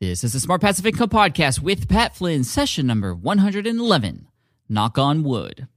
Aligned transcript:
This 0.00 0.24
is 0.24 0.32
the 0.32 0.40
Smart 0.40 0.62
Passive 0.62 0.86
Income 0.86 1.10
Podcast 1.10 1.60
with 1.60 1.86
Pat 1.86 2.16
Flynn, 2.16 2.42
session 2.42 2.86
number 2.86 3.14
111. 3.14 4.28
Knock 4.66 4.96
on 4.96 5.22
wood. 5.22 5.68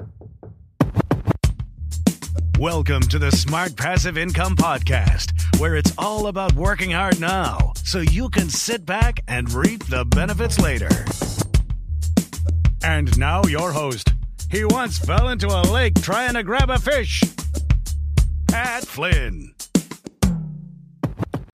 Welcome 2.58 3.02
to 3.02 3.20
the 3.20 3.32
Smart 3.34 3.76
Passive 3.76 4.18
Income 4.18 4.56
Podcast, 4.56 5.60
where 5.60 5.76
it's 5.76 5.94
all 5.98 6.28
about 6.28 6.54
working 6.54 6.92
hard 6.92 7.20
now 7.20 7.74
so 7.84 8.00
you 8.00 8.30
can 8.30 8.48
sit 8.48 8.86
back 8.86 9.20
and 9.28 9.52
reap 9.52 9.88
the 9.88 10.06
benefits 10.06 10.58
later. 10.58 10.88
And 12.82 13.20
now, 13.20 13.44
your 13.44 13.74
host. 13.74 14.14
He 14.50 14.64
once 14.64 15.00
fell 15.00 15.28
into 15.28 15.48
a 15.48 15.68
lake 15.70 15.96
trying 15.96 16.36
to 16.36 16.44
grab 16.44 16.70
a 16.70 16.80
fish. 16.80 17.24
Pat 18.48 18.86
Flynn. 18.86 19.54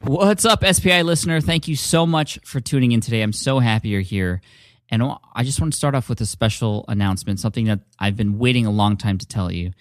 What's 0.10 0.44
up, 0.44 0.66
SPI 0.66 1.04
listener? 1.04 1.40
Thank 1.40 1.68
you 1.68 1.76
so 1.76 2.04
much 2.08 2.40
for 2.44 2.60
tuning 2.60 2.94
in 2.94 3.00
today. 3.00 3.22
I'm 3.22 3.32
so 3.32 3.60
happy 3.60 3.90
you're 3.90 4.02
here. 4.02 4.42
And 4.90 5.04
I 5.04 5.44
just 5.44 5.62
want 5.62 5.72
to 5.72 5.78
start 5.78 5.94
off 5.94 6.10
with 6.10 6.20
a 6.20 6.26
special 6.26 6.84
announcement, 6.88 7.40
something 7.40 7.66
that 7.66 7.82
I've 8.00 8.18
been 8.18 8.40
waiting 8.40 8.66
a 8.66 8.72
long 8.72 8.98
time 8.98 9.20
to 9.20 9.28
tell 9.28 9.52
you. 9.52 9.72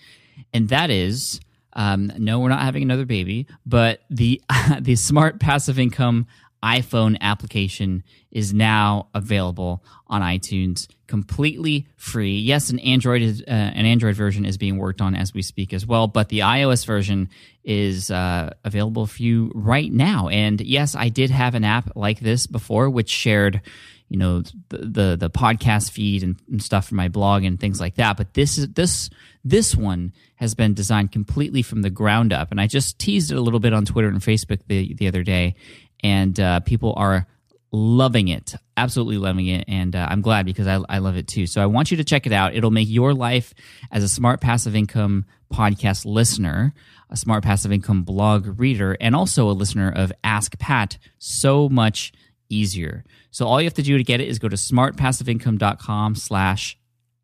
And 0.53 0.69
that 0.69 0.91
is 0.91 1.41
um, 1.73 2.13
no, 2.19 2.41
we're 2.41 2.51
not 2.51 2.61
having 2.61 2.83
another 2.83 3.07
baby, 3.07 3.47
but 3.65 4.03
the, 4.11 4.43
the 4.81 4.97
Smart 4.97 5.41
Passive 5.41 5.79
Income 5.79 6.27
iPhone 6.63 7.17
application 7.21 8.03
is 8.31 8.53
now 8.53 9.09
available 9.15 9.83
on 10.07 10.23
iTunes 10.23 10.89
completely 11.07 11.87
free. 11.97 12.39
Yes, 12.39 12.71
an 12.71 12.79
Android 12.81 13.23
is, 13.23 13.43
uh, 13.43 13.51
an 13.51 13.87
Android 13.87 14.15
version 14.15 14.45
is 14.45 14.59
being 14.59 14.77
worked 14.77 15.01
on 15.01 15.15
as 15.15 15.33
we 15.33 15.43
speak 15.43 15.73
as 15.73 15.87
well, 15.87 16.07
but 16.07 16.29
the 16.29 16.41
iOS 16.41 16.85
version 16.85 17.29
is 17.65 18.11
uh, 18.11 18.51
available 18.65 19.07
for 19.07 19.23
you 19.23 19.51
right 19.55 19.93
now. 19.93 20.29
And 20.29 20.61
yes, 20.61 20.95
I 20.95 21.09
did 21.09 21.31
have 21.31 21.55
an 21.55 21.65
app 21.65 21.91
like 21.95 22.21
this 22.21 22.47
before, 22.47 22.91
which 22.91 23.11
shared 23.11 23.63
you 24.09 24.19
know 24.19 24.41
the 24.69 24.79
the, 24.79 25.17
the 25.19 25.31
podcast 25.31 25.91
feed 25.91 26.23
and, 26.23 26.41
and, 26.51 26.63
stuff 26.63 26.89
from 26.89 26.97
my 26.97 27.09
blog 27.09 27.45
and 27.45 27.61
things 27.61 27.81
like 27.81 27.97
that 27.97 28.17
but 28.17 28.35
this 28.35 28.59
is 28.59 28.69
this 28.73 29.11
this 29.45 29.75
one 29.75 30.13
has 30.37 30.55
been 30.55 30.75
designed 30.75 31.13
completely 31.13 31.63
from 31.63 31.83
the 31.83 31.91
ground 31.91 32.33
up 32.33 32.51
and 32.51 32.61
i 32.61 32.67
just 32.67 32.99
teased 32.99 33.31
it 33.31 33.37
a 33.37 33.41
little 33.41 33.61
bit 33.61 33.73
on 33.73 33.85
twitter 33.85 34.09
and 34.09 34.21
facebook 34.21 34.61
the, 34.67 34.95
the 34.95 35.09
other 35.09 35.23
day 35.23 35.55
and 36.03 36.39
uh, 36.39 36.61
people 36.61 36.95
are 36.97 37.27
loving 37.71 38.29
it 38.29 38.55
absolutely 38.77 39.19
loving 39.19 39.47
it 39.47 39.65
and 39.69 39.95
uh, 39.95 40.07
i'm 40.11 40.23
glad 40.23 40.47
because 40.47 40.67
I, 40.67 40.81
I 40.89 40.99
love 40.99 41.17
it 41.17 41.29
too 41.29 41.47
so 41.47 41.61
i 41.61 41.67
want 41.67 41.91
you 41.91 41.99
to 41.99 42.05
check 42.05 42.27
it 42.27 42.33
out 42.33 42.55
it'll 42.55 42.71
make 42.71 42.89
your 42.89 43.13
life 43.13 43.53
as 43.91 44.03
a 44.03 44.09
smart 44.09 44.41
passive 44.41 44.75
income 44.75 45.27
podcast 45.53 46.07
listener 46.07 46.73
a 47.11 47.17
smart 47.17 47.45
passive 47.45 47.73
income 47.73 48.05
blog 48.05 48.59
reader 48.59 48.97
and 49.01 49.15
also 49.15 49.51
a 49.51 49.53
listener 49.53 49.93
of 49.95 50.13
ask 50.25 50.59
pat 50.59 50.97
so 51.19 51.69
much 51.69 52.13
easier 52.49 53.05
so 53.31 53.47
all 53.47 53.61
you 53.61 53.67
have 53.67 53.75
to 53.75 53.83
do 53.83 53.99
to 53.99 54.05
get 54.05 54.21
it 54.21 54.29
is 54.29 54.39
go 54.39 54.49
to 54.49 54.57
smartpassiveincome.com 54.57 56.15
slash 56.15 56.79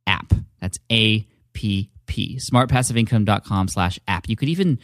app. 0.07 0.33
That's 0.61 0.79
A 0.91 1.27
P 1.53 1.91
P. 2.07 2.37
Smartpassiveincome.com 2.37 3.69
slash 3.69 3.99
app. 4.07 4.29
You 4.29 4.37
could 4.37 4.49
even 4.49 4.79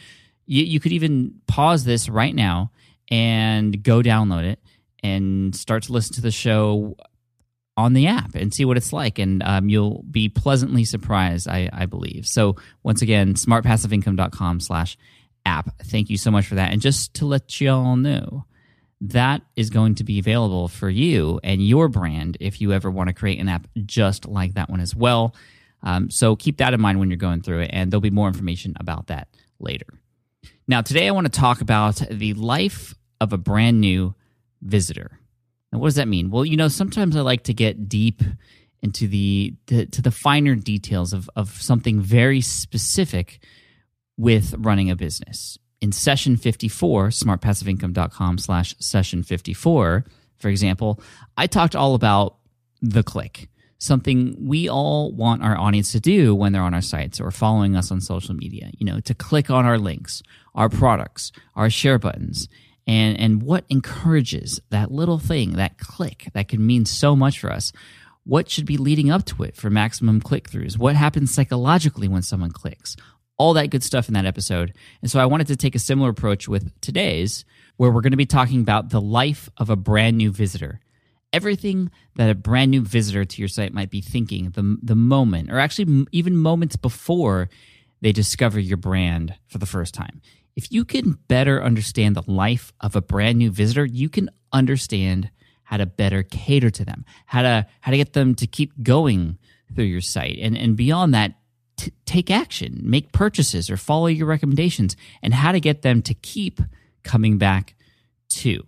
you, 0.45 0.63
you 0.63 0.79
could 0.79 0.91
even 0.91 1.35
pause 1.47 1.83
this 1.83 2.09
right 2.09 2.33
now 2.33 2.71
and 3.11 3.83
go 3.83 4.01
download 4.01 4.45
it 4.45 4.59
and 5.03 5.55
start 5.55 5.83
to 5.83 5.91
listen 5.91 6.15
to 6.15 6.21
the 6.21 6.31
show 6.31 6.95
on 7.77 7.93
the 7.93 8.07
app 8.07 8.35
and 8.35 8.53
see 8.53 8.65
what 8.65 8.77
it's 8.77 8.93
like. 8.93 9.19
And 9.19 9.43
um, 9.43 9.69
you'll 9.69 10.03
be 10.09 10.29
pleasantly 10.29 10.85
surprised, 10.85 11.47
I, 11.47 11.69
I 11.71 11.85
believe. 11.85 12.25
So 12.25 12.55
once 12.83 13.01
again, 13.01 13.33
smartpassiveincome.com 13.33 14.59
slash 14.61 14.97
app. 15.45 15.75
Thank 15.83 16.09
you 16.09 16.17
so 16.17 16.31
much 16.31 16.47
for 16.47 16.55
that. 16.55 16.71
And 16.71 16.81
just 16.81 17.13
to 17.15 17.25
let 17.25 17.59
you 17.59 17.71
all 17.71 17.95
know, 17.95 18.45
that 19.01 19.41
is 19.55 19.71
going 19.71 19.95
to 19.95 20.03
be 20.03 20.19
available 20.19 20.67
for 20.67 20.89
you 20.89 21.39
and 21.43 21.65
your 21.65 21.87
brand 21.87 22.37
if 22.39 22.61
you 22.61 22.71
ever 22.71 22.91
want 22.91 23.07
to 23.07 23.13
create 23.13 23.39
an 23.39 23.49
app 23.49 23.67
just 23.85 24.27
like 24.27 24.53
that 24.53 24.69
one 24.69 24.79
as 24.79 24.95
well. 24.95 25.35
Um, 25.81 26.11
so 26.11 26.35
keep 26.35 26.57
that 26.57 26.75
in 26.75 26.81
mind 26.81 26.99
when 26.99 27.09
you're 27.09 27.17
going 27.17 27.41
through 27.41 27.61
it, 27.61 27.71
and 27.73 27.89
there'll 27.91 28.01
be 28.01 28.11
more 28.11 28.27
information 28.27 28.75
about 28.79 29.07
that 29.07 29.27
later. 29.59 29.87
Now, 30.67 30.81
today 30.81 31.07
I 31.07 31.11
want 31.11 31.25
to 31.25 31.39
talk 31.39 31.61
about 31.61 31.95
the 32.11 32.35
life 32.35 32.93
of 33.21 33.31
a 33.31 33.37
brand 33.37 33.79
new 33.79 34.13
visitor. 34.61 35.19
Now, 35.71 35.79
what 35.79 35.87
does 35.87 35.95
that 35.95 36.09
mean? 36.09 36.29
Well, 36.29 36.43
you 36.43 36.57
know, 36.57 36.67
sometimes 36.67 37.15
I 37.15 37.21
like 37.21 37.43
to 37.43 37.53
get 37.53 37.87
deep 37.87 38.21
into 38.81 39.07
the, 39.07 39.53
the 39.67 39.85
to 39.85 40.01
the 40.01 40.11
finer 40.11 40.55
details 40.55 41.13
of, 41.13 41.29
of 41.37 41.49
something 41.61 42.01
very 42.01 42.41
specific 42.41 43.39
with 44.17 44.53
running 44.57 44.91
a 44.91 44.95
business 44.95 45.57
in 45.81 45.91
session 45.91 46.37
54, 46.37 47.09
smartpassiveincome.com 47.09 48.37
slash 48.37 48.75
session 48.79 49.23
54, 49.23 50.05
for 50.37 50.47
example, 50.47 51.01
I 51.37 51.47
talked 51.47 51.75
all 51.75 51.95
about 51.95 52.37
the 52.81 53.03
click, 53.03 53.49
something 53.79 54.35
we 54.39 54.69
all 54.69 55.11
want 55.11 55.43
our 55.43 55.57
audience 55.57 55.91
to 55.93 55.99
do 55.99 56.35
when 56.35 56.51
they're 56.51 56.61
on 56.61 56.73
our 56.73 56.81
sites 56.81 57.19
or 57.19 57.31
following 57.31 57.75
us 57.75 57.91
on 57.91 57.99
social 57.99 58.35
media, 58.35 58.71
you 58.77 58.85
know, 58.85 58.99
to 59.01 59.13
click 59.13 59.49
on 59.49 59.65
our 59.65 59.79
links, 59.79 60.21
our 60.53 60.69
products, 60.69 61.31
our 61.55 61.69
share 61.69 61.97
buttons, 61.97 62.47
and, 62.87 63.19
and 63.19 63.43
what 63.43 63.65
encourages 63.69 64.61
that 64.69 64.91
little 64.91 65.19
thing, 65.19 65.53
that 65.53 65.77
click 65.77 66.29
that 66.33 66.47
can 66.47 66.65
mean 66.65 66.85
so 66.85 67.15
much 67.15 67.39
for 67.39 67.51
us. 67.51 67.71
What 68.23 68.49
should 68.49 68.65
be 68.65 68.77
leading 68.77 69.09
up 69.09 69.25
to 69.25 69.43
it 69.43 69.55
for 69.55 69.69
maximum 69.69 70.21
click 70.21 70.49
throughs? 70.49 70.77
What 70.77 70.95
happens 70.95 71.33
psychologically 71.33 72.07
when 72.07 72.21
someone 72.21 72.51
clicks? 72.51 72.95
all 73.41 73.53
that 73.53 73.71
good 73.71 73.81
stuff 73.81 74.07
in 74.07 74.13
that 74.13 74.27
episode. 74.27 74.71
And 75.01 75.09
so 75.09 75.19
I 75.19 75.25
wanted 75.25 75.47
to 75.47 75.55
take 75.55 75.73
a 75.73 75.79
similar 75.79 76.11
approach 76.11 76.47
with 76.47 76.79
today's, 76.79 77.43
where 77.75 77.89
we're 77.89 78.01
going 78.01 78.11
to 78.11 78.17
be 78.17 78.27
talking 78.27 78.61
about 78.61 78.91
the 78.91 79.01
life 79.01 79.49
of 79.57 79.71
a 79.71 79.75
brand 79.75 80.15
new 80.15 80.31
visitor. 80.31 80.79
Everything 81.33 81.89
that 82.17 82.29
a 82.29 82.35
brand 82.35 82.69
new 82.69 82.81
visitor 82.81 83.25
to 83.25 83.41
your 83.41 83.47
site 83.47 83.73
might 83.73 83.89
be 83.89 83.99
thinking 83.99 84.51
the, 84.51 84.77
the 84.83 84.95
moment, 84.95 85.51
or 85.51 85.57
actually 85.57 86.05
even 86.11 86.37
moments 86.37 86.75
before 86.75 87.49
they 87.99 88.11
discover 88.11 88.59
your 88.59 88.77
brand 88.77 89.33
for 89.47 89.57
the 89.57 89.65
first 89.65 89.95
time. 89.95 90.21
If 90.55 90.71
you 90.71 90.85
can 90.85 91.17
better 91.27 91.63
understand 91.63 92.15
the 92.15 92.29
life 92.29 92.73
of 92.81 92.95
a 92.95 93.01
brand 93.01 93.37
new 93.37 93.51
visitor, 93.51 93.85
you 93.85 94.09
can 94.09 94.29
understand 94.51 95.29
how 95.63 95.77
to 95.77 95.85
better 95.85 96.23
cater 96.23 96.69
to 96.69 96.85
them, 96.85 97.05
how 97.25 97.41
to 97.41 97.65
how 97.79 97.91
to 97.91 97.97
get 97.97 98.13
them 98.13 98.35
to 98.35 98.47
keep 98.47 98.83
going 98.83 99.37
through 99.73 99.85
your 99.85 100.01
site. 100.01 100.37
And 100.41 100.57
and 100.57 100.75
beyond 100.75 101.13
that, 101.13 101.35
t- 101.77 101.93
take 102.05 102.29
action, 102.29 102.81
make 102.83 103.13
purchases, 103.13 103.69
or 103.69 103.77
follow 103.77 104.07
your 104.07 104.27
recommendations, 104.27 104.97
and 105.21 105.33
how 105.33 105.51
to 105.51 105.59
get 105.59 105.81
them 105.81 106.01
to 106.03 106.13
keep 106.13 106.61
coming 107.03 107.37
back 107.37 107.75
too. 108.29 108.65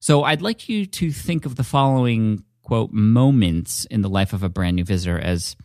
So 0.00 0.22
I'd 0.24 0.42
like 0.42 0.68
you 0.68 0.86
to 0.86 1.10
think 1.12 1.46
of 1.46 1.56
the 1.56 1.64
following 1.64 2.44
quote 2.62 2.92
moments 2.92 3.84
in 3.86 4.00
the 4.00 4.08
life 4.08 4.32
of 4.32 4.42
a 4.42 4.48
brand 4.48 4.76
new 4.76 4.84
visitor 4.84 5.18
as 5.18 5.56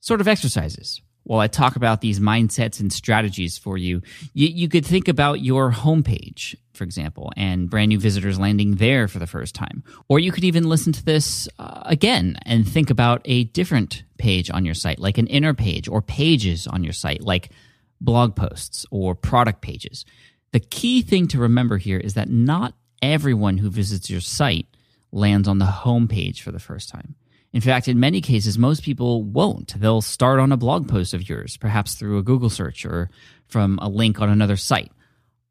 sort 0.00 0.20
of 0.20 0.28
exercises. 0.28 1.00
While 1.26 1.40
I 1.40 1.48
talk 1.48 1.74
about 1.74 2.00
these 2.00 2.20
mindsets 2.20 2.78
and 2.78 2.92
strategies 2.92 3.58
for 3.58 3.76
you, 3.76 4.00
you, 4.32 4.46
you 4.46 4.68
could 4.68 4.86
think 4.86 5.08
about 5.08 5.40
your 5.40 5.72
homepage, 5.72 6.54
for 6.72 6.84
example, 6.84 7.32
and 7.36 7.68
brand 7.68 7.88
new 7.88 7.98
visitors 7.98 8.38
landing 8.38 8.76
there 8.76 9.08
for 9.08 9.18
the 9.18 9.26
first 9.26 9.52
time. 9.52 9.82
Or 10.08 10.20
you 10.20 10.30
could 10.30 10.44
even 10.44 10.68
listen 10.68 10.92
to 10.92 11.04
this 11.04 11.48
uh, 11.58 11.82
again 11.84 12.38
and 12.46 12.66
think 12.66 12.90
about 12.90 13.22
a 13.24 13.42
different 13.42 14.04
page 14.18 14.52
on 14.52 14.64
your 14.64 14.74
site, 14.74 15.00
like 15.00 15.18
an 15.18 15.26
inner 15.26 15.52
page 15.52 15.88
or 15.88 16.00
pages 16.00 16.68
on 16.68 16.84
your 16.84 16.92
site, 16.92 17.22
like 17.22 17.50
blog 18.00 18.36
posts 18.36 18.86
or 18.92 19.16
product 19.16 19.62
pages. 19.62 20.04
The 20.52 20.60
key 20.60 21.02
thing 21.02 21.26
to 21.28 21.40
remember 21.40 21.78
here 21.78 21.98
is 21.98 22.14
that 22.14 22.30
not 22.30 22.74
everyone 23.02 23.58
who 23.58 23.68
visits 23.68 24.08
your 24.08 24.20
site 24.20 24.68
lands 25.10 25.48
on 25.48 25.58
the 25.58 25.64
homepage 25.64 26.38
for 26.38 26.52
the 26.52 26.60
first 26.60 26.88
time. 26.88 27.16
In 27.56 27.62
fact, 27.62 27.88
in 27.88 27.98
many 27.98 28.20
cases, 28.20 28.58
most 28.58 28.82
people 28.82 29.22
won't. 29.22 29.80
They'll 29.80 30.02
start 30.02 30.40
on 30.40 30.52
a 30.52 30.58
blog 30.58 30.90
post 30.90 31.14
of 31.14 31.26
yours, 31.26 31.56
perhaps 31.56 31.94
through 31.94 32.18
a 32.18 32.22
Google 32.22 32.50
search 32.50 32.84
or 32.84 33.08
from 33.48 33.78
a 33.80 33.88
link 33.88 34.20
on 34.20 34.28
another 34.28 34.58
site. 34.58 34.92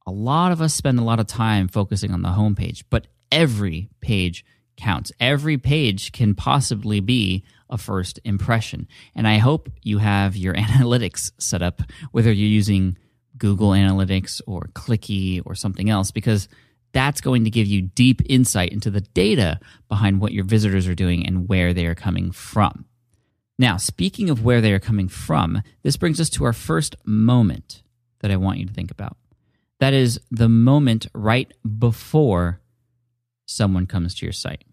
A 0.06 0.12
lot 0.12 0.52
of 0.52 0.62
us 0.62 0.76
spend 0.76 1.00
a 1.00 1.04
lot 1.04 1.20
of 1.20 1.26
time 1.26 1.68
focusing 1.68 2.12
on 2.12 2.22
the 2.22 2.30
homepage, 2.30 2.84
but 2.92 3.08
every 3.32 3.90
page 4.02 4.46
counts. 4.78 5.12
Every 5.20 5.58
page 5.58 6.12
can 6.12 6.36
possibly 6.36 7.00
be 7.00 7.44
a 7.72 7.78
first 7.80 8.20
impression. 8.24 8.88
And 9.16 9.28
I 9.28 9.40
hope 9.40 9.72
you 9.82 9.98
have 9.98 10.38
your 10.38 10.54
analytics 10.54 11.32
set 11.40 11.64
up, 11.64 11.82
whether 12.12 12.32
you're 12.32 12.48
using 12.48 13.00
Google 13.36 13.72
Analytics 13.72 14.42
or 14.46 14.70
Clicky 14.76 15.42
or 15.44 15.56
something 15.56 15.90
else, 15.90 16.12
because 16.12 16.50
that's 16.96 17.20
going 17.20 17.44
to 17.44 17.50
give 17.50 17.68
you 17.68 17.82
deep 17.82 18.22
insight 18.26 18.72
into 18.72 18.90
the 18.90 19.02
data 19.02 19.60
behind 19.90 20.22
what 20.22 20.32
your 20.32 20.46
visitors 20.46 20.88
are 20.88 20.96
doing 20.96 21.28
and 21.28 21.50
where 21.50 21.74
they 21.74 21.86
are 21.86 21.94
coming 21.94 22.32
from. 22.32 22.86
Now, 23.60 23.76
speaking 23.76 24.30
of 24.30 24.46
where 24.46 24.62
they 24.62 24.72
are 24.72 24.80
coming 24.80 25.10
from, 25.10 25.62
this 25.84 25.98
brings 25.98 26.22
us 26.22 26.30
to 26.32 26.46
our 26.46 26.54
first 26.54 26.96
moment 27.04 27.84
that 28.22 28.32
I 28.32 28.38
want 28.38 28.60
you 28.60 28.66
to 28.66 28.74
think 28.74 28.92
about. 28.92 29.18
That 29.82 29.94
is 29.94 30.22
the 30.32 30.48
moment 30.48 31.08
right 31.14 31.52
before 31.78 32.62
someone 33.46 33.88
comes 33.88 34.16
to 34.16 34.26
your 34.26 34.34
site. 34.34 34.64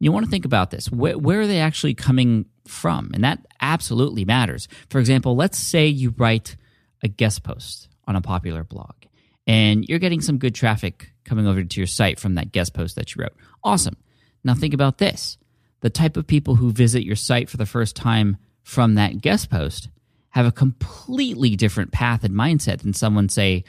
You 0.00 0.10
want 0.10 0.24
to 0.24 0.30
think 0.30 0.44
about 0.44 0.72
this. 0.72 0.90
Where, 0.90 1.16
where, 1.16 1.42
are 1.42 1.46
they 1.46 1.60
actually 1.60 1.94
coming 1.94 2.46
from? 2.66 3.12
And 3.14 3.22
that 3.22 3.46
absolutely 3.60 4.24
matters. 4.24 4.66
For 4.90 4.98
example, 4.98 5.36
let's 5.36 5.56
say 5.56 5.86
you 5.86 6.12
write 6.18 6.56
a 7.04 7.08
guest 7.08 7.44
post 7.44 7.88
on 8.08 8.16
a 8.16 8.20
popular 8.20 8.64
blog 8.64 8.96
and 9.46 9.84
you're 9.88 9.98
getting 9.98 10.20
some 10.20 10.38
good 10.38 10.54
traffic 10.54 11.12
coming 11.24 11.46
over 11.46 11.62
to 11.62 11.80
your 11.80 11.86
site 11.86 12.18
from 12.18 12.34
that 12.34 12.52
guest 12.52 12.74
post 12.74 12.96
that 12.96 13.14
you 13.14 13.22
wrote. 13.22 13.36
Awesome. 13.62 13.96
Now 14.44 14.54
think 14.54 14.74
about 14.74 14.98
this 14.98 15.38
the 15.80 15.90
type 15.90 16.16
of 16.16 16.26
people 16.26 16.56
who 16.56 16.72
visit 16.72 17.04
your 17.04 17.16
site 17.16 17.48
for 17.48 17.58
the 17.58 17.66
first 17.66 17.94
time 17.94 18.36
from 18.62 18.94
that 18.94 19.20
guest 19.20 19.50
post 19.50 19.88
have 20.30 20.46
a 20.46 20.52
completely 20.52 21.54
different 21.54 21.92
path 21.92 22.24
and 22.24 22.34
mindset 22.34 22.80
than 22.80 22.92
someone, 22.92 23.28
say, 23.28 23.64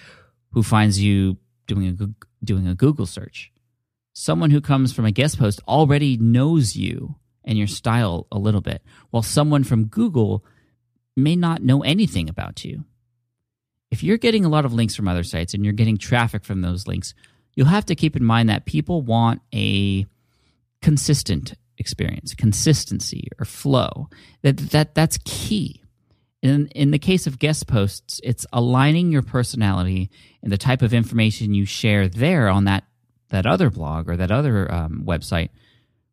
who 0.51 0.63
finds 0.63 1.01
you 1.01 1.37
doing 1.67 1.97
a, 2.01 2.45
doing 2.45 2.67
a 2.67 2.75
Google 2.75 3.05
search. 3.05 3.51
Someone 4.13 4.49
who 4.49 4.61
comes 4.61 4.91
from 4.91 5.05
a 5.05 5.11
guest 5.11 5.37
post 5.37 5.61
already 5.67 6.17
knows 6.17 6.75
you 6.75 7.15
and 7.43 7.57
your 7.57 7.67
style 7.67 8.27
a 8.31 8.39
little 8.39 8.61
bit, 8.61 8.81
while 9.11 9.23
someone 9.23 9.63
from 9.63 9.85
Google 9.85 10.43
may 11.15 11.35
not 11.35 11.63
know 11.63 11.83
anything 11.83 12.29
about 12.29 12.65
you 12.65 12.83
if 13.91 14.03
you're 14.03 14.17
getting 14.17 14.45
a 14.45 14.49
lot 14.49 14.65
of 14.65 14.73
links 14.73 14.95
from 14.95 15.07
other 15.07 15.23
sites 15.23 15.53
and 15.53 15.63
you're 15.63 15.73
getting 15.73 15.97
traffic 15.97 16.43
from 16.43 16.61
those 16.61 16.87
links, 16.87 17.13
you'll 17.55 17.67
have 17.67 17.85
to 17.85 17.95
keep 17.95 18.15
in 18.15 18.23
mind 18.23 18.49
that 18.49 18.65
people 18.65 19.01
want 19.01 19.41
a 19.53 20.05
consistent 20.81 21.53
experience, 21.77 22.33
consistency 22.33 23.29
or 23.39 23.45
flow. 23.45 24.09
That 24.41 24.57
that 24.71 24.95
that's 24.95 25.17
key. 25.25 25.81
In 26.41 26.67
in 26.67 26.91
the 26.91 26.99
case 26.99 27.27
of 27.27 27.39
guest 27.39 27.67
posts, 27.67 28.21
it's 28.23 28.45
aligning 28.53 29.11
your 29.11 29.23
personality 29.23 30.09
and 30.43 30.51
the 30.51 30.57
type 30.57 30.81
of 30.81 30.93
information 30.93 31.53
you 31.53 31.65
share 31.65 32.07
there 32.07 32.47
on 32.49 32.65
that 32.65 32.83
that 33.29 33.45
other 33.45 33.69
blog 33.69 34.09
or 34.09 34.17
that 34.17 34.31
other 34.31 34.71
um, 34.71 35.03
website 35.05 35.49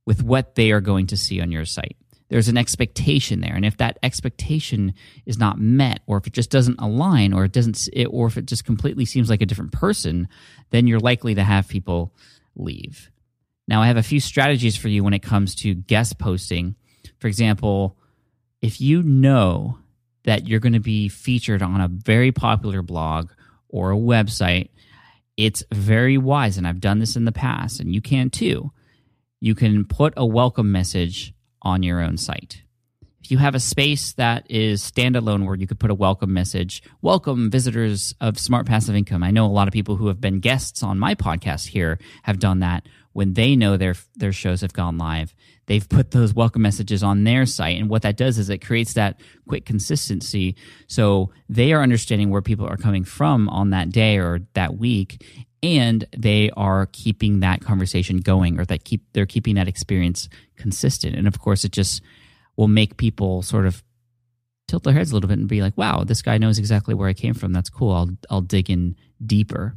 with 0.07 0.23
what 0.23 0.55
they 0.55 0.71
are 0.73 0.81
going 0.81 1.07
to 1.09 1.17
see 1.17 1.41
on 1.41 1.53
your 1.53 1.65
site 1.65 1.97
there's 2.29 2.49
an 2.49 2.57
expectation 2.57 3.41
there. 3.41 3.55
And 3.55 3.65
if 3.65 3.77
that 3.79 3.99
expectation 4.03 4.95
is 5.27 5.39
not 5.39 5.59
met 5.59 6.01
or 6.07 6.17
if 6.17 6.27
it 6.27 6.33
just 6.33 6.51
doesn't 6.51 6.81
align 6.81 7.33
or 7.33 7.45
it 7.45 7.53
doesn't 7.53 7.89
it, 7.93 8.07
or 8.07 8.27
if 8.27 8.37
it 8.37 8.47
just 8.47 8.65
completely 8.65 9.05
seems 9.05 9.29
like 9.29 9.43
a 9.43 9.47
different 9.47 9.73
person 9.73 10.29
then 10.71 10.87
you're 10.87 11.01
likely 11.01 11.35
to 11.35 11.45
have 11.45 11.69
people 11.69 12.15
leave. 12.57 13.11
Now 13.69 13.83
i 13.83 13.87
have 13.87 13.97
a 13.97 14.03
few 14.03 14.21
strategies 14.21 14.77
for 14.77 14.89
you 14.89 15.05
when 15.05 15.15
it 15.15 15.23
comes 15.23 15.55
to 15.57 15.75
guest 15.75 16.19
posting. 16.19 16.77
For 17.19 17.29
example 17.29 17.99
if 18.63 18.81
you 18.81 19.03
know 19.03 19.79
that 20.25 20.49
you're 20.49 20.61
going 20.61 20.73
to 20.73 20.81
be 20.81 21.09
featured 21.09 21.63
on 21.63 21.83
a 21.83 21.89
very 21.89 22.33
popular 22.33 22.81
blog 22.81 23.31
or 23.69 23.93
a 23.93 23.97
website 23.97 24.71
it's 25.37 25.63
very 25.71 26.17
wise 26.17 26.57
and 26.57 26.67
i've 26.67 26.81
done 26.81 27.01
this 27.01 27.17
in 27.17 27.27
the 27.27 27.33
past 27.33 27.81
and 27.81 27.95
you 27.95 28.01
can 28.01 28.31
too. 28.31 28.73
You 29.41 29.55
can 29.55 29.85
put 29.85 30.15
a 30.17 30.25
welcome 30.25 30.73
message 30.73 31.35
on 31.65 31.83
your 31.83 32.01
own 32.01 32.17
site. 32.17 32.63
If 33.25 33.31
you 33.31 33.39
have 33.39 33.55
a 33.55 33.61
space 33.61 34.13
that 34.13 34.45
is 34.51 34.83
standalone 34.83 35.47
where 35.47 35.55
you 35.55 35.67
could 35.67 35.81
put 35.81 35.91
a 35.91 35.95
welcome 35.95 36.35
message, 36.35 36.83
welcome 37.01 37.51
visitors 37.51 38.15
of 38.21 38.39
Smart 38.39 38.67
Passive 38.67 38.95
Income. 38.95 39.23
I 39.23 39.31
know 39.31 39.47
a 39.47 39.49
lot 39.49 39.67
of 39.67 39.73
people 39.73 39.97
who 39.97 40.09
have 40.09 40.21
been 40.21 40.41
guests 40.41 40.83
on 40.83 40.99
my 40.99 41.15
podcast 41.15 41.69
here 41.69 41.99
have 42.25 42.39
done 42.39 42.61
that 42.61 42.87
when 43.15 43.33
they 43.33 43.57
know 43.57 43.79
their 43.79 43.95
their 44.15 44.33
shows 44.33 44.61
have 44.61 44.75
gone 44.75 44.99
live. 44.99 45.35
They've 45.67 45.89
put 45.89 46.11
those 46.11 46.35
welcome 46.35 46.61
messages 46.61 47.03
on 47.03 47.25
their 47.25 47.47
site 47.47 47.79
and 47.79 47.89
what 47.89 48.03
that 48.03 48.19
does 48.19 48.37
is 48.37 48.51
it 48.51 48.59
creates 48.59 48.93
that 48.93 49.19
quick 49.49 49.65
consistency 49.65 50.57
so 50.87 51.31
they 51.49 51.73
are 51.73 51.83
understanding 51.83 52.29
where 52.29 52.43
people 52.43 52.67
are 52.67 52.77
coming 52.77 53.05
from 53.05 53.49
on 53.49 53.71
that 53.71 53.89
day 53.89 54.19
or 54.19 54.41
that 54.53 54.77
week 54.77 55.25
and 55.63 56.05
they 56.15 56.51
are 56.59 56.87
keeping 56.93 57.41
that 57.41 57.63
conversation 57.63 58.19
going 58.19 58.61
or 58.61 58.67
that 58.67 58.85
keep 58.85 59.03
they're 59.15 59.25
keeping 59.25 59.55
that 59.55 59.69
experience 59.69 60.29
consistent. 60.57 61.17
And 61.17 61.27
of 61.27 61.39
course 61.39 61.65
it 61.65 61.73
just 61.73 62.03
will 62.57 62.69
make 62.69 62.97
people 62.97 63.43
sort 63.43 63.67
of 63.67 63.83
tilt 64.69 64.85
their 64.85 64.95
heads 64.95 65.11
a 65.11 65.15
little 65.15 65.29
bit 65.29 65.39
and 65.39 65.47
be 65.47 65.61
like 65.61 65.77
wow 65.77 66.05
this 66.05 66.23
guy 66.23 66.39
knows 66.39 66.59
exactly 66.59 66.95
where 66.95 67.09
i 67.09 67.13
came 67.13 67.35
from. 67.35 67.53
That's 67.53 67.71
cool. 67.71 67.93
I'll 67.93 68.11
i'll 68.31 68.41
dig 68.41 68.71
in 68.71 68.97
deeper. 69.25 69.75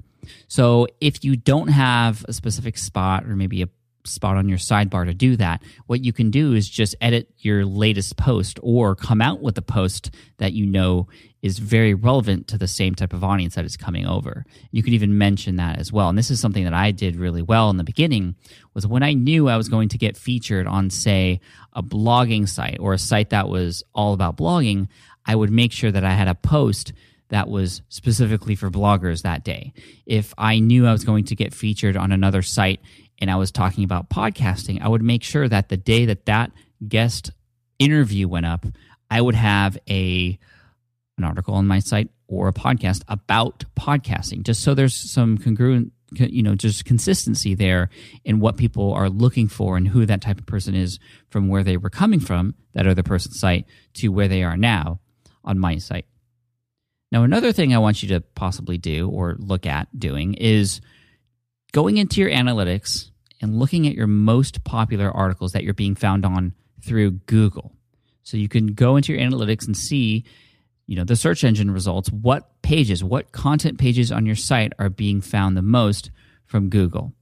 So 0.48 0.88
if 1.00 1.24
you 1.24 1.36
don't 1.36 1.70
have 1.70 2.26
a 2.28 2.34
specific 2.34 2.78
spot 2.78 3.26
or 3.26 3.36
maybe 3.36 3.62
a 3.62 3.70
spot 4.08 4.38
on 4.38 4.50
your 4.50 4.58
sidebar 4.58 5.06
to 5.06 5.14
do 5.14 5.36
that. 5.36 5.62
What 5.86 6.04
you 6.04 6.14
can 6.14 6.32
do 6.32 6.54
is 6.54 6.70
just 6.70 6.96
edit 7.02 7.30
your 7.38 7.66
latest 7.66 8.18
post 8.18 8.60
or 8.64 8.96
come 8.96 9.22
out 9.22 9.42
with 9.42 9.58
a 9.58 9.62
post 9.62 10.12
that 10.38 10.54
you 10.54 10.66
know 10.66 11.08
is 11.42 11.60
very 11.60 11.94
relevant 11.94 12.48
to 12.48 12.58
the 12.58 12.68
same 12.68 12.96
type 12.96 13.14
of 13.14 13.24
audience 13.24 13.56
that 13.56 13.66
is 13.66 13.78
coming 13.78 14.08
over. 14.08 14.44
You 14.72 14.82
can 14.82 14.94
even 14.94 15.18
mention 15.18 15.58
that 15.58 15.78
as 15.78 15.92
well. 15.92 16.10
And 16.10 16.18
this 16.18 16.32
is 16.32 16.40
something 16.40 16.64
that 16.64 16.74
I 16.74 16.92
did 16.92 17.16
really 17.16 17.42
well 17.42 17.70
in 17.70 17.78
the 17.78 17.84
beginning 17.84 18.36
was 18.74 18.88
when 18.88 19.04
I 19.04 19.14
knew 19.14 19.48
I 19.48 19.58
was 19.58 19.70
going 19.70 19.90
to 19.90 19.98
get 19.98 20.18
featured 20.18 20.68
on 20.68 20.90
say 20.90 21.40
a 21.74 21.84
blogging 21.84 22.48
site 22.50 22.78
or 22.80 22.94
a 22.94 22.98
site 22.98 23.30
that 23.30 23.50
was 23.50 23.84
all 23.94 24.14
about 24.14 24.38
blogging, 24.38 24.88
I 25.26 25.36
would 25.36 25.52
make 25.52 25.72
sure 25.72 25.92
that 25.92 26.04
I 26.04 26.14
had 26.14 26.28
a 26.28 26.36
post 26.36 26.94
that 27.30 27.50
was 27.50 27.82
specifically 27.90 28.56
for 28.56 28.70
bloggers 28.70 29.22
that 29.22 29.44
day. 29.44 29.74
If 30.06 30.34
I 30.38 30.60
knew 30.60 30.88
I 30.88 30.92
was 30.92 31.04
going 31.04 31.26
to 31.26 31.36
get 31.36 31.54
featured 31.54 31.98
on 31.98 32.12
another 32.12 32.42
site 32.42 32.80
and 33.20 33.30
I 33.30 33.36
was 33.36 33.52
talking 33.52 33.84
about 33.84 34.10
podcasting, 34.10 34.82
I 34.82 34.88
would 34.88 35.02
make 35.04 35.24
sure 35.24 35.48
that 35.48 35.70
the 35.70 35.78
day 35.78 36.06
that 36.06 36.26
that 36.26 36.52
guest 36.88 37.32
interview 37.80 38.28
went 38.28 38.46
up, 38.46 38.66
I 39.10 39.22
would 39.22 39.36
have 39.36 39.78
a 39.90 40.40
an 41.18 41.24
article 41.24 41.56
on 41.56 41.68
my 41.68 41.80
site 41.80 42.10
or 42.28 42.48
a 42.48 42.54
podcast 42.54 43.02
about 43.08 43.64
podcasting, 43.76 44.44
just 44.44 44.62
so 44.62 44.74
there's 44.74 44.96
some 44.96 45.38
congruent, 45.38 45.92
you 46.12 46.44
know, 46.44 46.56
just 46.56 46.86
consistency 46.86 47.56
there 47.56 47.90
in 48.24 48.40
what 48.40 48.58
people 48.58 48.94
are 48.94 49.10
looking 49.10 49.48
for 49.48 49.78
and 49.78 49.88
who 49.88 50.06
that 50.06 50.22
type 50.22 50.40
of 50.40 50.46
person 50.46 50.76
is 50.76 51.00
from 51.30 51.48
where 51.48 51.64
they 51.64 51.78
were 51.78 51.90
coming 51.90 52.20
from, 52.20 52.54
that 52.74 52.88
other 52.88 53.04
person's 53.04 53.40
site, 53.40 53.66
to 53.94 54.10
where 54.10 54.28
they 54.28 54.44
are 54.44 54.58
now 54.58 55.00
on 55.44 55.58
my 55.60 55.78
site. 55.78 56.06
Now, 57.12 57.24
another 57.24 57.54
thing 57.54 57.74
I 57.74 57.80
want 57.80 58.04
you 58.04 58.10
to 58.10 58.22
possibly 58.22 58.78
do 58.78 59.10
or 59.10 59.36
look 59.40 59.66
at 59.66 59.88
doing 59.98 60.34
is 60.36 60.82
going 61.72 61.98
into 61.98 62.22
your 62.22 62.30
analytics 62.30 63.12
and 63.42 63.58
looking 63.58 63.88
at 63.88 63.94
your 63.94 64.08
most 64.08 64.64
popular 64.64 65.10
articles 65.10 65.54
that 65.54 65.64
you're 65.64 65.74
being 65.74 65.96
found 65.96 66.26
on 66.26 66.54
through 66.82 67.12
Google. 67.12 67.72
So 68.24 68.36
you 68.36 68.50
can 68.50 68.68
go 68.74 68.98
into 68.98 69.14
your 69.14 69.22
analytics 69.22 69.66
and 69.68 69.78
see, 69.78 70.26
you 70.88 70.96
know, 70.96 71.04
the 71.04 71.16
search 71.16 71.44
engine 71.44 71.70
results, 71.70 72.10
what 72.10 72.62
pages, 72.62 73.04
what 73.04 73.34
content 73.34 73.78
pages 73.78 74.12
on 74.12 74.26
your 74.26 74.36
site 74.36 74.74
are 74.80 74.90
being 74.90 75.22
found 75.22 75.56
the 75.56 75.62
most 75.62 76.10
from 76.46 76.70
Google. 76.70 77.14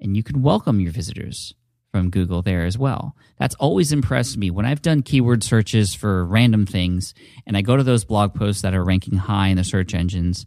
And 0.00 0.16
you 0.16 0.22
can 0.22 0.40
welcome 0.40 0.80
your 0.80 0.92
visitors 0.92 1.52
from 1.90 2.10
Google 2.10 2.42
there 2.42 2.64
as 2.64 2.78
well. 2.78 3.16
That's 3.38 3.56
always 3.56 3.92
impressed 3.92 4.36
me 4.36 4.50
when 4.50 4.66
I've 4.66 4.82
done 4.82 5.02
keyword 5.02 5.42
searches 5.42 5.94
for 5.94 6.24
random 6.24 6.64
things 6.64 7.12
and 7.46 7.56
I 7.56 7.62
go 7.62 7.76
to 7.76 7.82
those 7.82 8.04
blog 8.04 8.34
posts 8.34 8.62
that 8.62 8.74
are 8.74 8.84
ranking 8.84 9.16
high 9.16 9.48
in 9.48 9.56
the 9.56 9.64
search 9.64 9.94
engines 9.94 10.46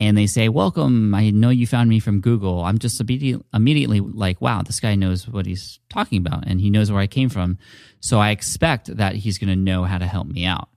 and 0.00 0.18
they 0.18 0.26
say, 0.26 0.48
Welcome, 0.48 1.14
I 1.14 1.30
know 1.30 1.50
you 1.50 1.66
found 1.66 1.88
me 1.88 2.00
from 2.00 2.20
Google. 2.20 2.64
I'm 2.64 2.78
just 2.78 3.00
immediately 3.00 4.00
like, 4.00 4.40
Wow, 4.40 4.62
this 4.62 4.80
guy 4.80 4.94
knows 4.94 5.26
what 5.26 5.46
he's 5.46 5.80
talking 5.88 6.18
about 6.18 6.46
and 6.46 6.60
he 6.60 6.70
knows 6.70 6.92
where 6.92 7.00
I 7.00 7.06
came 7.06 7.28
from. 7.28 7.58
So 8.00 8.20
I 8.20 8.30
expect 8.30 8.94
that 8.96 9.14
he's 9.16 9.38
going 9.38 9.50
to 9.50 9.56
know 9.56 9.84
how 9.84 9.98
to 9.98 10.06
help 10.06 10.26
me 10.26 10.44
out. 10.44 10.68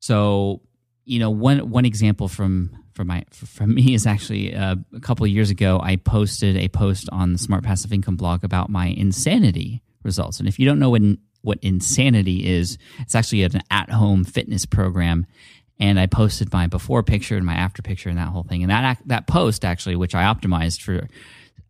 So, 0.00 0.62
you 1.04 1.18
know, 1.18 1.30
one, 1.30 1.70
one 1.70 1.84
example 1.84 2.28
from 2.28 2.76
from 2.92 3.06
my 3.06 3.24
from 3.32 3.74
me 3.74 3.94
is 3.94 4.06
actually 4.06 4.54
uh, 4.54 4.76
a 4.94 5.00
couple 5.00 5.24
of 5.24 5.30
years 5.30 5.50
ago 5.50 5.80
I 5.82 5.96
posted 5.96 6.56
a 6.56 6.68
post 6.68 7.08
on 7.12 7.32
the 7.32 7.38
Smart 7.38 7.64
Passive 7.64 7.92
Income 7.92 8.16
blog 8.16 8.44
about 8.44 8.68
my 8.68 8.86
insanity 8.86 9.82
results. 10.02 10.38
And 10.38 10.48
if 10.48 10.58
you 10.58 10.66
don't 10.66 10.78
know 10.78 10.90
what 10.90 11.02
what 11.42 11.58
insanity 11.62 12.46
is, 12.46 12.76
it's 12.98 13.14
actually 13.14 13.44
an 13.44 13.62
at-home 13.70 14.24
fitness 14.24 14.66
program 14.66 15.26
and 15.78 15.98
I 15.98 16.06
posted 16.06 16.52
my 16.52 16.66
before 16.66 17.02
picture 17.02 17.36
and 17.36 17.46
my 17.46 17.54
after 17.54 17.80
picture 17.80 18.10
and 18.10 18.18
that 18.18 18.28
whole 18.28 18.42
thing. 18.42 18.62
And 18.62 18.70
that 18.70 18.98
that 19.06 19.26
post 19.26 19.64
actually, 19.64 19.96
which 19.96 20.14
I 20.14 20.24
optimized 20.24 20.82
for 20.82 21.08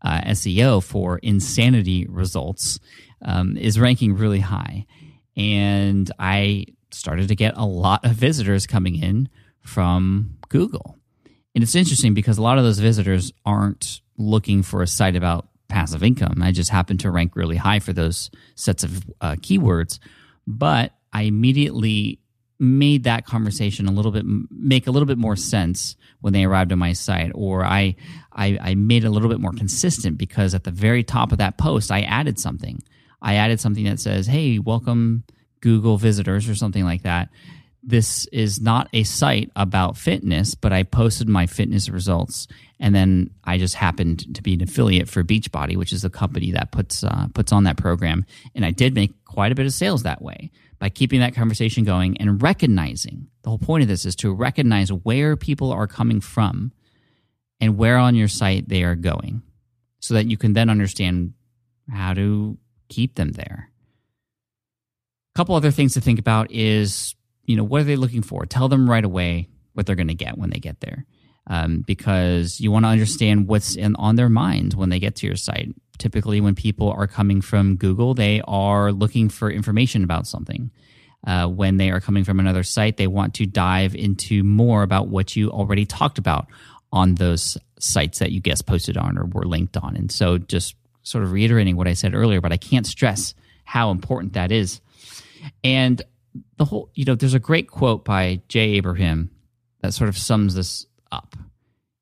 uh, 0.02 0.20
SEO 0.22 0.82
for 0.82 1.18
insanity 1.18 2.06
results, 2.08 2.80
um, 3.24 3.56
is 3.56 3.78
ranking 3.78 4.16
really 4.16 4.40
high. 4.40 4.86
And 5.36 6.10
I 6.18 6.66
started 6.94 7.28
to 7.28 7.34
get 7.34 7.54
a 7.56 7.64
lot 7.64 8.04
of 8.04 8.12
visitors 8.12 8.66
coming 8.66 9.02
in 9.02 9.28
from 9.60 10.36
Google. 10.48 10.98
And 11.54 11.62
it's 11.62 11.74
interesting 11.74 12.14
because 12.14 12.38
a 12.38 12.42
lot 12.42 12.58
of 12.58 12.64
those 12.64 12.78
visitors 12.78 13.32
aren't 13.44 14.00
looking 14.16 14.62
for 14.62 14.82
a 14.82 14.86
site 14.86 15.16
about 15.16 15.48
passive 15.68 16.02
income. 16.02 16.42
I 16.42 16.52
just 16.52 16.70
happen 16.70 16.98
to 16.98 17.10
rank 17.10 17.36
really 17.36 17.56
high 17.56 17.78
for 17.78 17.92
those 17.92 18.30
sets 18.54 18.84
of 18.84 19.04
uh, 19.20 19.36
keywords. 19.36 19.98
But 20.46 20.92
I 21.12 21.22
immediately 21.22 22.20
made 22.60 23.04
that 23.04 23.24
conversation 23.24 23.86
a 23.86 23.90
little 23.90 24.12
bit 24.12 24.24
make 24.50 24.86
a 24.86 24.90
little 24.90 25.06
bit 25.06 25.16
more 25.16 25.34
sense 25.34 25.96
when 26.20 26.34
they 26.34 26.44
arrived 26.44 26.70
on 26.72 26.78
my 26.78 26.92
site 26.92 27.32
or 27.34 27.64
I, 27.64 27.96
I 28.34 28.58
i 28.60 28.74
made 28.74 29.02
it 29.02 29.06
a 29.06 29.10
little 29.10 29.30
bit 29.30 29.40
more 29.40 29.52
consistent 29.52 30.18
because 30.18 30.52
at 30.52 30.64
the 30.64 30.70
very 30.70 31.02
top 31.02 31.32
of 31.32 31.38
that 31.38 31.56
post 31.56 31.90
i 31.90 32.02
added 32.02 32.38
something 32.38 32.82
i 33.22 33.36
added 33.36 33.60
something 33.60 33.84
that 33.84 33.98
says 33.98 34.26
hey 34.26 34.58
welcome 34.58 35.24
google 35.60 35.96
visitors 35.96 36.48
or 36.48 36.54
something 36.54 36.84
like 36.84 37.02
that 37.02 37.28
this 37.82 38.26
is 38.26 38.60
not 38.60 38.88
a 38.92 39.02
site 39.04 39.50
about 39.56 39.96
fitness 39.96 40.54
but 40.54 40.72
i 40.72 40.82
posted 40.82 41.28
my 41.28 41.46
fitness 41.46 41.88
results 41.88 42.46
and 42.78 42.94
then 42.94 43.30
i 43.44 43.56
just 43.58 43.74
happened 43.74 44.34
to 44.34 44.42
be 44.42 44.54
an 44.54 44.62
affiliate 44.62 45.08
for 45.08 45.22
beachbody 45.22 45.76
which 45.76 45.92
is 45.92 46.02
the 46.02 46.10
company 46.10 46.52
that 46.52 46.72
puts 46.72 47.02
uh, 47.04 47.26
puts 47.34 47.52
on 47.52 47.64
that 47.64 47.76
program 47.76 48.24
and 48.54 48.64
i 48.64 48.70
did 48.70 48.94
make 48.94 49.12
quite 49.24 49.52
a 49.52 49.54
bit 49.54 49.66
of 49.66 49.72
sales 49.72 50.02
that 50.02 50.22
way 50.22 50.50
by 50.78 50.88
keeping 50.88 51.20
that 51.20 51.34
conversation 51.34 51.84
going 51.84 52.16
and 52.18 52.42
recognizing 52.42 53.28
the 53.42 53.48
whole 53.48 53.58
point 53.58 53.82
of 53.82 53.88
this 53.88 54.04
is 54.04 54.16
to 54.16 54.32
recognize 54.32 54.92
where 54.92 55.36
people 55.36 55.72
are 55.72 55.86
coming 55.86 56.20
from 56.20 56.72
and 57.60 57.76
where 57.76 57.98
on 57.98 58.14
your 58.14 58.28
site 58.28 58.68
they 58.68 58.82
are 58.82 58.94
going 58.94 59.42
so 60.00 60.14
that 60.14 60.26
you 60.26 60.36
can 60.36 60.54
then 60.54 60.70
understand 60.70 61.34
how 61.90 62.14
to 62.14 62.58
keep 62.88 63.14
them 63.14 63.32
there. 63.32 63.70
Couple 65.40 65.54
other 65.54 65.70
things 65.70 65.94
to 65.94 66.02
think 66.02 66.18
about 66.18 66.50
is, 66.50 67.14
you 67.46 67.56
know, 67.56 67.64
what 67.64 67.80
are 67.80 67.84
they 67.84 67.96
looking 67.96 68.20
for? 68.20 68.44
Tell 68.44 68.68
them 68.68 68.90
right 68.90 69.02
away 69.02 69.48
what 69.72 69.86
they're 69.86 69.96
going 69.96 70.08
to 70.08 70.14
get 70.14 70.36
when 70.36 70.50
they 70.50 70.58
get 70.58 70.80
there. 70.80 71.06
Um, 71.46 71.80
because 71.80 72.60
you 72.60 72.70
want 72.70 72.84
to 72.84 72.90
understand 72.90 73.48
what's 73.48 73.74
in, 73.74 73.96
on 73.96 74.16
their 74.16 74.28
mind 74.28 74.74
when 74.74 74.90
they 74.90 74.98
get 74.98 75.16
to 75.16 75.26
your 75.26 75.36
site 75.36 75.74
typically 75.96 76.40
when 76.40 76.54
people 76.54 76.90
are 76.90 77.06
coming 77.06 77.40
from 77.40 77.76
Google, 77.76 78.14
they 78.14 78.42
are 78.48 78.90
looking 78.90 79.28
for 79.28 79.50
information 79.50 80.02
about 80.02 80.26
something. 80.26 80.70
Uh, 81.26 81.46
when 81.46 81.78
they 81.78 81.90
are 81.90 82.00
coming 82.00 82.24
from 82.24 82.40
another 82.40 82.62
site, 82.62 82.96
they 82.96 83.06
want 83.06 83.34
to 83.34 83.46
dive 83.46 83.94
into 83.94 84.42
more 84.42 84.82
about 84.82 85.08
what 85.08 85.36
you 85.36 85.50
already 85.50 85.84
talked 85.86 86.18
about 86.18 86.48
on 86.92 87.14
those 87.14 87.56
sites 87.78 88.18
that 88.18 88.32
you 88.32 88.40
guest 88.40 88.66
posted 88.66 88.96
on 88.96 89.16
or 89.18 89.26
were 89.26 89.44
linked 89.44 89.76
on. 89.76 89.96
And 89.96 90.10
so, 90.10 90.38
just 90.38 90.74
sort 91.02 91.24
of 91.24 91.32
reiterating 91.32 91.76
what 91.76 91.88
I 91.88 91.92
said 91.92 92.14
earlier, 92.14 92.40
but 92.40 92.52
I 92.52 92.56
can't 92.56 92.86
stress 92.86 93.34
how 93.64 93.90
important 93.90 94.32
that 94.32 94.50
is. 94.50 94.80
And 95.64 96.02
the 96.56 96.64
whole, 96.64 96.90
you 96.94 97.04
know, 97.04 97.14
there's 97.14 97.34
a 97.34 97.40
great 97.40 97.68
quote 97.68 98.04
by 98.04 98.42
Jay 98.48 98.70
Abraham 98.72 99.30
that 99.80 99.94
sort 99.94 100.08
of 100.08 100.16
sums 100.16 100.54
this 100.54 100.86
up 101.10 101.36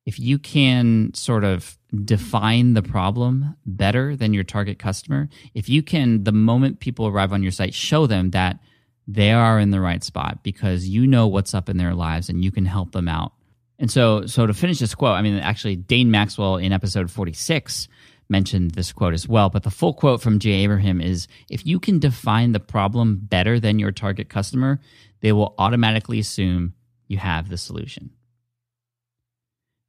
if 0.09 0.19
you 0.19 0.39
can 0.39 1.13
sort 1.13 1.45
of 1.45 1.77
define 1.95 2.73
the 2.73 2.83
problem 2.83 3.55
better 3.67 4.17
than 4.17 4.33
your 4.33 4.43
target 4.43 4.79
customer, 4.79 5.29
if 5.53 5.69
you 5.69 5.83
can, 5.83 6.25
the 6.25 6.33
moment 6.33 6.81
people 6.81 7.07
arrive 7.07 7.31
on 7.31 7.43
your 7.43 7.53
site, 7.53 7.75
show 7.75 8.07
them 8.07 8.31
that 8.31 8.59
they 9.07 9.33
are 9.33 9.61
in 9.61 9.69
the 9.69 9.83
right 9.83 10.03
spot 10.03 10.43
because 10.43 10.89
you 10.89 11.07
know 11.07 11.27
what's 11.27 11.53
up 11.53 11.69
in 11.69 11.77
their 11.77 11.93
lives 11.93 12.31
and 12.31 12.43
you 12.43 12.51
can 12.51 12.65
help 12.65 12.93
them 12.93 13.07
out. 13.07 13.35
And 13.79 13.91
so, 13.91 14.25
so 14.25 14.47
to 14.47 14.55
finish 14.55 14.79
this 14.79 14.95
quote, 14.95 15.13
I 15.13 15.21
mean, 15.21 15.35
actually, 15.41 15.77
Dane 15.77 16.11
Maxwell 16.11 16.57
in 16.57 16.73
episode 16.73 17.11
46 17.11 17.87
mentioned 18.29 18.73
this 18.73 18.93
quote 18.93 19.15
as 19.15 19.29
well. 19.29 19.51
But 19.51 19.63
the 19.63 19.71
full 19.71 19.95
quote 19.95 20.21
from 20.21 20.39
Jay 20.39 20.65
Abraham 20.65 21.01
is 21.01 21.29
if 21.49 21.67
you 21.67 21.81
can 21.81 21.99
define 21.99 22.53
the 22.53 22.61
problem 22.61 23.21
better 23.23 23.59
than 23.59 23.79
your 23.79 23.93
target 23.93 24.29
customer, 24.29 24.81
they 25.21 25.33
will 25.33 25.55
automatically 25.59 26.19
assume 26.19 26.75
you 27.07 27.19
have 27.19 27.49
the 27.49 27.59
solution. 27.59 28.11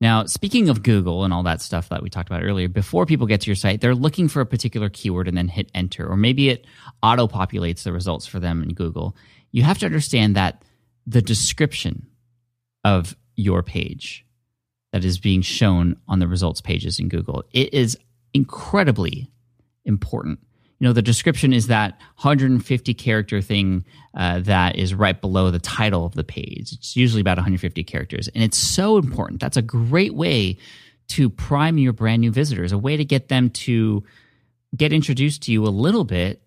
Now, 0.01 0.25
speaking 0.25 0.69
of 0.69 0.81
Google 0.81 1.25
and 1.25 1.34
all 1.34 1.43
that 1.43 1.62
stuff 1.62 1.89
that 1.89 2.01
we 2.01 2.10
talked 2.10 2.29
about 2.29 2.43
earlier, 2.43 2.69
before 2.69 3.05
people 3.05 3.27
get 3.27 3.41
to 3.41 3.48
your 3.48 3.55
site, 3.55 3.81
they're 3.81 3.93
looking 3.93 4.29
for 4.29 4.39
a 4.39 4.46
particular 4.46 4.89
keyword 4.89 5.27
and 5.27 5.38
then 5.38 5.50
hit 5.50 5.69
enter, 5.75 6.08
or 6.08 6.15
maybe 6.15 6.50
it 6.50 6.65
auto 7.03 7.27
populates 7.27 7.84
the 7.84 7.91
results 7.91 8.25
for 8.25 8.39
them 8.39 8.63
in 8.63 8.74
Google. 8.74 9.15
You 9.51 9.63
have 9.63 9.77
to 9.79 9.86
understand 9.86 10.38
that 10.38 10.63
the 11.05 11.22
description 11.22 12.08
of 12.86 13.17
your 13.36 13.62
page 13.62 14.25
that 14.93 15.03
is 15.03 15.19
being 15.19 15.41
shown 15.41 15.98
on 16.08 16.19
the 16.19 16.27
results 16.27 16.62
pages 16.62 17.00
in 17.00 17.10
Google, 17.10 17.43
it 17.51 17.74
is 17.74 17.98
incredibly 18.34 19.32
important. 19.86 20.40
You 20.80 20.88
know 20.88 20.94
the 20.94 21.02
description 21.02 21.52
is 21.52 21.68
that 21.68 22.00
150 22.16 22.94
character 22.94 23.42
thing 23.42 23.84
uh, 24.16 24.40
that 24.42 24.78
is 24.78 24.94
right 24.94 25.20
below 25.20 25.52
the 25.52 25.60
title 25.60 26.06
of 26.06 26.14
the 26.14 26.24
page. 26.24 26.72
It's 26.72 26.96
usually 26.96 27.20
about 27.20 27.38
150 27.38 27.84
characters 27.84 28.30
and 28.30 28.44
it's 28.44 28.58
so 28.58 28.98
important. 28.98 29.42
That's 29.42 29.58
a 29.58 29.62
great 29.62 30.16
way 30.16 30.58
to 31.10 31.30
prime 31.30 31.78
your 31.78 31.92
brand 31.92 32.22
new 32.22 32.32
visitors 32.32 32.72
a 32.72 32.78
way 32.78 32.96
to 32.96 33.04
get 33.04 33.28
them 33.28 33.50
to 33.50 34.04
get 34.76 34.94
introduced 34.94 35.44
to 35.44 35.52
you 35.52 35.66
a 35.66 35.70
little 35.70 36.06
bit 36.06 36.42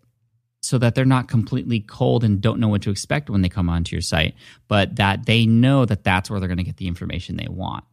so 0.63 0.79
that 0.79 0.95
they're 0.95 1.05
not 1.05 1.27
completely 1.29 1.81
cold 1.81 2.23
and 2.23 2.41
don't 2.41 2.61
know 2.61 2.69
what 2.69 2.83
to 2.83 2.91
expect 2.91 3.29
when 3.29 3.43
they 3.43 3.49
come 3.49 3.69
onto 3.69 3.95
your 3.95 4.01
site 4.01 4.35
but 4.69 4.97
that 4.97 5.27
they 5.27 5.45
know 5.45 5.85
that 5.85 6.05
that's 6.05 6.31
where 6.31 6.41
they're 6.41 6.49
going 6.49 6.57
to 6.57 6.65
get 6.65 6.79
the 6.79 6.87
information 6.87 7.37
they 7.37 7.49
want. 7.51 7.85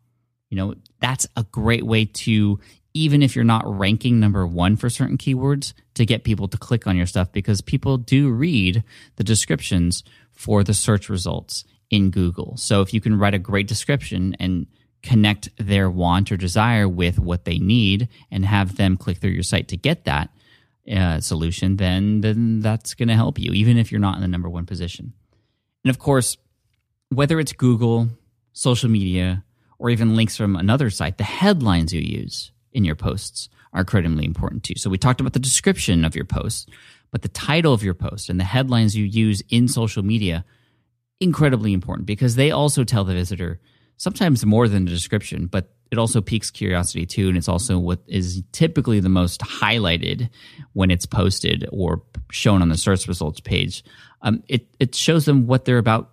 You 0.50 0.58
know 0.58 0.75
that's 1.01 1.27
a 1.36 1.43
great 1.43 1.86
way 1.86 2.05
to 2.05 2.60
even 2.93 3.22
if 3.22 3.36
you're 3.36 3.46
not 3.46 3.63
ranking 3.65 4.19
number 4.19 4.46
one 4.46 4.75
for 4.75 4.89
certain 4.89 5.17
keywords, 5.17 5.74
to 5.93 6.05
get 6.05 6.24
people 6.24 6.48
to 6.48 6.58
click 6.58 6.88
on 6.88 6.96
your 6.96 7.05
stuff 7.05 7.31
because 7.31 7.62
people 7.62 7.98
do 7.98 8.29
read 8.29 8.84
the 9.17 9.24
descriptions 9.24 10.03
for 10.31 10.63
the 10.63 10.74
search 10.74 11.10
results 11.10 11.65
in 11.89 12.10
Google. 12.10 12.55
So 12.58 12.81
if 12.81 12.93
you 12.93 13.01
can 13.01 13.17
write 13.19 13.34
a 13.34 13.39
great 13.39 13.67
description 13.67 14.36
and 14.39 14.67
connect 15.01 15.50
their 15.58 15.89
want 15.89 16.31
or 16.31 16.38
desire 16.38 16.88
with 16.88 17.19
what 17.19 17.46
they 17.46 17.58
need 17.58 18.10
and 18.31 18.46
have 18.46 18.77
them 18.77 18.98
click 18.98 19.17
through 19.17 19.31
your 19.31 19.43
site 19.43 19.67
to 19.69 19.77
get 19.77 20.05
that 20.05 20.29
uh, 20.91 21.19
solution, 21.19 21.77
then, 21.77 22.22
then 22.22 22.60
that's 22.60 22.93
going 22.93 23.10
to 23.10 23.15
help 23.15 23.39
you, 23.39 23.51
even 23.51 23.77
if 23.77 23.91
you're 23.91 24.01
not 24.01 24.15
in 24.15 24.22
the 24.22 24.27
number 24.27 24.50
one 24.50 24.65
position. 24.65 25.13
And 25.84 25.89
of 25.89 26.00
course, 26.00 26.38
whether 27.10 27.39
it's 27.39 27.53
Google, 27.53 28.10
social 28.53 28.89
media, 28.89 29.43
or 29.77 29.89
even 29.89 30.15
links 30.15 30.36
from 30.36 30.55
another 30.55 30.89
site, 30.89 31.17
the 31.17 31.24
headlines 31.24 31.93
you 31.93 32.01
use 32.01 32.51
in 32.73 32.85
your 32.85 32.95
posts 32.95 33.49
are 33.73 33.83
critically 33.83 34.25
important 34.25 34.63
too. 34.63 34.75
So 34.77 34.89
we 34.89 34.97
talked 34.97 35.21
about 35.21 35.33
the 35.33 35.39
description 35.39 36.05
of 36.05 36.15
your 36.15 36.25
post, 36.25 36.69
but 37.11 37.21
the 37.21 37.29
title 37.29 37.73
of 37.73 37.83
your 37.83 37.93
post 37.93 38.29
and 38.29 38.39
the 38.39 38.43
headlines 38.45 38.95
you 38.95 39.05
use 39.05 39.41
in 39.49 39.67
social 39.67 40.03
media 40.03 40.45
incredibly 41.19 41.73
important 41.73 42.05
because 42.05 42.35
they 42.35 42.51
also 42.51 42.83
tell 42.83 43.03
the 43.03 43.13
visitor 43.13 43.59
sometimes 43.97 44.45
more 44.45 44.67
than 44.67 44.85
the 44.85 44.91
description, 44.91 45.47
but 45.47 45.73
it 45.91 45.97
also 45.97 46.21
piques 46.21 46.51
curiosity 46.51 47.05
too 47.05 47.27
and 47.27 47.38
it's 47.38 47.49
also 47.49 47.77
what 47.77 47.99
is 48.07 48.43
typically 48.51 48.99
the 48.99 49.09
most 49.09 49.41
highlighted 49.41 50.29
when 50.73 50.91
it's 50.91 51.05
posted 51.05 51.67
or 51.71 52.01
shown 52.31 52.61
on 52.61 52.69
the 52.69 52.77
search 52.77 53.07
results 53.07 53.39
page. 53.39 53.83
Um, 54.21 54.43
it 54.47 54.67
it 54.79 54.95
shows 54.95 55.25
them 55.25 55.47
what 55.47 55.65
they're 55.65 55.77
about 55.77 56.11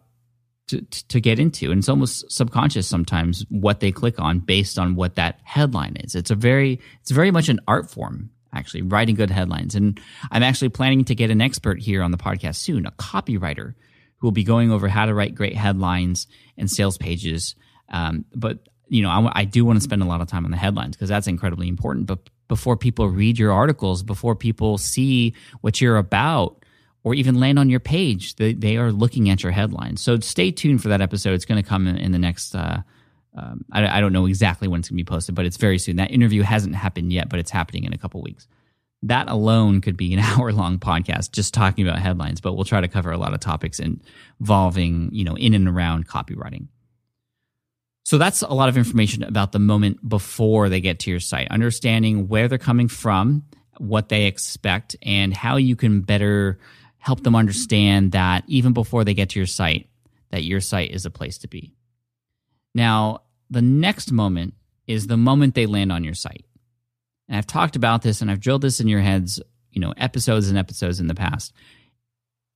to, 0.69 0.81
to 0.83 1.21
get 1.21 1.39
into. 1.39 1.71
And 1.71 1.79
it's 1.79 1.89
almost 1.89 2.31
subconscious 2.31 2.87
sometimes 2.87 3.45
what 3.49 3.81
they 3.81 3.93
click 3.93 4.19
on 4.19 4.41
based 4.41 4.79
on 4.79 4.97
what 4.97 5.15
that 5.17 5.41
headline 5.45 5.97
is. 5.97 6.15
It's 6.15 6.31
a 6.31 6.35
very 6.35 6.81
it's 7.01 7.11
very 7.11 7.31
much 7.31 7.49
an 7.49 7.61
art 7.67 7.91
form 7.91 8.31
actually 8.53 8.83
writing 8.83 9.15
good 9.15 9.31
headlines. 9.31 9.75
And 9.75 10.01
i'm 10.31 10.43
actually 10.43 10.71
planning 10.71 11.05
to 11.05 11.15
get 11.15 11.31
an 11.31 11.41
expert 11.41 11.81
here 11.81 12.03
on 12.03 12.11
the 12.11 12.17
podcast 12.17 12.57
soon 12.57 12.87
a 12.87 12.91
copywriter 12.93 13.75
who 14.19 14.27
will 14.27 14.33
be 14.33 14.45
going 14.45 14.73
over 14.73 14.89
how 14.89 15.05
to 15.07 15.15
write 15.15 15.35
great 15.35 15.55
headlines 15.55 16.27
and 16.57 16.71
sales 16.71 16.97
pages. 16.97 17.55
Um, 17.91 18.25
but 18.35 18.61
you 18.89 19.03
know 19.03 19.11
I, 19.11 19.41
I 19.41 19.45
do 19.45 19.65
want 19.65 19.77
to 19.77 19.83
spend 19.83 20.03
a 20.03 20.07
lot 20.07 20.21
of 20.21 20.29
time 20.29 20.45
on 20.45 20.51
the 20.51 20.57
headlines 20.57 20.97
because 20.97 21.09
that's 21.09 21.27
incredibly 21.27 21.69
important. 21.69 22.07
But 22.07 22.31
before 22.49 22.77
people 22.77 23.09
read 23.09 23.39
your 23.39 23.53
articles 23.53 24.03
before 24.03 24.35
people 24.35 24.79
see 24.79 25.35
what 25.61 25.81
you're 25.81 25.97
about 25.97 26.65
or 27.07 27.15
even 27.15 27.39
land 27.39 27.57
on 27.57 27.71
your 27.71 27.79
page. 27.79 28.35
They, 28.35 28.53
they 28.53 28.77
are 28.77 28.91
looking 28.91 29.31
at 29.31 29.45
your 29.45 29.53
headlines. 29.53 30.01
So 30.01 30.19
stay 30.19 30.51
tuned 30.51 30.83
for 30.83 30.89
that 30.89 31.01
episode. 31.01 31.35
It's 31.35 31.45
going 31.45 31.63
to 31.63 31.69
come 31.69 31.87
in, 31.87 31.97
in 31.97 32.11
the 32.11 32.19
next 32.19 32.53
uh, 32.53 32.83
Um, 33.33 33.65
I, 33.71 33.99
I, 33.99 34.01
don't 34.01 34.13
know 34.13 34.27
exactly 34.27 34.67
when 34.67 34.81
it's 34.81 34.89
going 34.89 34.99
to 34.99 35.05
be 35.05 35.09
posted, 35.09 35.37
but 35.37 35.47
it's 35.47 35.57
very 35.57 35.79
soon. 35.79 35.97
That 35.97 36.11
interview 36.11 36.43
hasn't 36.43 36.75
happened 36.75 37.13
yet, 37.13 37.29
but 37.29 37.39
it's 37.39 37.53
happening 37.53 37.85
in 37.85 37.93
a 37.93 37.97
couple 37.97 38.23
weeks. 38.23 38.49
That 39.05 39.29
alone 39.29 39.83
could 39.83 39.97
be 39.97 40.15
an 40.15 40.19
hour 40.25 40.53
long 40.53 40.81
podcast 40.81 41.31
just 41.31 41.55
talking 41.55 41.87
about 41.87 42.01
headlines, 42.01 42.41
but 42.41 42.55
we'll 42.55 42.65
try 42.65 42.81
to 42.81 42.89
cover 42.89 43.13
a 43.13 43.19
lot 43.19 43.35
of 43.35 43.39
topics 43.39 43.81
involving, 44.41 45.11
you 45.13 45.23
know, 45.23 45.37
in 45.37 45.55
and 45.55 45.69
around 45.69 46.09
copywriting. 46.09 46.67
So 48.05 48.19
that's 48.19 48.43
a 48.43 48.53
lot 48.53 48.69
of 48.69 48.77
information 48.77 49.23
about 49.23 49.53
the 49.53 49.61
moment 49.61 50.09
before 50.09 50.69
they 50.69 50.81
get 50.81 50.99
to 51.01 51.11
your 51.13 51.21
site, 51.21 51.53
understanding 51.53 52.27
where 52.27 52.49
they're 52.49 52.59
coming 52.59 52.89
from, 52.89 53.45
what 53.79 54.09
they 54.09 54.25
expect, 54.25 54.97
and 55.03 55.33
how 55.37 55.55
you 55.57 55.77
can 55.77 56.01
better 56.01 56.59
help 57.07 57.23
them 57.23 57.37
understand 57.37 58.11
that 58.11 58.43
even 58.49 58.73
before 58.73 59.05
they 59.05 59.15
get 59.15 59.29
to 59.29 59.39
your 59.39 59.47
site, 59.47 59.89
that 60.31 60.43
your 60.43 60.61
site 60.61 60.91
is 60.91 61.07
a 61.07 61.11
place 61.11 61.39
to 61.39 61.47
be. 61.47 61.73
Now, 62.75 63.21
the 63.49 63.63
next 63.63 64.11
moment 64.11 64.55
is 64.89 65.07
the 65.07 65.17
moment 65.17 65.55
they 65.55 65.67
land 65.67 65.93
on 65.93 66.03
your 66.03 66.15
site. 66.15 66.45
And 67.29 67.39
I've 67.39 67.47
talked 67.47 67.77
about 67.77 68.03
this 68.03 68.23
and 68.23 68.29
I've 68.29 68.41
drilled 68.41 68.63
this 68.63 68.81
in 68.81 68.89
your 68.89 68.99
heads, 68.99 69.41
you 69.71 69.81
know, 69.81 69.95
episodes 69.97 70.49
and 70.49 70.59
episodes 70.59 70.99
in 70.99 71.07
the 71.07 71.15
past. 71.15 71.53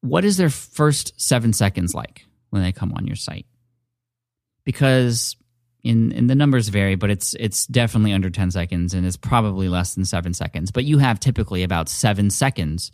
What 0.01 0.25
is 0.25 0.37
their 0.37 0.51
first 0.51 1.21
seven 1.21 1.53
seconds 1.53 1.95
like 1.95 2.27
when 2.49 2.63
they 2.65 2.73
come 2.73 2.93
on 2.95 3.07
your 3.07 3.15
site? 3.15 3.47
Because 4.65 5.37
in, 5.85 6.11
in 6.11 6.27
the 6.27 6.35
numbers 6.35 6.71
vary, 6.71 6.97
but 6.97 7.11
it's 7.11 7.35
it's 7.35 7.67
definitely 7.69 8.13
under 8.13 8.31
10 8.31 8.51
seconds 8.51 8.95
and 8.95 9.07
it's 9.07 9.17
probably 9.17 9.69
less 9.69 9.95
than 9.95 10.05
seven 10.05 10.35
seconds. 10.35 10.73
But 10.73 10.85
you 10.85 10.99
have 10.99 11.21
typically 11.21 11.63
about 11.63 11.89
seven 11.89 12.31
seconds 12.31 12.91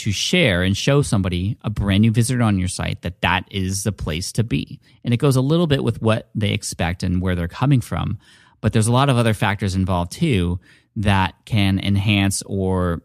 to 0.00 0.12
share 0.12 0.62
and 0.62 0.76
show 0.76 1.02
somebody 1.02 1.56
a 1.62 1.70
brand 1.70 2.02
new 2.02 2.10
visitor 2.10 2.42
on 2.42 2.58
your 2.58 2.68
site 2.68 3.02
that 3.02 3.20
that 3.22 3.44
is 3.50 3.84
the 3.84 3.92
place 3.92 4.32
to 4.32 4.44
be. 4.44 4.80
And 5.04 5.12
it 5.12 5.18
goes 5.18 5.36
a 5.36 5.40
little 5.40 5.66
bit 5.66 5.84
with 5.84 6.00
what 6.00 6.30
they 6.34 6.52
expect 6.52 7.02
and 7.02 7.20
where 7.20 7.34
they're 7.34 7.48
coming 7.48 7.80
from, 7.80 8.18
but 8.60 8.72
there's 8.72 8.86
a 8.86 8.92
lot 8.92 9.08
of 9.08 9.16
other 9.16 9.34
factors 9.34 9.74
involved 9.74 10.12
too 10.12 10.60
that 10.96 11.34
can 11.44 11.78
enhance 11.78 12.42
or 12.46 13.02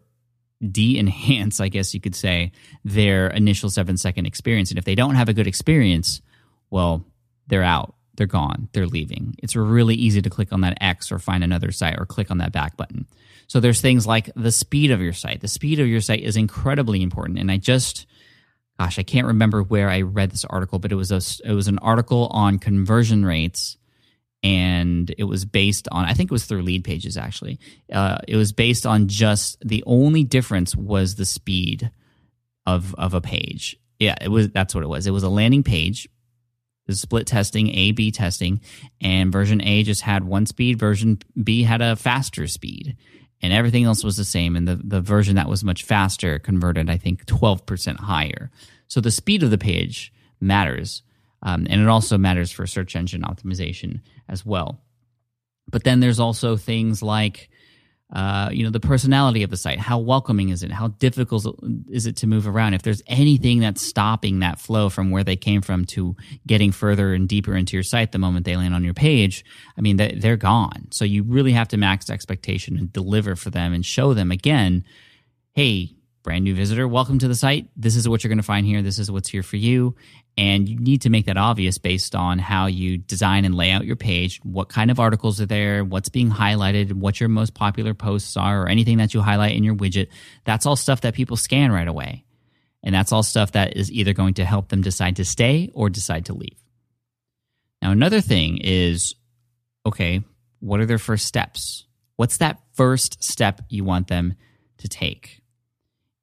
de-enhance, 0.70 1.60
I 1.60 1.68
guess 1.68 1.92
you 1.92 2.00
could 2.00 2.14
say, 2.14 2.52
their 2.84 3.28
initial 3.28 3.68
seven 3.68 3.96
second 3.96 4.26
experience. 4.26 4.70
And 4.70 4.78
if 4.78 4.84
they 4.84 4.94
don't 4.94 5.14
have 5.14 5.28
a 5.28 5.34
good 5.34 5.46
experience, 5.46 6.22
well, 6.70 7.04
they're 7.46 7.62
out 7.62 7.95
they're 8.16 8.26
gone, 8.26 8.68
they're 8.72 8.86
leaving. 8.86 9.34
It's 9.42 9.56
really 9.56 9.94
easy 9.94 10.22
to 10.22 10.30
click 10.30 10.52
on 10.52 10.62
that 10.62 10.78
X 10.80 11.12
or 11.12 11.18
find 11.18 11.44
another 11.44 11.72
site 11.72 11.98
or 11.98 12.06
click 12.06 12.30
on 12.30 12.38
that 12.38 12.52
back 12.52 12.76
button. 12.76 13.06
So 13.46 13.60
there's 13.60 13.80
things 13.80 14.06
like 14.06 14.30
the 14.34 14.52
speed 14.52 14.90
of 14.90 15.00
your 15.00 15.12
site. 15.12 15.40
The 15.40 15.48
speed 15.48 15.78
of 15.78 15.86
your 15.86 16.00
site 16.00 16.22
is 16.22 16.36
incredibly 16.36 17.02
important. 17.02 17.38
And 17.38 17.50
I 17.50 17.58
just, 17.58 18.06
gosh, 18.78 18.98
I 18.98 19.02
can't 19.02 19.28
remember 19.28 19.62
where 19.62 19.88
I 19.88 20.02
read 20.02 20.30
this 20.30 20.44
article, 20.44 20.78
but 20.78 20.92
it 20.92 20.96
was 20.96 21.12
a, 21.12 21.20
it 21.48 21.52
was 21.52 21.68
an 21.68 21.78
article 21.78 22.26
on 22.32 22.58
conversion 22.58 23.24
rates, 23.24 23.76
and 24.42 25.12
it 25.16 25.24
was 25.24 25.44
based 25.44 25.88
on 25.90 26.04
I 26.04 26.12
think 26.12 26.30
it 26.30 26.34
was 26.34 26.44
through 26.44 26.64
LeadPages 26.64 27.16
actually. 27.16 27.58
Uh, 27.92 28.18
it 28.28 28.36
was 28.36 28.52
based 28.52 28.86
on 28.86 29.08
just 29.08 29.58
the 29.66 29.82
only 29.86 30.24
difference 30.24 30.76
was 30.76 31.14
the 31.14 31.24
speed 31.24 31.90
of 32.66 32.94
of 32.96 33.14
a 33.14 33.20
page. 33.20 33.76
Yeah, 33.98 34.16
it 34.20 34.28
was 34.28 34.50
that's 34.50 34.74
what 34.74 34.84
it 34.84 34.88
was. 34.88 35.06
It 35.06 35.12
was 35.12 35.22
a 35.22 35.28
landing 35.28 35.62
page 35.62 36.08
is 36.88 37.00
split 37.00 37.26
testing, 37.26 37.68
A 37.74 37.92
B 37.92 38.10
testing, 38.10 38.60
and 39.00 39.32
version 39.32 39.62
A 39.62 39.82
just 39.82 40.02
had 40.02 40.24
one 40.24 40.46
speed, 40.46 40.78
version 40.78 41.18
B 41.42 41.62
had 41.62 41.82
a 41.82 41.96
faster 41.96 42.46
speed, 42.46 42.96
and 43.42 43.52
everything 43.52 43.84
else 43.84 44.04
was 44.04 44.16
the 44.16 44.24
same. 44.24 44.56
And 44.56 44.66
the, 44.66 44.76
the 44.76 45.00
version 45.00 45.36
that 45.36 45.48
was 45.48 45.64
much 45.64 45.84
faster 45.84 46.38
converted, 46.38 46.88
I 46.88 46.96
think, 46.96 47.26
12% 47.26 47.96
higher. 47.96 48.50
So 48.88 49.00
the 49.00 49.10
speed 49.10 49.42
of 49.42 49.50
the 49.50 49.58
page 49.58 50.12
matters, 50.40 51.02
um, 51.42 51.66
and 51.68 51.80
it 51.80 51.88
also 51.88 52.18
matters 52.18 52.50
for 52.50 52.66
search 52.66 52.96
engine 52.96 53.22
optimization 53.22 54.00
as 54.28 54.44
well. 54.44 54.80
But 55.68 55.84
then 55.84 56.00
there's 56.00 56.20
also 56.20 56.56
things 56.56 57.02
like 57.02 57.50
uh, 58.12 58.48
you 58.52 58.62
know 58.62 58.70
the 58.70 58.78
personality 58.78 59.42
of 59.42 59.50
the 59.50 59.56
site 59.56 59.80
how 59.80 59.98
welcoming 59.98 60.50
is 60.50 60.62
it 60.62 60.70
how 60.70 60.88
difficult 60.88 61.58
is 61.90 62.06
it 62.06 62.16
to 62.16 62.26
move 62.26 62.46
around 62.46 62.72
if 62.72 62.82
there's 62.82 63.02
anything 63.08 63.58
that's 63.58 63.82
stopping 63.82 64.38
that 64.38 64.60
flow 64.60 64.88
from 64.88 65.10
where 65.10 65.24
they 65.24 65.34
came 65.34 65.60
from 65.60 65.84
to 65.84 66.14
getting 66.46 66.70
further 66.70 67.14
and 67.14 67.28
deeper 67.28 67.56
into 67.56 67.76
your 67.76 67.82
site 67.82 68.12
the 68.12 68.18
moment 68.18 68.46
they 68.46 68.56
land 68.56 68.74
on 68.74 68.84
your 68.84 68.94
page 68.94 69.44
i 69.76 69.80
mean 69.80 69.96
they're 69.96 70.36
gone 70.36 70.86
so 70.92 71.04
you 71.04 71.24
really 71.24 71.52
have 71.52 71.66
to 71.66 71.76
max 71.76 72.08
expectation 72.08 72.76
and 72.78 72.92
deliver 72.92 73.34
for 73.34 73.50
them 73.50 73.72
and 73.72 73.84
show 73.84 74.14
them 74.14 74.30
again 74.30 74.84
hey 75.52 75.96
brand 76.26 76.42
new 76.42 76.56
visitor, 76.56 76.88
welcome 76.88 77.20
to 77.20 77.28
the 77.28 77.36
site. 77.36 77.68
This 77.76 77.94
is 77.94 78.08
what 78.08 78.24
you're 78.24 78.28
going 78.28 78.38
to 78.38 78.42
find 78.42 78.66
here. 78.66 78.82
This 78.82 78.98
is 78.98 79.12
what's 79.12 79.28
here 79.28 79.44
for 79.44 79.58
you. 79.58 79.94
And 80.38 80.68
you 80.68 80.78
need 80.78 81.02
to 81.02 81.10
make 81.10 81.26
that 81.26 81.38
obvious 81.38 81.78
based 81.78 82.14
on 82.14 82.38
how 82.38 82.66
you 82.66 82.98
design 82.98 83.46
and 83.46 83.54
lay 83.54 83.70
out 83.70 83.86
your 83.86 83.96
page, 83.96 84.38
what 84.42 84.68
kind 84.68 84.90
of 84.90 85.00
articles 85.00 85.40
are 85.40 85.46
there, 85.46 85.82
what's 85.82 86.10
being 86.10 86.30
highlighted, 86.30 86.92
what 86.92 87.18
your 87.18 87.30
most 87.30 87.54
popular 87.54 87.94
posts 87.94 88.36
are, 88.36 88.62
or 88.62 88.68
anything 88.68 88.98
that 88.98 89.14
you 89.14 89.22
highlight 89.22 89.56
in 89.56 89.64
your 89.64 89.74
widget. 89.74 90.08
That's 90.44 90.66
all 90.66 90.76
stuff 90.76 91.00
that 91.02 91.14
people 91.14 91.38
scan 91.38 91.72
right 91.72 91.88
away. 91.88 92.24
And 92.82 92.94
that's 92.94 93.12
all 93.12 93.22
stuff 93.22 93.52
that 93.52 93.76
is 93.76 93.90
either 93.90 94.12
going 94.12 94.34
to 94.34 94.44
help 94.44 94.68
them 94.68 94.82
decide 94.82 95.16
to 95.16 95.24
stay 95.24 95.70
or 95.72 95.88
decide 95.88 96.26
to 96.26 96.34
leave. 96.34 96.58
Now, 97.80 97.90
another 97.90 98.20
thing 98.20 98.58
is 98.58 99.14
okay, 99.86 100.22
what 100.60 100.80
are 100.80 100.86
their 100.86 100.98
first 100.98 101.26
steps? 101.26 101.86
What's 102.16 102.38
that 102.38 102.60
first 102.74 103.22
step 103.22 103.62
you 103.68 103.84
want 103.84 104.08
them 104.08 104.34
to 104.78 104.88
take? 104.88 105.42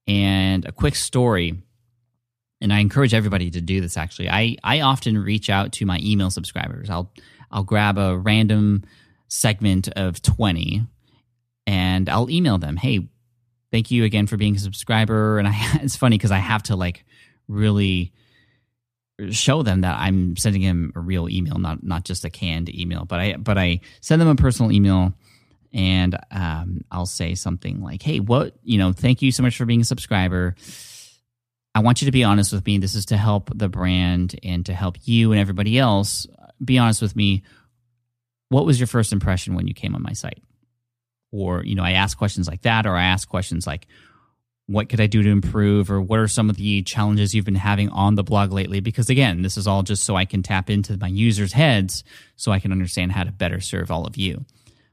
And 0.06 0.66
a 0.66 0.72
quick 0.72 0.96
story, 0.96 1.62
and 2.64 2.72
I 2.74 2.80
encourage 2.80 3.14
everybody 3.14 3.52
to 3.52 3.62
do 3.62 3.82
this 3.82 3.98
actually. 3.98 4.30
I, 4.30 4.56
I 4.64 4.82
often 4.82 5.22
reach 5.22 5.50
out 5.50 5.74
to 5.74 5.86
my 5.86 6.00
email 6.02 6.32
subscribers. 6.32 6.90
I'll 6.90 7.12
I'll 7.52 7.64
grab 7.64 8.00
a 8.00 8.18
random 8.18 8.84
segment 9.28 9.90
of 9.90 10.22
20 10.24 10.88
and 11.68 12.10
I'll 12.10 12.30
email 12.32 12.58
them, 12.58 12.78
"Hey, 12.78 13.08
thank 13.72 13.92
you 13.92 14.06
again 14.06 14.26
for 14.26 14.38
being 14.38 14.56
a 14.56 14.60
subscriber." 14.60 15.38
And 15.38 15.48
I, 15.48 15.54
it's 15.84 15.98
funny 15.98 16.18
because 16.18 16.32
I 16.32 16.38
have 16.38 16.64
to 16.64 16.76
like 16.76 17.06
really 17.48 18.14
show 19.30 19.62
them 19.62 19.82
that 19.82 20.00
I'm 20.00 20.36
sending 20.38 20.64
them 20.64 20.94
a 20.96 21.00
real 21.00 21.30
email, 21.30 21.60
not 21.60 21.84
not 21.84 22.06
just 22.06 22.26
a 22.26 22.30
canned 22.30 22.74
email. 22.74 23.06
But 23.06 23.20
I 23.20 23.36
but 23.36 23.58
I 23.58 23.82
send 24.00 24.22
them 24.22 24.30
a 24.30 24.36
personal 24.36 24.72
email 24.72 25.14
and 25.74 26.18
um, 26.32 26.82
I'll 26.92 27.06
say 27.06 27.36
something 27.36 27.82
like, 27.82 28.02
"Hey, 28.02 28.20
what 28.20 28.56
you 28.64 28.78
know? 28.78 28.94
Thank 28.94 29.22
you 29.22 29.32
so 29.34 29.44
much 29.44 29.58
for 29.58 29.66
being 29.66 29.82
a 29.82 29.86
subscriber. 29.86 30.56
I 31.76 31.80
want 31.80 32.02
you 32.02 32.06
to 32.06 32.12
be 32.12 32.24
honest 32.24 32.54
with 32.54 32.66
me. 32.66 32.78
This 32.78 32.96
is 32.96 33.08
to 33.08 33.18
help 33.18 33.50
the 33.54 33.70
brand 33.70 34.40
and 34.44 34.66
to 34.68 34.74
help 34.74 34.98
you 35.04 35.32
and 35.32 35.42
everybody 35.42 35.78
else. 35.78 36.28
Be 36.64 36.78
honest 36.78 37.02
with 37.02 37.16
me. 37.16 37.44
What 38.50 38.66
was 38.66 38.80
your 38.80 38.88
first 38.88 39.12
impression 39.12 39.56
when 39.56 39.68
you 39.68 39.74
came 39.74 39.96
on 39.96 40.04
my 40.04 40.14
site? 40.14 40.44
Or 41.32 41.64
you 41.64 41.76
know, 41.76 41.84
I 41.84 41.94
ask 41.94 42.18
questions 42.18 42.48
like 42.48 42.62
that, 42.62 42.86
or 42.86 42.96
I 42.96 43.06
ask 43.06 43.28
questions 43.28 43.66
like." 43.68 43.88
What 44.66 44.88
could 44.88 45.02
I 45.02 45.08
do 45.08 45.22
to 45.22 45.30
improve, 45.30 45.92
or 45.92 46.00
what 46.00 46.20
are 46.20 46.28
some 46.30 46.50
of 46.50 46.56
the 46.56 46.84
challenges 46.84 47.36
you've 47.36 47.44
been 47.44 47.54
having 47.54 47.90
on 47.90 48.16
the 48.16 48.24
blog 48.24 48.54
lately? 48.54 48.80
Because 48.80 49.10
again, 49.10 49.42
this 49.42 49.58
is 49.58 49.68
all 49.68 49.84
just 49.84 50.06
so 50.06 50.16
I 50.16 50.24
can 50.24 50.42
tap 50.42 50.70
into 50.70 50.96
my 50.96 51.10
users' 51.10 51.52
heads 51.52 52.06
so 52.38 52.54
I 52.54 52.60
can 52.60 52.72
understand 52.72 53.12
how 53.12 53.26
to 53.26 53.32
better 53.34 53.60
serve 53.60 53.92
all 53.92 54.08
of 54.08 54.16
you. 54.16 54.46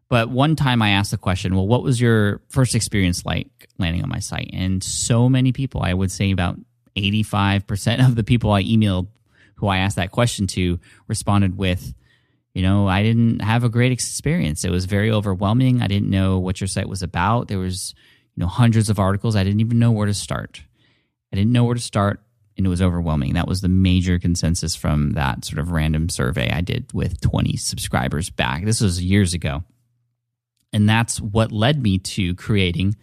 But 0.08 0.28
one 0.28 0.56
time 0.56 0.82
I 0.82 0.90
asked 0.90 1.12
the 1.12 1.18
question, 1.18 1.54
well, 1.54 1.68
what 1.68 1.84
was 1.84 2.00
your 2.00 2.42
first 2.48 2.74
experience 2.74 3.24
like 3.24 3.68
landing 3.78 4.02
on 4.02 4.08
my 4.08 4.18
site? 4.18 4.50
And 4.52 4.82
so 4.82 5.28
many 5.28 5.52
people, 5.52 5.82
I 5.82 5.94
would 5.94 6.10
say 6.10 6.32
about 6.32 6.58
85% 6.96 8.06
of 8.06 8.14
the 8.16 8.24
people 8.24 8.52
I 8.52 8.62
emailed 8.62 9.08
who 9.56 9.68
I 9.68 9.78
asked 9.78 9.96
that 9.96 10.10
question 10.10 10.46
to 10.48 10.80
responded 11.06 11.56
with, 11.56 11.94
you 12.54 12.62
know, 12.62 12.88
I 12.88 13.02
didn't 13.02 13.40
have 13.40 13.62
a 13.62 13.68
great 13.68 13.92
experience. 13.92 14.64
It 14.64 14.70
was 14.70 14.86
very 14.86 15.10
overwhelming. 15.10 15.82
I 15.82 15.86
didn't 15.86 16.10
know 16.10 16.38
what 16.38 16.60
your 16.60 16.68
site 16.68 16.88
was 16.88 17.02
about. 17.02 17.48
There 17.48 17.58
was, 17.58 17.94
you 18.34 18.40
know, 18.40 18.48
hundreds 18.48 18.88
of 18.88 18.98
articles. 18.98 19.36
I 19.36 19.44
didn't 19.44 19.60
even 19.60 19.78
know 19.78 19.92
where 19.92 20.06
to 20.06 20.14
start. 20.14 20.62
I 21.32 21.36
didn't 21.36 21.52
know 21.52 21.64
where 21.64 21.74
to 21.74 21.80
start 21.80 22.20
and 22.60 22.66
it 22.66 22.70
was 22.70 22.82
overwhelming. 22.82 23.34
That 23.34 23.48
was 23.48 23.62
the 23.62 23.68
major 23.68 24.18
consensus 24.18 24.76
from 24.76 25.12
that 25.12 25.46
sort 25.46 25.58
of 25.58 25.70
random 25.70 26.10
survey 26.10 26.50
I 26.50 26.60
did 26.60 26.92
with 26.92 27.20
20 27.22 27.56
subscribers 27.56 28.28
back. 28.28 28.64
This 28.64 28.82
was 28.82 29.02
years 29.02 29.32
ago. 29.32 29.64
And 30.72 30.86
that's 30.86 31.20
what 31.20 31.52
led 31.52 31.82
me 31.82 31.98
to 31.98 32.34
creating 32.34 32.96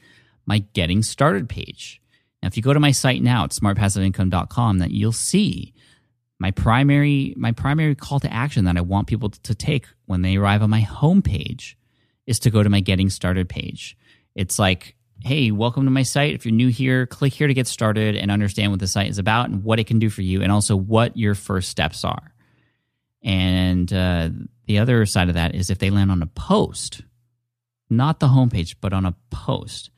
my 0.45 0.59
getting 0.73 1.01
started 1.01 1.49
page. 1.49 2.01
Now, 2.41 2.47
if 2.47 2.57
you 2.57 2.63
go 2.63 2.73
to 2.73 2.79
my 2.79 2.91
site 2.91 3.21
now 3.21 3.43
at 3.43 3.51
smartpassiveincome.com, 3.51 4.79
that 4.79 4.91
you'll 4.91 5.11
see 5.11 5.73
my 6.39 6.51
primary 6.51 7.33
my 7.35 7.51
primary 7.51 7.95
call 7.95 8.19
to 8.19 8.31
action 8.31 8.65
that 8.65 8.77
I 8.77 8.81
want 8.81 9.07
people 9.07 9.29
to 9.29 9.55
take 9.55 9.87
when 10.05 10.21
they 10.21 10.37
arrive 10.37 10.61
on 10.61 10.69
my 10.69 10.81
homepage 10.81 11.75
is 12.27 12.39
to 12.39 12.51
go 12.51 12.61
to 12.61 12.69
my 12.69 12.79
getting 12.79 13.09
started 13.09 13.49
page. 13.49 13.97
It's 14.35 14.59
like, 14.59 14.95
hey, 15.23 15.49
welcome 15.51 15.85
to 15.85 15.91
my 15.91 16.03
site. 16.03 16.35
If 16.35 16.45
you're 16.45 16.53
new 16.53 16.67
here, 16.67 17.07
click 17.07 17.33
here 17.33 17.47
to 17.47 17.53
get 17.53 17.65
started 17.65 18.15
and 18.15 18.29
understand 18.29 18.71
what 18.71 18.79
the 18.79 18.87
site 18.87 19.09
is 19.09 19.17
about 19.17 19.49
and 19.49 19.63
what 19.63 19.79
it 19.79 19.87
can 19.87 19.97
do 19.97 20.09
for 20.09 20.21
you, 20.21 20.43
and 20.43 20.51
also 20.51 20.75
what 20.75 21.17
your 21.17 21.33
first 21.33 21.69
steps 21.69 22.05
are. 22.05 22.33
And 23.23 23.91
uh, 23.91 24.29
the 24.65 24.77
other 24.77 25.05
side 25.05 25.29
of 25.29 25.35
that 25.35 25.55
is 25.55 25.69
if 25.69 25.79
they 25.79 25.89
land 25.89 26.11
on 26.11 26.21
a 26.21 26.27
post, 26.27 27.01
not 27.89 28.19
the 28.19 28.27
homepage, 28.27 28.75
but 28.79 28.93
on 28.93 29.05
a 29.05 29.15
post. 29.31 29.89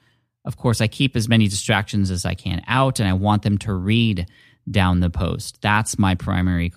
Of 0.46 0.58
course, 0.58 0.82
I 0.82 0.88
keep 0.88 1.16
as 1.16 1.28
many 1.28 1.48
distractions 1.48 2.12
as 2.12 2.26
I 2.26 2.34
can 2.34 2.62
out, 2.68 3.00
and 3.00 3.08
I 3.08 3.14
want 3.14 3.44
them 3.44 3.58
to 3.60 3.74
read 3.74 4.28
down 4.70 5.00
the 5.00 5.10
post. 5.10 5.62
That's 5.62 6.00
my 6.00 6.16
primary 6.16 6.74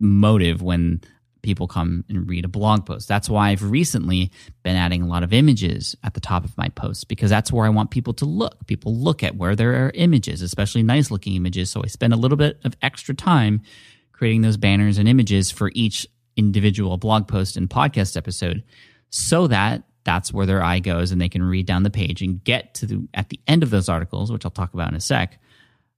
motive 0.00 0.62
when 0.62 1.00
people 1.42 1.66
come 1.66 2.04
and 2.08 2.28
read 2.28 2.44
a 2.44 2.48
blog 2.48 2.86
post. 2.86 3.08
That's 3.08 3.28
why 3.28 3.50
I've 3.50 3.62
recently 3.62 4.30
been 4.62 4.76
adding 4.76 5.02
a 5.02 5.06
lot 5.06 5.24
of 5.24 5.32
images 5.32 5.96
at 6.02 6.14
the 6.14 6.20
top 6.20 6.44
of 6.44 6.56
my 6.56 6.68
posts 6.68 7.04
because 7.04 7.30
that's 7.30 7.52
where 7.52 7.66
I 7.66 7.70
want 7.70 7.90
people 7.90 8.14
to 8.14 8.24
look. 8.24 8.66
People 8.66 8.94
look 8.94 9.22
at 9.22 9.36
where 9.36 9.56
there 9.56 9.86
are 9.86 9.92
images, 9.94 10.40
especially 10.40 10.82
nice 10.82 11.10
looking 11.10 11.34
images. 11.34 11.70
So 11.70 11.82
I 11.82 11.88
spend 11.88 12.12
a 12.12 12.16
little 12.16 12.38
bit 12.38 12.60
of 12.64 12.76
extra 12.80 13.14
time 13.14 13.62
creating 14.12 14.42
those 14.42 14.56
banners 14.56 14.98
and 14.98 15.08
images 15.08 15.50
for 15.50 15.72
each 15.74 16.06
individual 16.36 16.96
blog 16.96 17.28
post 17.28 17.56
and 17.56 17.68
podcast 17.68 18.16
episode 18.16 18.62
so 19.10 19.48
that 19.48 19.82
that's 20.04 20.32
where 20.32 20.46
their 20.46 20.62
eye 20.62 20.80
goes 20.80 21.12
and 21.12 21.20
they 21.20 21.28
can 21.28 21.42
read 21.42 21.66
down 21.66 21.82
the 21.82 21.90
page 21.90 22.22
and 22.22 22.42
get 22.42 22.74
to 22.74 22.86
the 22.86 23.08
at 23.14 23.28
the 23.28 23.40
end 23.46 23.62
of 23.62 23.70
those 23.70 23.88
articles, 23.88 24.32
which 24.32 24.44
I'll 24.44 24.50
talk 24.50 24.74
about 24.74 24.90
in 24.90 24.96
a 24.96 25.00
sec, 25.00 25.38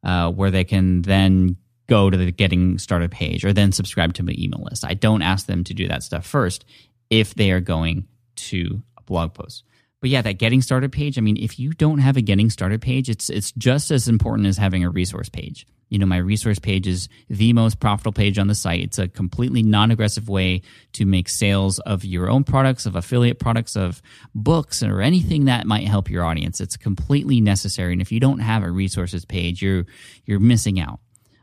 uh, 0.02 0.30
where 0.30 0.50
they 0.50 0.64
can 0.64 1.02
then 1.02 1.56
go 1.86 2.10
to 2.10 2.16
the 2.16 2.32
getting 2.32 2.78
started 2.78 3.10
page 3.10 3.44
or 3.44 3.52
then 3.52 3.72
subscribe 3.72 4.14
to 4.14 4.22
my 4.22 4.34
email 4.38 4.62
list. 4.62 4.84
I 4.84 4.94
don't 4.94 5.22
ask 5.22 5.46
them 5.46 5.64
to 5.64 5.74
do 5.74 5.88
that 5.88 6.02
stuff 6.02 6.26
first 6.26 6.64
if 7.10 7.34
they 7.34 7.50
are 7.50 7.60
going 7.60 8.06
to 8.36 8.82
a 8.96 9.02
blog 9.02 9.34
post. 9.34 9.64
But 10.04 10.10
yeah, 10.10 10.20
that 10.20 10.34
getting 10.34 10.60
started 10.60 10.92
page, 10.92 11.16
I 11.16 11.22
mean, 11.22 11.38
if 11.38 11.58
you 11.58 11.70
don't 11.70 11.96
have 11.96 12.18
a 12.18 12.20
getting 12.20 12.50
started 12.50 12.82
page, 12.82 13.08
it's 13.08 13.30
it's 13.30 13.52
just 13.52 13.90
as 13.90 14.06
important 14.06 14.46
as 14.46 14.58
having 14.58 14.84
a 14.84 14.90
resource 14.90 15.30
page. 15.30 15.66
You 15.88 15.98
know, 15.98 16.04
my 16.04 16.18
resource 16.18 16.58
page 16.58 16.86
is 16.86 17.08
the 17.30 17.54
most 17.54 17.80
profitable 17.80 18.12
page 18.12 18.38
on 18.38 18.46
the 18.46 18.54
site. 18.54 18.82
It's 18.82 18.98
a 18.98 19.08
completely 19.08 19.62
non-aggressive 19.62 20.28
way 20.28 20.60
to 20.92 21.06
make 21.06 21.30
sales 21.30 21.78
of 21.78 22.04
your 22.04 22.28
own 22.28 22.44
products, 22.44 22.84
of 22.84 22.96
affiliate 22.96 23.38
products, 23.38 23.76
of 23.76 24.02
books 24.34 24.82
or 24.82 25.00
anything 25.00 25.46
that 25.46 25.66
might 25.66 25.88
help 25.88 26.10
your 26.10 26.22
audience. 26.22 26.60
It's 26.60 26.76
completely 26.76 27.40
necessary. 27.40 27.94
And 27.94 28.02
if 28.02 28.12
you 28.12 28.20
don't 28.20 28.40
have 28.40 28.62
a 28.62 28.70
resources 28.70 29.24
page, 29.24 29.62
you're 29.62 29.86
you're 30.26 30.38
missing 30.38 30.78
out 30.80 31.00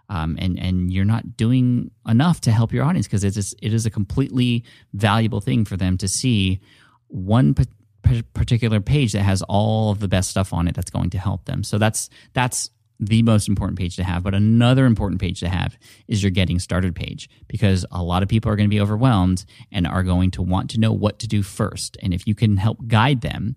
um, 0.08 0.38
and 0.40 0.60
and 0.60 0.94
you're 0.94 1.04
not 1.04 1.36
doing 1.36 1.90
enough 2.08 2.42
to 2.42 2.52
help 2.52 2.74
your 2.74 2.84
audience 2.84 3.08
because 3.08 3.24
it 3.24 3.36
is 3.36 3.56
it 3.60 3.74
is 3.74 3.88
a 3.88 3.90
completely 3.90 4.64
valuable 4.94 5.42
thing 5.42 5.66
for 5.66 5.78
them 5.78 5.98
to 5.98 6.08
see 6.08 6.60
one 7.08 7.56
particular 8.34 8.80
page 8.80 9.14
that 9.14 9.24
has 9.24 9.42
all 9.44 9.92
of 9.92 10.00
the 10.00 10.08
best 10.08 10.30
stuff 10.30 10.54
on 10.54 10.68
it 10.68 10.76
that's 10.76 10.92
going 10.92 11.10
to 11.12 11.18
help 11.18 11.46
them. 11.46 11.64
So 11.64 11.78
that's 11.78 12.10
that's 12.34 12.70
the 13.00 13.24
most 13.24 13.48
important 13.48 13.80
page 13.80 13.96
to 13.96 14.04
have. 14.04 14.24
But 14.24 14.36
another 14.36 14.86
important 14.86 15.20
page 15.20 15.40
to 15.40 15.50
have 15.50 15.78
is 16.08 16.22
your 16.22 16.30
getting 16.30 16.60
started 16.60 16.96
page 16.96 17.30
because 17.48 17.86
a 17.92 18.04
lot 18.04 18.22
of 18.22 18.30
people 18.30 18.52
are 18.52 18.56
going 18.56 18.70
to 18.70 18.74
be 18.74 18.80
overwhelmed 18.80 19.44
and 19.72 19.88
are 19.88 20.04
going 20.04 20.32
to 20.32 20.44
want 20.44 20.70
to 20.72 20.80
know 20.80 20.94
what 20.94 21.20
to 21.20 21.28
do 21.28 21.42
first. 21.42 21.98
And 22.02 22.14
if 22.14 22.28
you 22.28 22.36
can 22.36 22.58
help 22.58 22.88
guide 22.88 23.22
them 23.22 23.56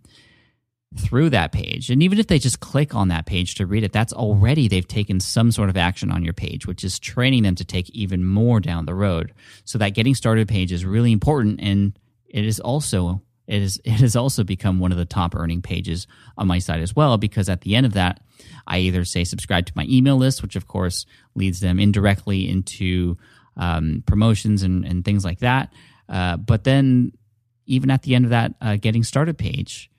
through 0.97 1.31
that 1.31 1.53
page. 1.53 1.91
And 1.91 2.03
even 2.03 2.19
if 2.19 2.29
they 2.29 2.39
just 2.39 2.61
click 2.61 2.95
on 2.95 3.09
that 3.09 3.27
page 3.27 3.57
to 3.57 3.67
read 3.67 3.85
it, 3.85 3.93
that's 3.93 4.13
already 4.13 4.69
they've 4.69 4.87
taken 4.87 5.21
some 5.21 5.51
sort 5.51 5.69
of 5.69 5.77
action 5.77 6.11
on 6.11 6.23
your 6.23 6.33
page, 6.33 6.67
which 6.67 6.85
is 6.85 6.99
training 6.99 7.43
them 7.43 7.57
to 7.57 7.65
take 7.65 7.91
even 7.91 8.25
more 8.25 8.61
down 8.61 8.87
the 8.87 8.95
road. 8.95 9.33
So 9.65 9.79
that 9.79 9.91
getting 9.91 10.15
started 10.15 10.49
page 10.49 10.73
is 10.73 10.85
really 10.85 11.13
important 11.13 11.61
and 11.61 11.99
it 12.29 12.45
is 12.45 12.61
also 12.61 13.23
it 13.47 13.63
is 13.63 13.81
it 13.85 14.01
has 14.01 14.17
also 14.17 14.45
become 14.45 14.79
one 14.79 14.93
of 14.93 14.99
the 14.99 15.05
top 15.05 15.35
earning 15.35 15.63
pages 15.63 16.07
on 16.39 16.47
my 16.47 16.59
site 16.59 16.81
as 16.81 16.97
well 16.97 17.19
because 17.19 17.49
at 17.49 17.61
the 17.61 17.75
end 17.77 17.87
of 17.87 17.93
that 17.93 18.21
I 18.67 18.79
either 18.79 19.05
say 19.05 19.25
subscribe 19.25 19.67
to 19.67 19.73
my 19.77 19.87
email 19.89 20.17
list, 20.17 20.43
which 20.43 20.57
of 20.57 20.67
course 20.67 21.07
leads 21.35 21.61
them 21.61 21.79
indirectly 21.79 22.49
into 22.49 23.17
um, 23.57 24.03
promotions 24.07 24.63
and, 24.63 24.85
and 24.85 25.05
things 25.05 25.25
like 25.25 25.41
that. 25.41 25.73
Uh, 26.09 26.37
but 26.37 26.65
then 26.65 27.13
even 27.67 27.91
at 27.91 28.03
the 28.03 28.15
end 28.15 28.25
of 28.25 28.31
that 28.31 28.55
uh, 28.61 28.77
getting 28.77 29.05
started 29.05 29.39
page, 29.39 29.91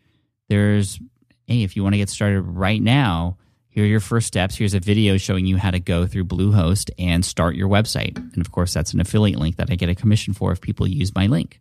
there's, 0.49 0.99
hey, 1.47 1.63
if 1.63 1.75
you 1.75 1.83
want 1.83 1.93
to 1.93 1.97
get 1.97 2.09
started 2.09 2.41
right 2.41 2.81
now, 2.81 3.37
here 3.69 3.83
are 3.83 3.87
your 3.87 3.99
first 3.99 4.27
steps. 4.27 4.55
Here's 4.55 4.73
a 4.73 4.79
video 4.79 5.17
showing 5.17 5.45
you 5.45 5.57
how 5.57 5.71
to 5.71 5.79
go 5.79 6.05
through 6.05 6.25
Bluehost 6.25 6.91
and 6.97 7.25
start 7.25 7.55
your 7.55 7.67
website. 7.67 8.15
And 8.15 8.39
of 8.39 8.51
course, 8.51 8.73
that's 8.73 8.93
an 8.93 9.01
affiliate 9.01 9.39
link 9.39 9.57
that 9.57 9.69
I 9.69 9.75
get 9.75 9.89
a 9.89 9.95
commission 9.95 10.33
for 10.33 10.51
if 10.51 10.61
people 10.61 10.87
use 10.87 11.13
my 11.13 11.27
link. 11.27 11.59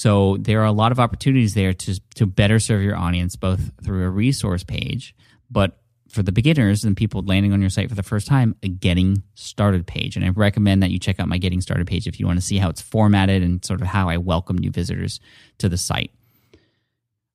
So 0.00 0.38
there 0.38 0.62
are 0.62 0.64
a 0.64 0.72
lot 0.72 0.92
of 0.92 0.98
opportunities 0.98 1.52
there 1.52 1.74
to, 1.74 2.00
to 2.14 2.24
better 2.24 2.58
serve 2.58 2.80
your 2.80 2.96
audience, 2.96 3.36
both 3.36 3.70
through 3.84 4.06
a 4.06 4.08
resource 4.08 4.64
page, 4.64 5.14
but 5.50 5.76
for 6.08 6.22
the 6.22 6.32
beginners 6.32 6.84
and 6.84 6.96
people 6.96 7.22
landing 7.22 7.52
on 7.52 7.60
your 7.60 7.68
site 7.68 7.90
for 7.90 7.94
the 7.94 8.02
first 8.02 8.26
time, 8.26 8.56
a 8.62 8.68
getting 8.68 9.22
started 9.34 9.86
page. 9.86 10.16
And 10.16 10.24
I 10.24 10.30
recommend 10.30 10.82
that 10.82 10.90
you 10.90 10.98
check 10.98 11.20
out 11.20 11.28
my 11.28 11.36
getting 11.36 11.60
started 11.60 11.86
page 11.86 12.06
if 12.06 12.18
you 12.18 12.26
want 12.26 12.38
to 12.38 12.44
see 12.44 12.56
how 12.56 12.70
it's 12.70 12.80
formatted 12.80 13.42
and 13.42 13.62
sort 13.62 13.82
of 13.82 13.88
how 13.88 14.08
I 14.08 14.16
welcome 14.16 14.56
new 14.56 14.70
visitors 14.70 15.20
to 15.58 15.68
the 15.68 15.76
site 15.76 16.12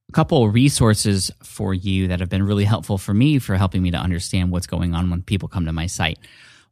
a 0.09 0.11
couple 0.11 0.43
of 0.43 0.53
resources 0.53 1.31
for 1.43 1.73
you 1.73 2.07
that 2.07 2.19
have 2.19 2.29
been 2.29 2.43
really 2.43 2.63
helpful 2.63 2.97
for 2.97 3.13
me 3.13 3.39
for 3.39 3.55
helping 3.55 3.81
me 3.81 3.91
to 3.91 3.97
understand 3.97 4.51
what's 4.51 4.67
going 4.67 4.93
on 4.93 5.09
when 5.09 5.21
people 5.21 5.49
come 5.49 5.65
to 5.65 5.73
my 5.73 5.87
site. 5.87 6.19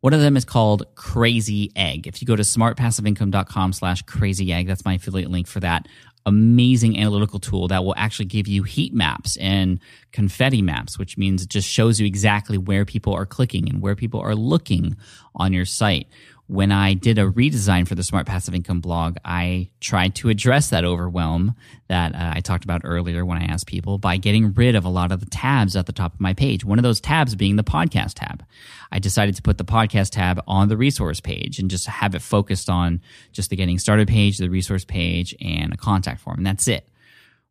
One 0.03 0.13
of 0.13 0.19
them 0.19 0.35
is 0.35 0.43
called 0.43 0.83
Crazy 0.95 1.71
Egg. 1.77 2.07
If 2.07 2.21
you 2.21 2.27
go 2.27 2.35
to 2.35 2.43
smartpassiveincome.com 2.43 3.71
slash 3.71 4.01
crazy 4.01 4.51
egg, 4.51 4.67
that's 4.67 4.83
my 4.83 4.95
affiliate 4.95 5.31
link 5.31 5.47
for 5.47 5.61
that 5.61 5.87
amazing 6.25 6.99
analytical 6.99 7.39
tool 7.39 7.69
that 7.69 7.85
will 7.85 7.93
actually 7.95 8.25
give 8.25 8.45
you 8.45 8.63
heat 8.63 8.93
maps 8.93 9.37
and 9.37 9.79
confetti 10.11 10.61
maps, 10.61 10.99
which 10.99 11.17
means 11.17 11.43
it 11.43 11.47
just 11.47 11.69
shows 11.69 12.01
you 12.01 12.05
exactly 12.05 12.57
where 12.57 12.83
people 12.83 13.13
are 13.13 13.25
clicking 13.25 13.69
and 13.69 13.81
where 13.81 13.95
people 13.95 14.19
are 14.19 14.35
looking 14.35 14.97
on 15.37 15.53
your 15.53 15.63
site 15.63 16.09
when 16.47 16.71
I 16.71 16.93
did 16.93 17.17
a 17.17 17.29
redesign 17.29 17.87
for 17.87 17.95
the 17.95 18.03
Smart 18.03 18.25
Passive 18.27 18.53
Income 18.53 18.81
blog, 18.81 19.15
I 19.23 19.69
tried 19.79 20.15
to 20.15 20.29
address 20.29 20.69
that 20.69 20.83
overwhelm 20.83 21.55
that 21.87 22.13
uh, 22.13 22.33
I 22.35 22.41
talked 22.41 22.65
about 22.65 22.81
earlier 22.83 23.25
when 23.25 23.37
I 23.37 23.45
asked 23.45 23.65
people 23.65 23.97
by 23.97 24.17
getting 24.17 24.53
rid 24.53 24.75
of 24.75 24.83
a 24.83 24.89
lot 24.89 25.13
of 25.13 25.21
the 25.21 25.25
tabs 25.27 25.75
at 25.77 25.85
the 25.85 25.93
top 25.93 26.13
of 26.13 26.19
my 26.19 26.33
page. 26.33 26.65
One 26.65 26.79
of 26.79 26.83
those 26.83 26.99
tabs 26.99 27.35
being 27.35 27.55
the 27.55 27.63
podcast 27.63 28.15
tab. 28.15 28.43
I 28.91 28.99
decided 28.99 29.35
to 29.37 29.41
put 29.41 29.57
the 29.57 29.65
podcast 29.65 30.11
tab 30.11 30.43
on 30.45 30.67
the 30.67 30.77
resource 30.77 31.21
page 31.21 31.59
and 31.59 31.69
just 31.69 31.87
have 31.87 32.13
it 32.13 32.21
focused 32.21 32.69
on 32.69 33.01
just 33.31 33.49
the 33.49 33.55
getting 33.55 33.79
started 33.79 34.09
page, 34.09 34.37
the 34.37 34.49
resource 34.49 34.83
page, 34.83 35.33
and 35.39 35.73
a 35.73 35.77
contact 35.77 36.19
form. 36.19 36.37
And 36.37 36.45
that's 36.45 36.67
it. 36.67 36.89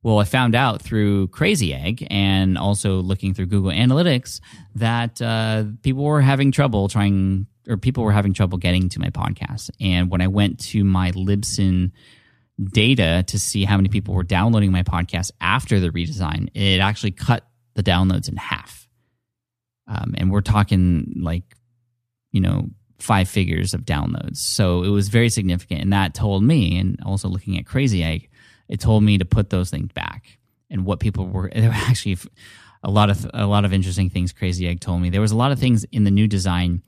Well, 0.03 0.19
I 0.19 0.25
found 0.25 0.55
out 0.57 0.83
through 0.83 1.29
Crazy 1.29 1.73
Egg 1.73 2.07
and 2.11 2.59
also 2.59 2.97
looking 2.97 3.35
through 3.35 3.47
Google 3.47 3.71
Analytics 3.71 4.41
that 4.75 5.23
uh, 5.23 5.65
people 5.83 6.03
were 6.03 6.21
having 6.21 6.51
trouble 6.51 6.89
trying 6.89 7.47
or 7.69 7.77
people 7.77 8.05
were 8.05 8.13
having 8.13 8.33
trouble 8.33 8.59
getting 8.59 8.89
to 8.91 9.01
my 9.01 9.11
podcast. 9.11 9.71
And 9.81 10.11
when 10.11 10.21
I 10.21 10.29
went 10.29 10.61
to 10.71 10.85
my 10.85 11.13
Libsyn 11.13 11.93
data 12.63 13.25
to 13.27 13.39
see 13.39 13.65
how 13.65 13.77
many 13.77 13.89
people 13.89 14.15
were 14.15 14.23
downloading 14.23 14.73
my 14.73 14.83
podcast 14.83 15.31
after 15.41 15.81
the 15.81 15.91
redesign, 15.91 16.49
it 16.55 16.81
actually 16.81 17.13
cut 17.13 17.47
the 17.75 17.83
downloads 17.83 18.29
in 18.29 18.37
half. 18.37 18.89
Um, 19.87 20.15
and 20.17 20.31
we're 20.31 20.43
talking 20.43 21.15
like, 21.21 21.45
you 22.31 22.41
know, 22.41 22.71
five 22.99 23.29
figures 23.29 23.75
of 23.75 23.83
downloads. 23.83 24.37
So 24.37 24.85
it 24.85 24.89
was 24.89 25.09
very 25.09 25.29
significant. 25.29 25.83
And 25.83 25.93
that 25.93 26.15
told 26.15 26.43
me, 26.43 26.79
and 26.79 26.99
also 27.05 27.29
looking 27.29 27.59
at 27.59 27.67
Crazy 27.67 28.03
Egg, 28.03 28.29
it 28.69 28.81
told 28.81 29.03
me 29.03 29.19
to 29.19 29.25
put 29.25 29.51
those 29.51 29.71
things 29.71 29.93
back. 29.93 30.39
And 30.71 30.85
what 30.85 31.01
people 31.01 31.27
were, 31.27 31.51
there 31.55 31.69
were 31.69 31.75
actually 31.75 32.19
a 32.83 32.91
lot 32.91 33.11
of 33.11 33.29
a 33.33 33.47
lot 33.47 33.65
of 33.65 33.73
interesting 33.73 34.11
things. 34.11 34.33
Crazy 34.33 34.67
Egg 34.67 34.81
told 34.81 35.01
me 35.01 35.11
there 35.11 35.21
was 35.21 35.33
a 35.33 35.37
lot 35.37 35.53
of 35.53 35.59
things 35.59 35.85
in 35.93 36.05
the 36.05 36.11
new 36.11 36.27
design 36.27 36.83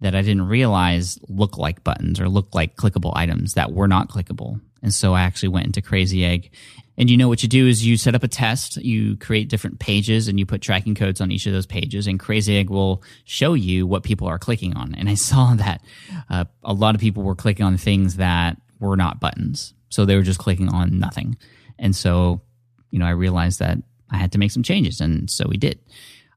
that 0.00 0.14
I 0.14 0.22
didn't 0.22 0.48
realize 0.48 1.18
look 1.28 1.56
like 1.56 1.84
buttons 1.84 2.20
or 2.20 2.28
look 2.28 2.54
like 2.54 2.76
clickable 2.76 3.12
items 3.14 3.54
that 3.54 3.72
were 3.72 3.88
not 3.88 4.08
clickable. 4.08 4.60
And 4.82 4.92
so 4.92 5.14
I 5.14 5.22
actually 5.22 5.48
went 5.48 5.66
into 5.66 5.82
Crazy 5.82 6.24
Egg. 6.24 6.50
And 6.98 7.10
you 7.10 7.16
know 7.16 7.28
what 7.28 7.42
you 7.42 7.48
do 7.48 7.66
is 7.66 7.84
you 7.84 7.96
set 7.96 8.14
up 8.14 8.22
a 8.22 8.28
test, 8.28 8.76
you 8.76 9.16
create 9.16 9.48
different 9.48 9.80
pages 9.80 10.28
and 10.28 10.38
you 10.38 10.46
put 10.46 10.62
tracking 10.62 10.94
codes 10.94 11.20
on 11.20 11.30
each 11.30 11.46
of 11.46 11.52
those 11.52 11.66
pages 11.66 12.06
and 12.06 12.20
Crazy 12.20 12.56
Egg 12.56 12.70
will 12.70 13.02
show 13.24 13.54
you 13.54 13.86
what 13.86 14.02
people 14.02 14.26
are 14.26 14.38
clicking 14.38 14.76
on. 14.76 14.94
And 14.94 15.08
I 15.08 15.14
saw 15.30 15.54
that 15.54 15.82
uh, 16.30 16.44
a 16.62 16.72
lot 16.72 16.94
of 16.94 17.00
people 17.00 17.22
were 17.22 17.34
clicking 17.34 17.64
on 17.64 17.76
things 17.76 18.16
that 18.16 18.56
were 18.78 18.96
not 18.96 19.20
buttons. 19.20 19.74
So 19.88 20.04
they 20.04 20.16
were 20.16 20.22
just 20.22 20.38
clicking 20.38 20.68
on 20.68 20.98
nothing. 20.98 21.36
And 21.78 21.94
so, 21.94 22.42
you 22.90 22.98
know, 22.98 23.06
I 23.06 23.10
realized 23.10 23.60
that 23.60 23.78
I 24.10 24.16
had 24.16 24.32
to 24.32 24.38
make 24.38 24.50
some 24.50 24.62
changes 24.62 25.00
and 25.00 25.30
so 25.30 25.46
we 25.48 25.56
did. 25.56 25.78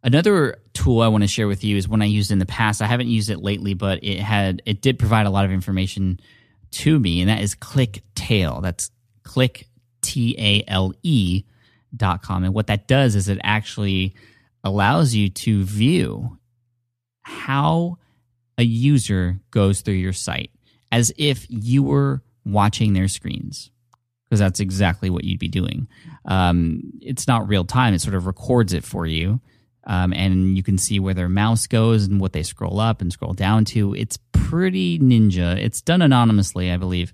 Another 0.01 0.61
tool 0.73 1.01
I 1.01 1.09
want 1.09 1.23
to 1.23 1.27
share 1.27 1.47
with 1.47 1.63
you 1.63 1.75
is 1.75 1.87
one 1.87 2.01
I 2.01 2.05
used 2.05 2.31
in 2.31 2.39
the 2.39 2.45
past. 2.45 2.81
I 2.81 2.85
haven't 2.85 3.09
used 3.09 3.29
it 3.29 3.39
lately, 3.39 3.73
but 3.73 4.03
it 4.03 4.19
had 4.19 4.61
it 4.65 4.81
did 4.81 4.97
provide 4.97 5.25
a 5.25 5.29
lot 5.29 5.45
of 5.45 5.51
information 5.51 6.19
to 6.71 6.97
me, 6.99 7.21
and 7.21 7.29
that 7.29 7.41
is 7.41 7.55
ClickTale. 7.55 8.61
That's 8.61 8.91
click 9.23 9.67
T 10.01 10.35
A 10.37 10.63
L 10.67 10.93
E 11.03 11.43
dot 11.95 12.21
com. 12.21 12.43
And 12.43 12.53
what 12.53 12.67
that 12.67 12.87
does 12.87 13.15
is 13.15 13.27
it 13.27 13.39
actually 13.43 14.15
allows 14.63 15.13
you 15.13 15.29
to 15.29 15.63
view 15.63 16.37
how 17.21 17.97
a 18.57 18.63
user 18.63 19.39
goes 19.51 19.81
through 19.81 19.95
your 19.95 20.13
site 20.13 20.51
as 20.91 21.11
if 21.17 21.45
you 21.49 21.83
were 21.83 22.21
watching 22.45 22.93
their 22.93 23.07
screens 23.07 23.71
because 24.25 24.39
that's 24.39 24.59
exactly 24.59 25.09
what 25.09 25.23
you'd 25.23 25.39
be 25.39 25.47
doing. 25.47 25.87
Um, 26.25 26.81
it's 27.01 27.27
not 27.27 27.47
real 27.47 27.65
time; 27.65 27.93
it 27.93 27.99
sort 27.99 28.15
of 28.15 28.27
records 28.27 28.73
it 28.73 28.83
for 28.83 29.05
you, 29.05 29.41
um, 29.89 30.13
and 30.13 30.55
you 30.55 30.63
can 30.63 30.77
see 30.77 30.99
where 30.99 31.15
their 31.15 31.27
mouse 31.27 31.67
goes 31.67 32.05
and 32.05 32.21
what 32.21 32.31
they 32.31 32.43
scroll 32.43 32.79
up 32.79 33.01
and 33.01 33.11
scroll 33.11 33.33
down 33.33 33.65
to. 33.65 33.95
It's 33.95 34.17
pretty 34.31 34.99
ninja. 34.99 35.57
It's 35.57 35.81
done 35.81 36.03
anonymously, 36.03 36.71
I 36.71 36.77
believe, 36.77 37.11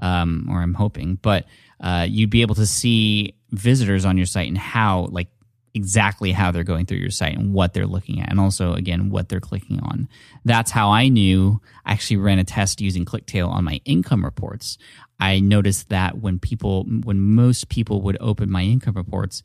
um, 0.00 0.48
or 0.50 0.60
I'm 0.60 0.74
hoping, 0.74 1.18
but 1.22 1.46
uh, 1.80 2.04
you'd 2.08 2.30
be 2.30 2.42
able 2.42 2.56
to 2.56 2.66
see 2.66 3.36
visitors 3.52 4.04
on 4.04 4.16
your 4.16 4.26
site 4.26 4.48
and 4.48 4.58
how, 4.58 5.06
like, 5.12 5.28
exactly 5.72 6.32
how 6.32 6.50
they're 6.50 6.64
going 6.64 6.86
through 6.86 6.96
your 6.96 7.10
site 7.10 7.36
and 7.36 7.52
what 7.52 7.74
they're 7.74 7.86
looking 7.86 8.20
at, 8.20 8.30
and 8.30 8.40
also 8.40 8.72
again 8.72 9.10
what 9.10 9.28
they're 9.28 9.40
clicking 9.40 9.78
on. 9.80 10.08
That's 10.44 10.70
how 10.70 10.90
I 10.90 11.08
knew. 11.08 11.60
I 11.84 11.92
actually 11.92 12.16
ran 12.16 12.38
a 12.38 12.44
test 12.44 12.80
using 12.80 13.04
ClickTale 13.04 13.50
on 13.50 13.62
my 13.64 13.80
income 13.84 14.24
reports. 14.24 14.78
I 15.20 15.38
noticed 15.38 15.90
that 15.90 16.18
when 16.18 16.38
people, 16.38 16.84
when 17.04 17.20
most 17.20 17.68
people 17.68 18.00
would 18.02 18.16
open 18.20 18.50
my 18.50 18.62
income 18.62 18.94
reports, 18.94 19.42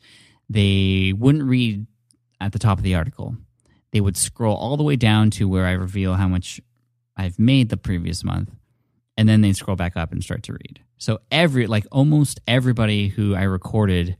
they 0.48 1.12
wouldn't 1.16 1.44
read 1.44 1.86
at 2.42 2.52
the 2.52 2.58
top 2.58 2.78
of 2.78 2.84
the 2.84 2.94
article. 2.94 3.36
They 3.92 4.00
would 4.00 4.16
scroll 4.16 4.56
all 4.56 4.76
the 4.76 4.82
way 4.82 4.96
down 4.96 5.30
to 5.32 5.48
where 5.48 5.66
I 5.66 5.72
reveal 5.72 6.14
how 6.14 6.28
much 6.28 6.60
I've 7.16 7.38
made 7.38 7.68
the 7.68 7.76
previous 7.76 8.24
month, 8.24 8.50
and 9.16 9.28
then 9.28 9.42
they 9.42 9.52
scroll 9.52 9.76
back 9.76 9.96
up 9.96 10.12
and 10.12 10.22
start 10.22 10.42
to 10.44 10.52
read. 10.52 10.80
So 10.96 11.20
every, 11.30 11.66
like 11.66 11.86
almost 11.92 12.40
everybody 12.46 13.08
who 13.08 13.34
I 13.34 13.42
recorded 13.42 14.16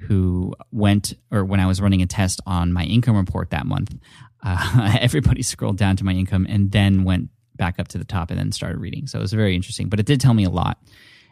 who 0.00 0.54
went 0.70 1.14
or 1.30 1.44
when 1.44 1.58
I 1.60 1.66
was 1.66 1.80
running 1.80 2.02
a 2.02 2.06
test 2.06 2.40
on 2.46 2.72
my 2.72 2.84
income 2.84 3.16
report 3.16 3.50
that 3.50 3.66
month, 3.66 3.96
uh, 4.42 4.98
everybody 5.00 5.42
scrolled 5.42 5.78
down 5.78 5.96
to 5.96 6.04
my 6.04 6.12
income 6.12 6.46
and 6.48 6.70
then 6.70 7.04
went 7.04 7.30
back 7.56 7.78
up 7.78 7.88
to 7.88 7.98
the 7.98 8.04
top 8.04 8.30
and 8.30 8.38
then 8.38 8.52
started 8.52 8.78
reading. 8.78 9.06
So 9.06 9.18
it 9.18 9.22
was 9.22 9.32
very 9.32 9.54
interesting, 9.54 9.88
but 9.88 9.98
it 9.98 10.06
did 10.06 10.20
tell 10.20 10.34
me 10.34 10.44
a 10.44 10.50
lot. 10.50 10.78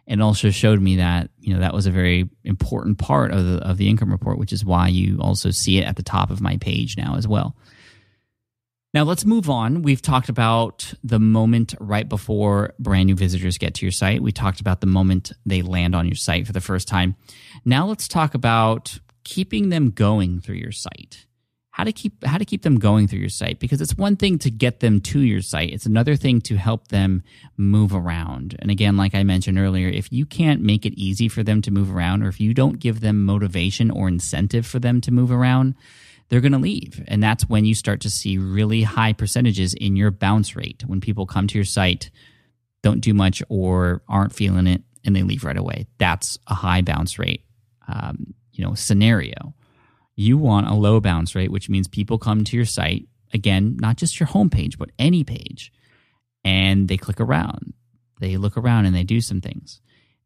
And 0.06 0.22
also 0.22 0.50
showed 0.50 0.82
me 0.82 0.96
that 0.96 1.30
you 1.40 1.54
know 1.54 1.60
that 1.60 1.72
was 1.72 1.86
a 1.86 1.90
very 1.90 2.28
important 2.44 2.98
part 2.98 3.32
of 3.32 3.44
the 3.44 3.58
of 3.58 3.78
the 3.78 3.88
income 3.88 4.10
report, 4.10 4.38
which 4.38 4.52
is 4.52 4.64
why 4.64 4.88
you 4.88 5.18
also 5.20 5.50
see 5.50 5.78
it 5.78 5.84
at 5.84 5.96
the 5.96 6.02
top 6.02 6.30
of 6.30 6.40
my 6.40 6.58
page 6.58 6.96
now 6.96 7.16
as 7.16 7.26
well. 7.26 7.56
Now 8.94 9.02
let's 9.02 9.24
move 9.24 9.50
on. 9.50 9.82
We've 9.82 10.00
talked 10.00 10.28
about 10.28 10.94
the 11.02 11.18
moment 11.18 11.74
right 11.80 12.08
before 12.08 12.74
brand 12.78 13.06
new 13.06 13.16
visitors 13.16 13.58
get 13.58 13.74
to 13.74 13.84
your 13.84 13.90
site. 13.90 14.22
We 14.22 14.30
talked 14.30 14.60
about 14.60 14.80
the 14.80 14.86
moment 14.86 15.32
they 15.44 15.62
land 15.62 15.96
on 15.96 16.06
your 16.06 16.14
site 16.14 16.46
for 16.46 16.52
the 16.52 16.60
first 16.60 16.86
time. 16.86 17.16
Now 17.64 17.86
let's 17.86 18.06
talk 18.06 18.34
about 18.34 19.00
keeping 19.24 19.70
them 19.70 19.90
going 19.90 20.40
through 20.40 20.56
your 20.56 20.70
site. 20.70 21.26
How 21.74 21.82
to 21.82 21.92
keep 21.92 22.22
how 22.24 22.38
to 22.38 22.44
keep 22.44 22.62
them 22.62 22.78
going 22.78 23.08
through 23.08 23.18
your 23.18 23.28
site 23.28 23.58
because 23.58 23.80
it's 23.80 23.96
one 23.96 24.14
thing 24.14 24.38
to 24.38 24.50
get 24.50 24.78
them 24.78 25.00
to 25.00 25.18
your 25.18 25.42
site. 25.42 25.72
It's 25.72 25.86
another 25.86 26.14
thing 26.14 26.40
to 26.42 26.54
help 26.54 26.86
them 26.86 27.24
move 27.56 27.92
around. 27.92 28.54
And 28.60 28.70
again, 28.70 28.96
like 28.96 29.12
I 29.12 29.24
mentioned 29.24 29.58
earlier, 29.58 29.88
if 29.88 30.12
you 30.12 30.24
can't 30.24 30.60
make 30.60 30.86
it 30.86 30.94
easy 30.94 31.28
for 31.28 31.42
them 31.42 31.60
to 31.62 31.72
move 31.72 31.92
around 31.92 32.22
or 32.22 32.28
if 32.28 32.38
you 32.38 32.54
don't 32.54 32.78
give 32.78 33.00
them 33.00 33.24
motivation 33.24 33.90
or 33.90 34.06
incentive 34.06 34.64
for 34.64 34.78
them 34.78 35.00
to 35.00 35.10
move 35.10 35.32
around, 35.32 35.74
they're 36.28 36.40
going 36.40 36.52
to 36.52 36.58
leave. 36.58 37.02
And 37.08 37.20
that's 37.20 37.48
when 37.48 37.64
you 37.64 37.74
start 37.74 38.00
to 38.02 38.10
see 38.10 38.38
really 38.38 38.82
high 38.82 39.12
percentages 39.12 39.74
in 39.74 39.96
your 39.96 40.12
bounce 40.12 40.54
rate. 40.54 40.84
When 40.86 41.00
people 41.00 41.26
come 41.26 41.48
to 41.48 41.58
your 41.58 41.64
site, 41.64 42.08
don't 42.82 43.00
do 43.00 43.14
much 43.14 43.42
or 43.48 44.02
aren't 44.08 44.32
feeling 44.32 44.68
it, 44.68 44.82
and 45.04 45.16
they 45.16 45.24
leave 45.24 45.42
right 45.42 45.56
away. 45.56 45.86
That's 45.98 46.38
a 46.46 46.54
high 46.54 46.82
bounce 46.82 47.18
rate, 47.18 47.44
um, 47.88 48.34
you 48.52 48.64
know, 48.64 48.74
scenario. 48.74 49.54
You 50.16 50.38
want 50.38 50.68
a 50.68 50.74
low 50.74 51.00
bounce 51.00 51.34
rate, 51.34 51.50
which 51.50 51.68
means 51.68 51.88
people 51.88 52.18
come 52.18 52.44
to 52.44 52.56
your 52.56 52.66
site 52.66 53.08
again, 53.32 53.76
not 53.80 53.96
just 53.96 54.20
your 54.20 54.28
homepage, 54.28 54.78
but 54.78 54.90
any 54.98 55.24
page, 55.24 55.72
and 56.44 56.88
they 56.88 56.96
click 56.96 57.20
around, 57.20 57.74
they 58.20 58.36
look 58.36 58.56
around, 58.56 58.86
and 58.86 58.94
they 58.94 59.02
do 59.02 59.20
some 59.20 59.40
things. 59.40 59.80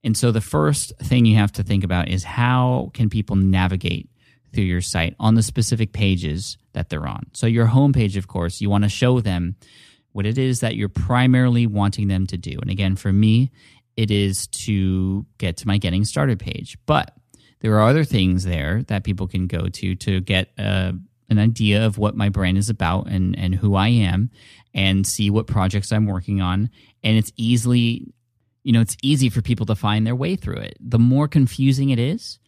And 0.05 0.17
so 0.17 0.31
the 0.31 0.41
first 0.41 0.93
thing 0.99 1.27
you 1.27 1.37
have 1.37 1.53
to 1.53 1.63
think 1.63 1.85
about 1.85 2.09
is 2.09 2.23
how 2.23 2.91
can 2.95 3.11
people 3.11 3.37
navigate 3.37 4.09
through 4.53 4.65
your 4.65 4.81
site 4.81 5.15
on 5.19 5.35
the 5.35 5.43
specific 5.43 5.93
pages 5.93 6.57
that 6.73 6.89
they're 6.89 7.07
on. 7.07 7.27
So, 7.33 7.47
your 7.47 7.67
homepage, 7.67 8.17
of 8.17 8.29
course, 8.29 8.61
you 8.61 8.71
want 8.71 8.85
to 8.85 8.91
show 8.91 9.21
them 9.21 9.57
what 10.13 10.27
it 10.27 10.39
is 10.39 10.61
that 10.61 10.77
you're 10.77 10.89
primarily 10.89 11.67
wanting 11.67 12.09
them 12.09 12.27
to 12.29 12.37
do. 12.37 12.59
And 12.61 12.71
again, 12.71 12.97
for 12.97 13.13
me, 13.13 13.51
it 13.97 14.11
is 14.11 14.47
to 14.49 15.27
get 15.39 15.59
to 15.59 15.67
my 15.67 15.79
getting 15.79 16.05
started 16.05 16.39
page. 16.39 16.79
But 16.87 17.15
there 17.61 17.79
are 17.79 17.89
other 17.89 18.05
things 18.05 18.45
there 18.45 18.83
that 18.89 19.05
people 19.05 19.27
can 19.27 19.47
go 19.47 19.69
to 19.69 19.95
to 19.95 20.21
get 20.21 20.51
uh, 20.59 20.93
an 21.29 21.39
idea 21.39 21.85
of 21.85 21.99
what 21.99 22.17
my 22.17 22.29
brand 22.29 22.59
is 22.59 22.71
about 22.71 23.07
and, 23.09 23.39
and 23.39 23.55
who 23.55 23.75
I 23.75 23.89
am 23.89 24.31
and 24.75 25.07
see 25.07 25.31
what 25.31 25.47
projects 25.47 25.93
I'm 25.93 26.07
working 26.07 26.41
on. 26.41 26.71
And 27.03 27.17
it's 27.17 27.33
easily, 27.37 28.07
you 28.63 28.73
know, 28.73 28.81
it's 28.81 28.97
easy 29.03 29.29
for 29.29 29.43
people 29.43 29.67
to 29.67 29.75
find 29.75 30.07
their 30.07 30.17
way 30.17 30.37
through 30.37 30.59
it. 30.59 30.77
The 30.81 30.99
more 30.99 31.29
confusing 31.29 31.91
it 31.91 31.99
is, 31.99 32.39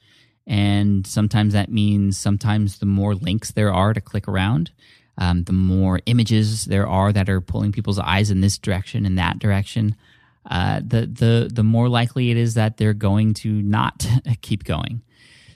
and 0.46 1.06
sometimes 1.06 1.52
that 1.52 1.70
means 1.70 2.16
sometimes 2.16 2.78
the 2.78 2.86
more 2.86 3.14
links 3.14 3.52
there 3.52 3.72
are 3.72 3.92
to 3.92 4.00
click 4.00 4.26
around, 4.26 4.70
um, 5.18 5.44
the 5.44 5.52
more 5.52 6.00
images 6.06 6.64
there 6.64 6.88
are 6.88 7.12
that 7.12 7.28
are 7.28 7.40
pulling 7.40 7.72
people's 7.72 7.98
eyes 7.98 8.30
in 8.30 8.40
this 8.40 8.58
direction 8.58 9.04
and 9.04 9.18
that 9.18 9.38
direction, 9.38 9.94
uh, 10.48 10.80
the 10.84 11.06
the 11.06 11.50
the 11.52 11.62
more 11.62 11.88
likely 11.88 12.30
it 12.30 12.36
is 12.36 12.54
that 12.54 12.76
they're 12.76 12.94
going 12.94 13.34
to 13.34 13.62
not 13.62 14.06
keep 14.40 14.64
going. 14.64 15.02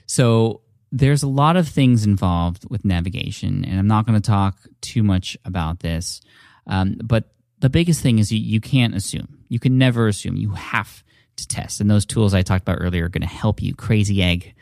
So 0.05 0.61
there's 0.91 1.23
a 1.23 1.27
lot 1.27 1.57
of 1.57 1.67
things 1.67 2.05
involved 2.05 2.69
with 2.69 2.85
navigation, 2.85 3.65
and 3.65 3.79
I'm 3.79 3.87
not 3.87 4.05
going 4.05 4.21
to 4.21 4.25
talk 4.25 4.57
too 4.81 5.03
much 5.03 5.37
about 5.43 5.79
this. 5.79 6.21
Um, 6.67 6.97
but 7.03 7.31
the 7.59 7.69
biggest 7.69 8.01
thing 8.01 8.19
is 8.19 8.31
you, 8.31 8.39
you 8.39 8.61
can't 8.61 8.95
assume. 8.95 9.39
You 9.49 9.59
can 9.59 9.77
never 9.77 10.07
assume. 10.07 10.35
You 10.35 10.51
have 10.51 11.03
to 11.37 11.47
test. 11.47 11.81
And 11.81 11.89
those 11.89 12.05
tools 12.05 12.33
I 12.33 12.41
talked 12.41 12.61
about 12.61 12.77
earlier 12.79 13.05
are 13.05 13.09
going 13.09 13.21
to 13.21 13.27
help 13.27 13.61
you. 13.61 13.75
Crazy 13.75 14.21
Egg 14.21 14.53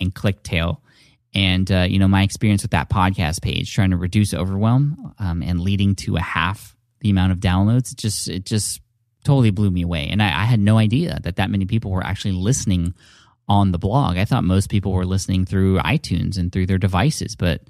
and 0.00 0.14
ClickTale. 0.14 0.78
And, 1.34 1.70
uh, 1.70 1.86
you 1.88 1.98
know, 1.98 2.08
my 2.08 2.22
experience 2.22 2.62
with 2.62 2.70
that 2.70 2.88
podcast 2.88 3.42
page, 3.42 3.74
trying 3.74 3.90
to 3.90 3.96
reduce 3.96 4.32
overwhelm 4.32 5.14
um, 5.18 5.42
and 5.42 5.60
leading 5.60 5.96
to 5.96 6.16
a 6.16 6.20
half 6.20 6.76
the 7.00 7.10
amount 7.10 7.32
of 7.32 7.40
downloads, 7.40 7.92
it 7.92 7.98
just, 7.98 8.28
it 8.28 8.46
just 8.46 8.80
totally 9.24 9.50
blew 9.50 9.70
me 9.70 9.82
away. 9.82 10.08
And 10.10 10.22
I, 10.22 10.26
I 10.26 10.44
had 10.44 10.60
no 10.60 10.78
idea 10.78 11.18
that 11.22 11.36
that 11.36 11.50
many 11.50 11.64
people 11.64 11.90
were 11.90 12.04
actually 12.04 12.32
listening 12.32 12.94
on 13.48 13.72
the 13.72 13.78
blog. 13.78 14.16
I 14.16 14.24
thought 14.24 14.44
most 14.44 14.70
people 14.70 14.92
were 14.92 15.04
listening 15.04 15.44
through 15.44 15.78
iTunes 15.78 16.38
and 16.38 16.52
through 16.52 16.66
their 16.66 16.78
devices, 16.78 17.36
but 17.36 17.62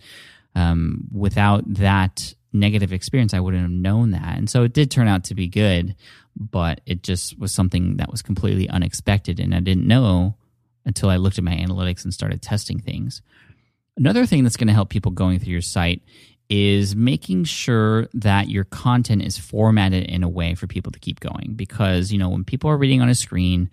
um, 0.54 1.08
without 1.12 1.64
that 1.74 2.34
negative 2.52 2.92
experience, 2.92 3.34
I 3.34 3.40
wouldn't 3.40 3.62
have 3.62 3.70
known 3.70 4.12
that. 4.12 4.38
And 4.38 4.48
so 4.48 4.62
it 4.62 4.72
did 4.72 4.90
turn 4.90 5.08
out 5.08 5.24
to 5.24 5.34
be 5.34 5.48
good, 5.48 5.96
but 6.36 6.80
it 6.86 7.02
just 7.02 7.38
was 7.38 7.52
something 7.52 7.96
that 7.96 8.10
was 8.10 8.22
completely 8.22 8.68
unexpected. 8.68 9.40
And 9.40 9.54
I 9.54 9.60
didn't 9.60 9.86
know 9.86 10.36
until 10.86 11.10
I 11.10 11.16
looked 11.16 11.38
at 11.38 11.44
my 11.44 11.54
analytics 11.54 12.04
and 12.04 12.14
started 12.14 12.40
testing 12.40 12.78
things. 12.78 13.22
Another 13.96 14.26
thing 14.26 14.42
that's 14.42 14.56
going 14.56 14.68
to 14.68 14.74
help 14.74 14.90
people 14.90 15.12
going 15.12 15.38
through 15.38 15.52
your 15.52 15.60
site 15.60 16.02
is 16.48 16.94
making 16.94 17.44
sure 17.44 18.06
that 18.12 18.48
your 18.48 18.64
content 18.64 19.22
is 19.22 19.38
formatted 19.38 20.04
in 20.04 20.22
a 20.22 20.28
way 20.28 20.54
for 20.54 20.66
people 20.66 20.92
to 20.92 20.98
keep 20.98 21.20
going 21.20 21.54
because 21.56 22.12
you 22.12 22.18
know 22.18 22.28
when 22.28 22.44
people 22.44 22.68
are 22.70 22.76
reading 22.76 23.00
on 23.00 23.08
a 23.08 23.14
screen 23.14 23.70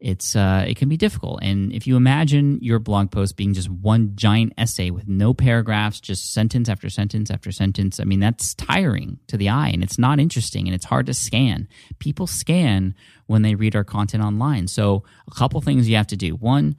it's 0.00 0.34
uh, 0.34 0.64
it 0.66 0.78
can 0.78 0.88
be 0.88 0.96
difficult. 0.96 1.40
And 1.42 1.72
if 1.72 1.86
you 1.86 1.96
imagine 1.96 2.58
your 2.62 2.78
blog 2.78 3.10
post 3.10 3.36
being 3.36 3.52
just 3.52 3.68
one 3.68 4.12
giant 4.14 4.54
essay 4.56 4.90
with 4.90 5.06
no 5.06 5.34
paragraphs, 5.34 6.00
just 6.00 6.32
sentence 6.32 6.70
after 6.70 6.88
sentence 6.88 7.30
after 7.30 7.52
sentence, 7.52 8.00
I 8.00 8.04
mean 8.04 8.18
that's 8.18 8.54
tiring 8.54 9.18
to 9.28 9.36
the 9.36 9.50
eye, 9.50 9.68
and 9.68 9.82
it's 9.82 9.98
not 9.98 10.18
interesting, 10.18 10.66
and 10.66 10.74
it's 10.74 10.86
hard 10.86 11.06
to 11.06 11.14
scan. 11.14 11.68
People 11.98 12.26
scan 12.26 12.94
when 13.26 13.42
they 13.42 13.54
read 13.54 13.76
our 13.76 13.84
content 13.84 14.24
online. 14.24 14.68
So 14.68 15.04
a 15.30 15.34
couple 15.34 15.60
things 15.60 15.88
you 15.88 15.96
have 15.96 16.06
to 16.08 16.16
do. 16.16 16.34
One, 16.34 16.76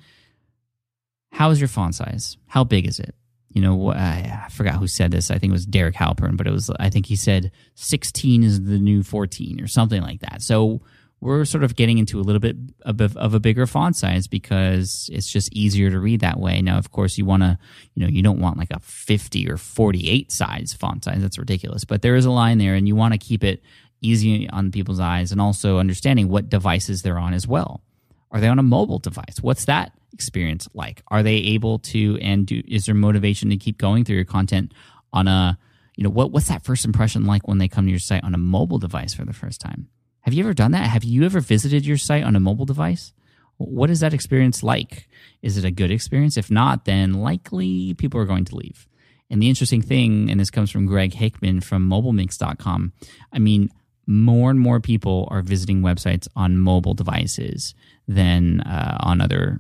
how 1.31 1.51
is 1.51 1.61
your 1.61 1.67
font 1.67 1.95
size? 1.95 2.37
How 2.47 2.63
big 2.63 2.87
is 2.87 2.99
it? 2.99 3.13
You 3.53 3.61
know, 3.61 3.91
I 3.91 4.47
forgot 4.49 4.75
who 4.75 4.87
said 4.87 5.11
this. 5.11 5.29
I 5.29 5.37
think 5.37 5.51
it 5.51 5.53
was 5.53 5.65
Derek 5.65 5.95
Halpern, 5.95 6.37
but 6.37 6.47
it 6.47 6.51
was 6.51 6.69
I 6.79 6.89
think 6.89 7.05
he 7.05 7.15
said 7.15 7.51
16 7.75 8.43
is 8.43 8.63
the 8.63 8.79
new 8.79 9.03
14 9.03 9.61
or 9.61 9.67
something 9.67 10.01
like 10.01 10.21
that. 10.21 10.41
So 10.41 10.81
we're 11.19 11.45
sort 11.45 11.63
of 11.63 11.75
getting 11.75 11.99
into 11.99 12.19
a 12.19 12.23
little 12.23 12.39
bit 12.39 12.55
of 12.81 13.33
a 13.33 13.39
bigger 13.39 13.67
font 13.67 13.95
size 13.95 14.27
because 14.27 15.07
it's 15.13 15.31
just 15.31 15.53
easier 15.53 15.91
to 15.91 15.99
read 15.99 16.21
that 16.21 16.39
way. 16.39 16.61
Now, 16.63 16.79
of 16.79 16.91
course, 16.91 17.17
you 17.17 17.25
want 17.25 17.43
to, 17.43 17.59
you 17.93 18.03
know, 18.03 18.09
you 18.09 18.23
don't 18.23 18.39
want 18.39 18.57
like 18.57 18.71
a 18.71 18.79
50 18.79 19.47
or 19.47 19.57
48 19.57 20.31
size 20.31 20.73
font 20.73 21.03
size. 21.03 21.21
That's 21.21 21.37
ridiculous. 21.37 21.85
But 21.85 22.01
there 22.01 22.15
is 22.15 22.25
a 22.25 22.31
line 22.31 22.57
there, 22.57 22.73
and 22.73 22.87
you 22.87 22.95
want 22.95 23.13
to 23.13 23.19
keep 23.19 23.43
it 23.43 23.61
easy 24.01 24.49
on 24.49 24.71
people's 24.71 24.99
eyes 24.99 25.31
and 25.31 25.39
also 25.39 25.77
understanding 25.77 26.27
what 26.27 26.49
devices 26.49 27.03
they're 27.03 27.19
on 27.19 27.35
as 27.35 27.45
well. 27.47 27.83
Are 28.31 28.39
they 28.39 28.47
on 28.47 28.59
a 28.59 28.63
mobile 28.63 28.99
device? 28.99 29.37
What's 29.41 29.65
that 29.65 29.91
experience 30.13 30.67
like? 30.73 31.03
Are 31.09 31.23
they 31.23 31.35
able 31.35 31.79
to, 31.79 32.17
and 32.21 32.47
do, 32.47 32.61
is 32.67 32.85
there 32.85 32.95
motivation 32.95 33.49
to 33.49 33.57
keep 33.57 33.77
going 33.77 34.05
through 34.05 34.15
your 34.15 34.25
content 34.25 34.73
on 35.13 35.27
a, 35.27 35.57
you 35.95 36.03
know, 36.03 36.09
what, 36.09 36.31
what's 36.31 36.47
that 36.47 36.63
first 36.63 36.85
impression 36.85 37.25
like 37.25 37.47
when 37.47 37.57
they 37.57 37.67
come 37.67 37.85
to 37.85 37.91
your 37.91 37.99
site 37.99 38.23
on 38.23 38.33
a 38.33 38.37
mobile 38.37 38.79
device 38.79 39.13
for 39.13 39.25
the 39.25 39.33
first 39.33 39.59
time? 39.59 39.89
Have 40.21 40.33
you 40.33 40.43
ever 40.43 40.53
done 40.53 40.71
that? 40.71 40.87
Have 40.87 41.03
you 41.03 41.25
ever 41.25 41.39
visited 41.39 41.85
your 41.85 41.97
site 41.97 42.23
on 42.23 42.35
a 42.35 42.39
mobile 42.39 42.65
device? 42.65 43.13
What 43.57 43.89
is 43.89 43.99
that 43.99 44.13
experience 44.13 44.63
like? 44.63 45.07
Is 45.41 45.57
it 45.57 45.65
a 45.65 45.71
good 45.71 45.91
experience? 45.91 46.37
If 46.37 46.49
not, 46.49 46.85
then 46.85 47.13
likely 47.13 47.93
people 47.95 48.19
are 48.19 48.25
going 48.25 48.45
to 48.45 48.55
leave. 48.55 48.87
And 49.29 49.41
the 49.41 49.49
interesting 49.49 49.81
thing, 49.81 50.29
and 50.29 50.39
this 50.39 50.49
comes 50.49 50.71
from 50.71 50.85
Greg 50.85 51.13
Hickman 51.13 51.61
from 51.61 51.89
mobilemix.com, 51.89 52.93
I 53.31 53.39
mean, 53.39 53.69
more 54.07 54.49
and 54.49 54.59
more 54.59 54.79
people 54.79 55.27
are 55.31 55.41
visiting 55.41 55.81
websites 55.81 56.27
on 56.35 56.57
mobile 56.57 56.93
devices 56.93 57.73
than 58.13 58.61
uh, 58.61 58.97
on 59.01 59.21
other, 59.21 59.59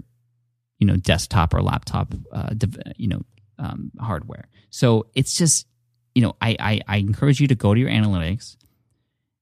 you 0.79 0.87
know, 0.87 0.95
desktop 0.95 1.53
or 1.53 1.61
laptop, 1.61 2.13
uh, 2.31 2.53
you 2.97 3.07
know, 3.07 3.21
um, 3.57 3.91
hardware. 3.99 4.47
So 4.69 5.07
it's 5.15 5.37
just, 5.37 5.67
you 6.15 6.21
know, 6.21 6.35
I, 6.41 6.55
I, 6.59 6.81
I 6.87 6.97
encourage 6.97 7.39
you 7.39 7.47
to 7.47 7.55
go 7.55 7.73
to 7.73 7.79
your 7.79 7.89
analytics 7.89 8.57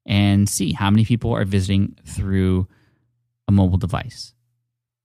and 0.06 0.48
see 0.48 0.74
how 0.74 0.89
many 0.89 1.06
people 1.06 1.32
are 1.34 1.45
visiting 1.45 1.95
through 2.06 2.67
a 3.48 3.52
mobile 3.52 3.78
device. 3.78 4.34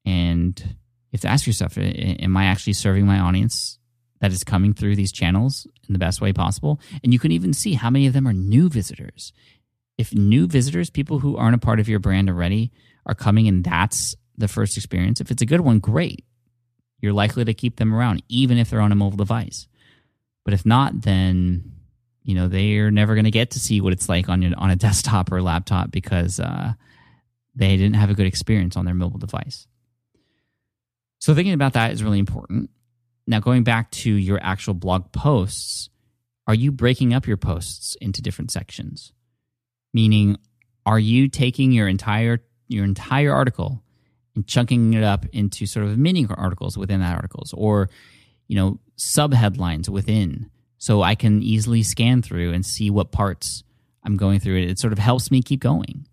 And 0.04 0.58
you 0.60 1.16
have 1.16 1.20
to 1.22 1.28
ask 1.28 1.46
yourself, 1.46 1.78
am 1.78 2.36
I 2.36 2.46
actually 2.46 2.74
serving 2.74 3.06
my 3.06 3.20
audience 3.20 3.78
that 4.20 4.32
is 4.32 4.44
coming 4.44 4.72
through 4.72 4.96
these 4.96 5.12
channels 5.12 5.66
in 5.86 5.92
the 5.92 5.98
best 5.98 6.20
way 6.20 6.32
possible. 6.32 6.80
And 7.02 7.12
you 7.12 7.18
can 7.18 7.30
even 7.32 7.52
see 7.52 7.74
how 7.74 7.90
many 7.90 8.06
of 8.06 8.14
them 8.14 8.26
are 8.26 8.32
new 8.32 8.70
visitors. 8.70 9.32
If 9.98 10.14
new 10.14 10.46
visitors, 10.46 10.88
people 10.88 11.18
who 11.18 11.36
aren't 11.36 11.56
a 11.56 11.58
part 11.58 11.78
of 11.78 11.90
your 11.90 11.98
brand 11.98 12.30
already, 12.30 12.72
are 13.06 13.14
coming 13.14 13.48
and 13.48 13.64
that's 13.64 14.16
the 14.36 14.48
first 14.48 14.76
experience, 14.76 15.20
if 15.20 15.30
it's 15.30 15.42
a 15.42 15.46
good 15.46 15.60
one, 15.60 15.78
great. 15.78 16.24
You're 17.00 17.12
likely 17.12 17.44
to 17.44 17.54
keep 17.54 17.76
them 17.76 17.94
around, 17.94 18.22
even 18.28 18.58
if 18.58 18.70
they're 18.70 18.80
on 18.80 18.92
a 18.92 18.96
mobile 18.96 19.16
device. 19.16 19.68
But 20.44 20.54
if 20.54 20.64
not, 20.64 21.02
then 21.02 21.72
you 22.22 22.34
know 22.34 22.48
they're 22.48 22.90
never 22.90 23.14
going 23.14 23.24
to 23.24 23.30
get 23.30 23.52
to 23.52 23.60
see 23.60 23.80
what 23.80 23.92
it's 23.92 24.08
like 24.08 24.28
on 24.28 24.42
your, 24.42 24.52
on 24.56 24.70
a 24.70 24.76
desktop 24.86 25.30
or 25.30 25.38
a 25.38 25.42
laptop 25.42 25.90
because 25.90 26.40
uh, 26.40 26.72
they 27.54 27.76
didn't 27.76 27.96
have 27.96 28.10
a 28.10 28.14
good 28.14 28.26
experience 28.26 28.76
on 28.76 28.84
their 28.84 28.94
mobile 28.94 29.18
device. 29.18 29.66
So 31.18 31.34
thinking 31.34 31.54
about 31.54 31.74
that 31.74 31.92
is 31.92 32.02
really 32.02 32.18
important. 32.18 32.70
Now, 33.26 33.40
going 33.40 33.64
back 33.64 33.90
to 33.92 34.12
your 34.12 34.38
actual 34.42 34.74
blog 34.74 35.10
posts, 35.12 35.88
are 36.46 36.54
you 36.54 36.70
breaking 36.70 37.14
up 37.14 37.26
your 37.26 37.38
posts 37.38 37.96
into 38.00 38.20
different 38.20 38.50
sections? 38.50 39.12
Meaning, 39.94 40.36
are 40.84 40.98
you 40.98 41.28
taking 41.28 41.72
your 41.72 41.88
entire 41.88 42.42
your 42.68 42.84
entire 42.84 43.32
article 43.32 43.82
and 44.34 44.46
chunking 44.46 44.94
it 44.94 45.02
up 45.02 45.26
into 45.32 45.66
sort 45.66 45.86
of 45.86 45.96
mini 45.98 46.26
articles 46.28 46.76
within 46.76 47.00
that 47.00 47.14
articles, 47.14 47.52
or 47.56 47.88
you 48.48 48.56
know 48.56 48.78
sub 48.96 49.32
headlines 49.32 49.88
within, 49.88 50.50
so 50.78 51.02
I 51.02 51.14
can 51.14 51.42
easily 51.42 51.82
scan 51.82 52.22
through 52.22 52.52
and 52.52 52.64
see 52.64 52.90
what 52.90 53.12
parts 53.12 53.64
I'm 54.02 54.16
going 54.16 54.40
through. 54.40 54.56
It, 54.56 54.70
it 54.70 54.78
sort 54.78 54.92
of 54.92 54.98
helps 54.98 55.30
me 55.30 55.42
keep 55.42 55.60
going. 55.60 56.06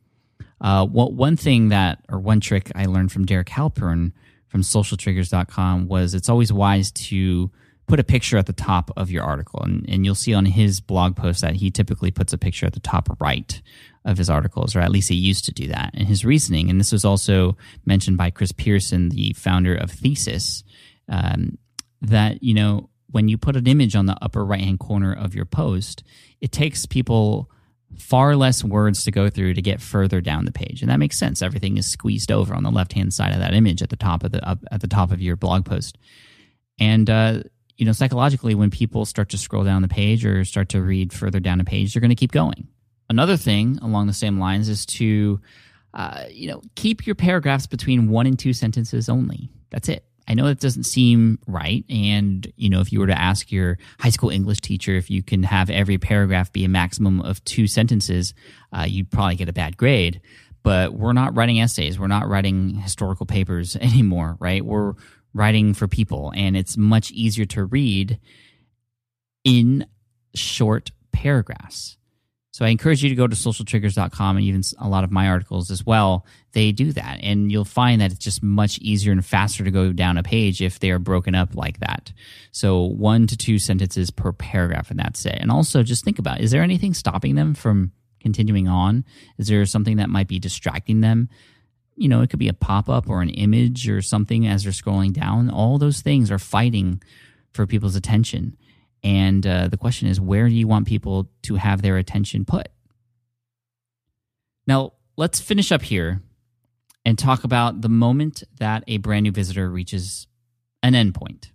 Uh, 0.60 0.86
what 0.86 1.14
one 1.14 1.36
thing 1.36 1.70
that 1.70 2.00
or 2.10 2.20
one 2.20 2.40
trick 2.40 2.72
I 2.76 2.86
learned 2.86 3.12
from 3.12 3.26
Derek 3.26 3.48
Halpern 3.48 4.12
from 4.48 4.62
socialtriggers.com 4.62 5.88
was 5.88 6.14
it's 6.14 6.30
always 6.30 6.54
wise 6.54 6.92
to 6.92 7.50
put 7.92 8.00
a 8.00 8.06
picture 8.06 8.38
at 8.38 8.46
the 8.46 8.54
top 8.54 8.90
of 8.96 9.12
your 9.12 9.22
article. 9.22 9.62
And, 9.62 9.86
and 9.90 10.06
you'll 10.06 10.16
see 10.16 10.34
on 10.34 10.46
his 10.46 10.80
blog 10.80 11.18
post 11.18 11.42
that 11.42 11.56
he 11.56 11.70
typically 11.70 12.10
puts 12.10 12.32
a 12.32 12.38
picture 12.38 12.66
at 12.66 12.72
the 12.72 12.80
top 12.80 13.20
right 13.20 13.62
of 14.06 14.18
his 14.18 14.30
articles, 14.30 14.78
or 14.78 14.80
at 14.80 14.92
least 14.92 15.10
he 15.10 15.16
used 15.16 15.44
to 15.44 15.52
do 15.52 15.68
that. 15.68 15.92
And 15.94 16.08
his 16.08 16.24
reasoning, 16.24 16.70
and 16.70 16.80
this 16.80 16.94
was 16.94 17.04
also 17.04 17.58
mentioned 17.86 18.16
by 18.16 18.30
Chris 18.30 18.54
Pearson, 18.54 19.10
the 19.10 19.34
founder 19.34 19.76
of 19.76 19.92
Thesis, 19.92 20.64
um, 21.10 21.58
that, 22.02 22.42
you 22.42 22.54
know, 22.54 22.90
when 23.10 23.28
you 23.28 23.38
put 23.38 23.58
an 23.58 23.68
image 23.68 23.94
on 23.94 24.06
the 24.06 24.16
upper 24.22 24.46
right 24.46 24.62
hand 24.62 24.80
corner 24.80 25.12
of 25.12 25.36
your 25.36 25.44
post, 25.44 26.02
it 26.40 26.54
takes 26.54 26.86
people 26.86 27.52
far 27.98 28.38
less 28.38 28.64
words 28.64 29.04
to 29.04 29.12
go 29.12 29.30
through 29.30 29.56
to 29.56 29.62
get 29.62 29.82
further 29.82 30.22
down 30.22 30.46
the 30.46 30.52
page 30.54 30.82
and 30.82 30.90
that 30.90 30.98
makes 30.98 31.18
sense 31.18 31.42
everything 31.42 31.76
is 31.76 31.86
squeezed 31.86 32.32
over 32.32 32.54
on 32.56 32.64
the 32.64 32.72
left 32.72 32.94
hand 32.94 33.14
side 33.14 33.34
of 33.34 33.40
that 33.40 33.54
image 33.54 33.82
at 33.82 33.90
the 33.90 33.98
top 33.98 34.24
of 34.24 34.32
the 34.32 34.42
up 34.48 34.60
at 34.72 34.80
the 34.80 34.88
top 34.88 35.12
of 35.12 35.22
your 35.22 35.36
blog 35.36 35.66
post 35.66 35.98
and 36.80 37.10
uh, 37.10 37.44
you 37.78 37.86
know 37.86 37.92
psychologically 37.92 38.56
when 38.56 38.70
people 38.70 39.06
start 39.06 39.30
to 39.30 39.38
scroll 39.38 39.64
down 39.64 39.82
the 39.82 39.88
page 39.88 40.26
or 40.26 40.44
start 40.46 40.70
to 40.70 40.82
read 40.82 41.14
further 41.14 41.40
down 41.40 41.60
a 41.60 41.64
page 41.64 41.94
they're 41.94 42.02
going 42.02 42.10
to 42.10 42.16
keep 42.16 42.32
going 42.32 42.68
another 43.10 43.38
thing 43.38 43.78
along 43.82 44.08
the 44.08 44.14
same 44.14 44.40
lines 44.40 44.70
is 44.70 44.86
to 44.86 45.40
uh, 45.94 46.24
you 46.30 46.48
know 46.48 46.62
keep 46.76 47.06
your 47.06 47.16
paragraphs 47.16 47.68
between 47.68 48.10
one 48.10 48.26
and 48.26 48.40
two 48.40 48.54
sentences 48.54 49.10
only 49.10 49.50
that's 49.70 49.90
it 49.90 50.06
I 50.28 50.34
know 50.34 50.46
that 50.46 50.60
doesn't 50.60 50.84
seem 50.84 51.40
right. 51.48 51.84
And, 51.90 52.52
you 52.56 52.70
know, 52.70 52.80
if 52.80 52.94
you 52.94 53.00
were 53.00 53.08
to 53.08 53.20
ask 53.20 53.52
your 53.52 53.78
high 54.00 54.12
school 54.12 54.30
English 54.30 54.62
teacher 54.62 54.96
if 54.96 55.10
you 55.10 55.24
can 55.24 55.44
have 55.44 55.70
every 55.70 55.98
paragraph 55.98 56.54
be 56.54 56.64
a 56.64 56.70
maximum 56.70 57.20
of 57.20 57.44
two 57.44 57.68
sentences, 57.68 58.34
uh, 58.72 58.86
you'd 58.88 59.12
probably 59.12 59.36
get 59.36 59.50
a 59.50 59.54
bad 59.54 59.76
grade. 59.76 60.22
But 60.64 60.94
we're 60.94 61.12
not 61.14 61.36
writing 61.36 61.60
essays. 61.60 62.00
We're 62.00 62.08
not 62.08 62.30
writing 62.30 62.76
historical 62.76 63.26
papers 63.26 63.76
anymore, 63.82 64.38
right? 64.40 64.64
We're 64.64 64.94
writing 65.34 65.74
for 65.74 65.88
people. 65.88 66.32
And 66.36 66.56
it's 66.58 66.78
much 66.78 67.12
easier 67.12 67.46
to 67.46 67.65
read 67.65 68.20
in 69.44 69.86
short 70.34 70.91
paragraphs. 71.12 71.98
So 72.54 72.65
I 72.65 72.70
encourage 72.70 73.02
you 73.02 73.10
to 73.10 73.15
go 73.15 73.28
to 73.28 73.36
socialtriggers.com 73.36 74.36
and 74.36 74.46
even 74.46 74.62
a 74.78 74.89
lot 74.89 75.06
of 75.06 75.12
my 75.12 75.28
articles 75.28 75.72
as 75.72 75.86
well. 75.86 76.26
They 76.52 76.74
do 76.74 76.91
that. 76.91 77.20
And 77.24 77.50
you'll 77.50 77.63
find 77.63 78.02
that 78.02 78.12
it's 78.12 78.24
just 78.24 78.44
much 78.44 78.78
easier 78.80 79.13
and 79.13 79.26
faster 79.26 79.63
to 79.63 79.72
go 79.72 79.94
down 79.94 80.17
a 80.17 80.24
page 80.24 80.62
if 80.62 80.78
they 80.78 80.91
are 80.91 81.00
broken 81.00 81.34
up 81.34 81.56
like 81.56 81.80
that. 81.80 82.12
So 82.52 82.84
one 82.84 83.26
to 83.28 83.38
two 83.38 83.58
sentences 83.58 84.12
per 84.12 84.34
paragraph, 84.34 84.91
and 84.91 85.00
that's 85.00 85.26
it. 85.26 85.38
And 85.39 85.50
also 85.50 85.82
just 85.82 86.04
think 86.04 86.20
about 86.20 86.41
is 86.41 86.52
there 86.52 86.62
anything 86.62 86.94
stopping 86.94 87.36
them 87.36 87.54
from 87.54 87.94
continuing 88.20 88.67
on? 88.67 89.06
Is 89.38 89.48
there 89.48 89.65
something 89.65 89.98
that 89.98 90.10
might 90.10 90.28
be 90.28 90.38
distracting 90.38 91.00
them? 91.00 91.30
You 92.02 92.10
know, 92.10 92.22
it 92.22 92.32
could 92.32 92.40
be 92.40 92.48
a 92.48 92.54
pop 92.54 92.90
up 92.90 93.08
or 93.08 93.22
an 93.22 93.30
image 93.30 93.88
or 93.88 94.02
something 94.02 94.48
as 94.48 94.64
they're 94.64 94.74
scrolling 94.74 95.14
down. 95.14 95.52
All 95.52 95.78
those 95.78 96.02
things 96.02 96.32
are 96.32 96.40
fighting 96.40 97.00
for 97.54 97.68
people's 97.68 97.96
attention. 97.96 98.58
And 99.04 99.46
uh, 99.46 99.68
the 99.68 99.78
question 99.78 100.08
is, 100.08 100.20
where 100.20 100.50
do 100.50 100.56
you 100.56 100.68
want 100.68 100.88
people 100.88 101.30
to 101.44 101.56
have 101.56 101.84
their 101.84 101.98
attention 101.98 102.44
put? 102.44 102.70
Now, 104.66 104.94
let's 105.16 105.40
finish 105.40 105.72
up 105.72 105.84
here 105.84 106.24
and 107.06 107.20
talk 107.20 107.44
about 107.44 107.82
the 107.82 107.90
moment 107.90 108.42
that 108.58 108.84
a 108.88 108.98
brand 108.98 109.24
new 109.24 109.32
visitor 109.32 109.70
reaches 109.70 110.26
an 110.82 110.94
endpoint. 110.94 111.52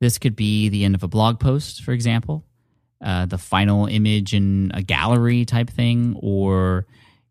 This 0.00 0.18
could 0.18 0.36
be 0.36 0.68
the 0.68 0.84
end 0.84 0.94
of 0.94 1.02
a 1.02 1.08
blog 1.08 1.40
post, 1.40 1.82
for 1.82 1.90
example, 1.90 2.44
uh, 3.00 3.26
the 3.26 3.38
final 3.38 3.86
image 3.86 4.32
in 4.32 4.70
a 4.74 4.82
gallery 4.82 5.44
type 5.44 5.70
thing, 5.70 6.16
or 6.20 6.86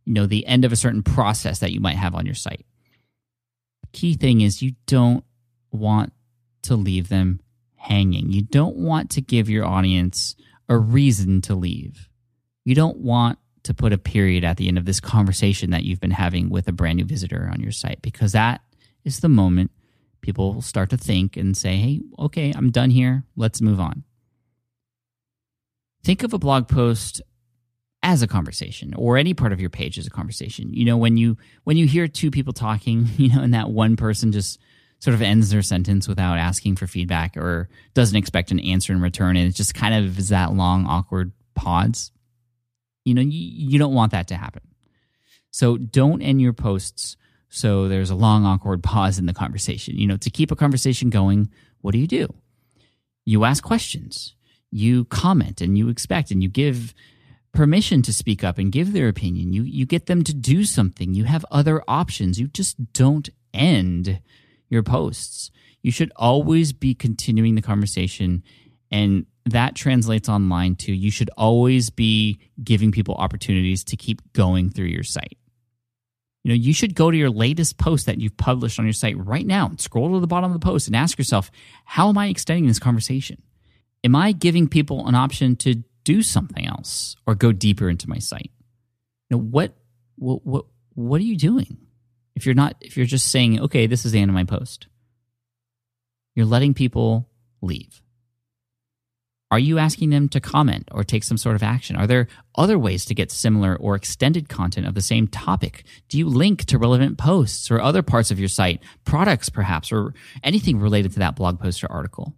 you 0.06 0.14
know 0.14 0.26
the 0.26 0.46
end 0.46 0.66
of 0.66 0.72
a 0.72 0.78
certain 0.78 1.04
process 1.04 1.60
that 1.60 1.72
you 1.72 1.80
might 1.80 1.98
have 1.98 2.16
on 2.16 2.26
your 2.26 2.36
site. 2.36 2.66
Key 3.92 4.16
thing 4.16 4.42
is 4.42 4.62
you 4.62 4.74
don't 4.86 5.24
want 5.72 6.14
to 6.64 6.76
leave 6.76 7.10
them 7.10 7.40
hanging. 7.76 8.32
You 8.32 8.42
don't 8.42 8.78
want 8.78 9.12
to 9.12 9.22
give 9.22 9.50
your 9.50 9.66
audience 9.66 10.36
a 10.70 10.78
reason 10.78 11.42
to 11.42 11.56
leave. 11.56 12.10
You 12.66 12.76
don't 12.76 12.98
want 12.98 13.38
to 13.64 13.74
put 13.74 13.94
a 13.94 13.98
period 13.98 14.44
at 14.44 14.58
the 14.58 14.68
end 14.68 14.78
of 14.78 14.86
this 14.86 15.00
conversation 15.00 15.72
that 15.72 15.84
you've 15.84 16.00
been 16.00 16.12
having 16.12 16.50
with 16.50 16.68
a 16.68 16.72
brand 16.72 16.98
new 16.98 17.06
visitor 17.06 17.50
on 17.52 17.62
your 17.62 17.72
site 17.72 18.02
because 18.02 18.34
that 18.34 18.62
is 19.04 19.20
the 19.20 19.30
moment 19.30 19.72
people 20.22 20.54
will 20.54 20.62
start 20.62 20.90
to 20.90 20.98
think 20.98 21.38
and 21.38 21.56
say, 21.56 21.78
hey, 21.78 22.02
okay, 22.18 22.54
I'm 22.56 22.72
done 22.72 22.90
here. 22.90 23.24
Let's 23.36 23.62
move 23.62 23.80
on. 23.80 24.04
Think 26.04 26.24
of 26.24 26.34
a 26.34 26.40
blog 26.40 26.68
post 26.68 27.22
as 28.04 28.22
a 28.22 28.28
conversation 28.28 28.94
or 28.96 29.18
any 29.18 29.34
part 29.34 29.54
of 29.54 29.62
your 29.62 29.70
page 29.70 29.98
as 29.98 30.06
a 30.06 30.12
conversation. 30.12 30.74
You 30.74 30.86
know, 30.86 30.98
when 30.98 31.18
you 31.18 31.38
when 31.64 31.78
you 31.78 31.88
hear 31.88 32.08
two 32.08 32.30
people 32.30 32.54
talking, 32.54 33.08
you 33.18 33.34
know, 33.34 33.42
and 33.42 33.54
that 33.54 33.70
one 33.70 33.96
person 33.96 34.32
just 34.32 34.60
sort 35.00 35.16
of 35.16 35.22
ends 35.22 35.50
their 35.50 35.62
sentence 35.62 36.08
without 36.08 36.38
asking 36.38 36.76
for 36.76 36.88
feedback 36.88 37.36
or 37.36 37.68
doesn't 37.94 38.16
expect 38.16 38.52
an 38.52 38.60
answer 38.60 38.94
in 38.94 39.02
return 39.02 39.36
and 39.36 39.50
it 39.50 39.54
just 39.54 39.76
kind 39.76 39.94
of 39.94 40.18
is 40.18 40.30
that 40.30 40.54
long 40.54 40.86
awkward 40.86 41.34
pause 41.56 42.14
you 43.04 43.14
know 43.14 43.22
you, 43.22 43.30
you 43.72 43.78
don't 43.80 43.94
want 43.94 44.12
that 44.12 44.28
to 44.30 44.36
happen. 44.36 44.62
So 45.52 45.78
don't 45.78 46.22
end 46.22 46.42
your 46.42 46.54
posts 46.54 47.18
so 47.50 47.88
there's 47.88 48.10
a 48.10 48.16
long 48.16 48.46
awkward 48.46 48.82
pause 48.92 49.20
in 49.20 49.26
the 49.26 49.34
conversation. 49.34 49.98
You 49.98 50.08
know 50.08 50.18
to 50.18 50.30
keep 50.30 50.52
a 50.52 50.56
conversation 50.56 51.10
going 51.10 51.50
what 51.82 51.92
do 51.92 52.00
you 52.00 52.08
do? 52.08 52.34
You 53.26 53.44
ask 53.44 53.64
questions. 53.64 54.36
You 54.72 55.06
comment 55.06 55.62
and 55.62 55.78
you 55.78 55.90
expect 55.90 56.32
and 56.32 56.42
you 56.42 56.50
give 56.50 56.94
permission 57.54 58.02
to 58.02 58.12
speak 58.12 58.44
up 58.44 58.58
and 58.58 58.72
give 58.72 58.94
their 58.94 59.08
opinion 59.08 59.54
you 59.54 59.62
you 59.62 59.86
get 59.86 60.08
them 60.08 60.24
to 60.24 60.34
do 60.34 60.66
something 60.66 61.14
you 61.14 61.24
have 61.24 61.46
other 61.52 61.84
options 61.88 62.40
you 62.40 62.48
just 62.48 62.94
don't 62.94 63.30
end 63.54 64.20
your 64.74 64.84
posts. 64.84 65.52
You 65.82 65.92
should 65.92 66.12
always 66.16 66.74
be 66.74 66.94
continuing 66.94 67.56
the 67.56 67.62
conversation. 67.62 68.44
And 68.92 69.26
that 69.46 69.76
translates 69.76 70.30
online 70.30 70.76
too. 70.76 70.94
you 70.94 71.12
should 71.12 71.30
always 71.38 71.90
be 71.90 72.40
giving 72.62 72.92
people 72.92 73.16
opportunities 73.16 73.84
to 73.86 73.98
keep 73.98 74.22
going 74.34 74.70
through 74.70 74.86
your 74.86 75.04
site. 75.04 75.38
You 76.44 76.50
know, 76.50 76.56
you 76.56 76.74
should 76.74 76.96
go 76.96 77.10
to 77.10 77.16
your 77.16 77.30
latest 77.30 77.78
post 77.78 78.06
that 78.06 78.20
you've 78.20 78.36
published 78.36 78.78
on 78.78 78.86
your 78.86 78.94
site 78.94 79.18
right 79.18 79.46
now 79.46 79.68
and 79.68 79.80
scroll 79.80 80.14
to 80.14 80.20
the 80.20 80.28
bottom 80.28 80.52
of 80.52 80.60
the 80.60 80.66
post 80.66 80.88
and 80.88 80.96
ask 80.96 81.18
yourself, 81.18 81.50
how 81.86 82.10
am 82.10 82.18
I 82.18 82.28
extending 82.28 82.68
this 82.68 82.80
conversation? 82.80 83.42
Am 84.04 84.16
I 84.16 84.34
giving 84.34 84.68
people 84.68 85.08
an 85.08 85.16
option 85.16 85.56
to 85.58 85.84
do 86.04 86.22
something 86.22 86.66
else 86.66 87.16
or 87.26 87.36
go 87.36 87.52
deeper 87.52 87.90
into 87.90 88.10
my 88.10 88.20
site? 88.20 88.52
You 89.30 89.38
know, 89.38 89.44
what 89.44 89.74
what 90.16 90.46
what 90.46 90.66
what 90.96 91.22
are 91.22 91.26
you 91.26 91.38
doing? 91.38 91.78
If 92.36 92.46
you're 92.46 92.56
not, 92.56 92.76
if 92.82 92.98
you're 92.98 93.06
just 93.06 93.32
saying, 93.32 93.60
okay, 93.62 93.88
this 93.88 94.06
is 94.06 94.12
the 94.12 94.20
end 94.20 94.30
of 94.30 94.36
my 94.36 94.44
post, 94.44 94.88
you're 96.36 96.46
letting 96.46 96.74
people 96.74 97.30
leave. 97.62 98.02
Are 99.52 99.60
you 99.60 99.78
asking 99.78 100.10
them 100.10 100.30
to 100.30 100.40
comment 100.40 100.90
or 100.92 101.04
take 101.04 101.24
some 101.24 101.38
sort 101.38 101.56
of 101.56 101.62
action? 101.62 101.96
Are 101.96 102.08
there 102.08 102.28
other 102.56 102.80
ways 102.80 103.06
to 103.06 103.14
get 103.14 103.32
similar 103.32 103.76
or 103.76 103.94
extended 103.94 104.50
content 104.50 104.88
of 104.88 104.96
the 104.96 105.02
same 105.02 105.28
topic? 105.28 105.84
Do 106.10 106.18
you 106.18 106.28
link 106.28 106.66
to 106.66 106.80
relevant 106.80 107.20
posts 107.20 107.70
or 107.70 107.80
other 107.80 108.02
parts 108.02 108.32
of 108.32 108.40
your 108.40 108.50
site, 108.50 108.82
products 109.06 109.50
perhaps, 109.50 109.92
or 109.92 110.16
anything 110.44 110.80
related 110.80 111.14
to 111.14 111.20
that 111.20 111.36
blog 111.36 111.60
post 111.60 111.84
or 111.84 111.92
article? 111.92 112.34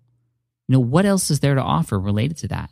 You 0.67 0.73
know, 0.73 0.81
what 0.81 1.05
else 1.05 1.31
is 1.31 1.39
there 1.39 1.55
to 1.55 1.61
offer 1.61 1.97
related 1.97 2.35
to 2.39 2.49
that? 2.49 2.69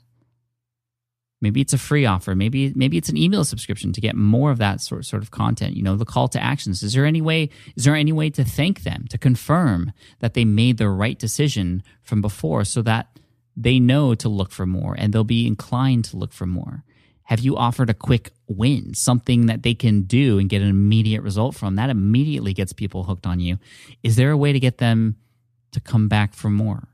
Maybe 1.43 1.61
it's 1.61 1.73
a 1.73 1.77
free 1.77 2.05
offer. 2.07 2.33
Maybe 2.33 2.73
maybe 2.75 2.97
it's 2.97 3.09
an 3.09 3.17
email 3.17 3.43
subscription 3.45 3.93
to 3.93 4.01
get 4.01 4.15
more 4.15 4.49
of 4.49 4.57
that 4.57 4.81
sort 4.81 5.05
sort 5.05 5.21
of 5.21 5.29
content. 5.29 5.75
You 5.75 5.83
know, 5.83 5.95
the 5.95 6.05
call 6.05 6.27
to 6.29 6.41
actions. 6.41 6.81
Is 6.81 6.93
there 6.93 7.05
any 7.05 7.21
way? 7.21 7.49
Is 7.75 7.83
there 7.83 7.95
any 7.95 8.11
way 8.11 8.31
to 8.31 8.43
thank 8.43 8.81
them 8.81 9.05
to 9.09 9.17
confirm 9.17 9.91
that 10.19 10.33
they 10.33 10.45
made 10.45 10.77
the 10.77 10.89
right 10.89 11.19
decision 11.19 11.83
from 12.01 12.21
before, 12.21 12.63
so 12.63 12.81
that 12.81 13.13
they 13.55 13.79
know 13.79 14.15
to 14.15 14.29
look 14.29 14.51
for 14.51 14.65
more 14.65 14.95
and 14.97 15.13
they'll 15.13 15.23
be 15.23 15.47
inclined 15.47 16.05
to 16.05 16.17
look 16.17 16.33
for 16.33 16.45
more. 16.45 16.83
Have 17.23 17.39
you 17.39 17.55
offered 17.55 17.89
a 17.89 17.93
quick 17.93 18.31
win, 18.47 18.93
something 18.93 19.45
that 19.45 19.63
they 19.63 19.73
can 19.73 20.01
do 20.03 20.39
and 20.39 20.49
get 20.49 20.61
an 20.61 20.69
immediate 20.69 21.21
result 21.21 21.55
from? 21.55 21.75
That 21.75 21.89
immediately 21.89 22.53
gets 22.53 22.73
people 22.73 23.03
hooked 23.03 23.25
on 23.25 23.39
you. 23.39 23.59
Is 24.01 24.17
there 24.17 24.31
a 24.31 24.37
way 24.37 24.51
to 24.51 24.59
get 24.59 24.77
them 24.77 25.15
to 25.71 25.79
come 25.79 26.07
back 26.07 26.33
for 26.33 26.49
more? 26.49 26.87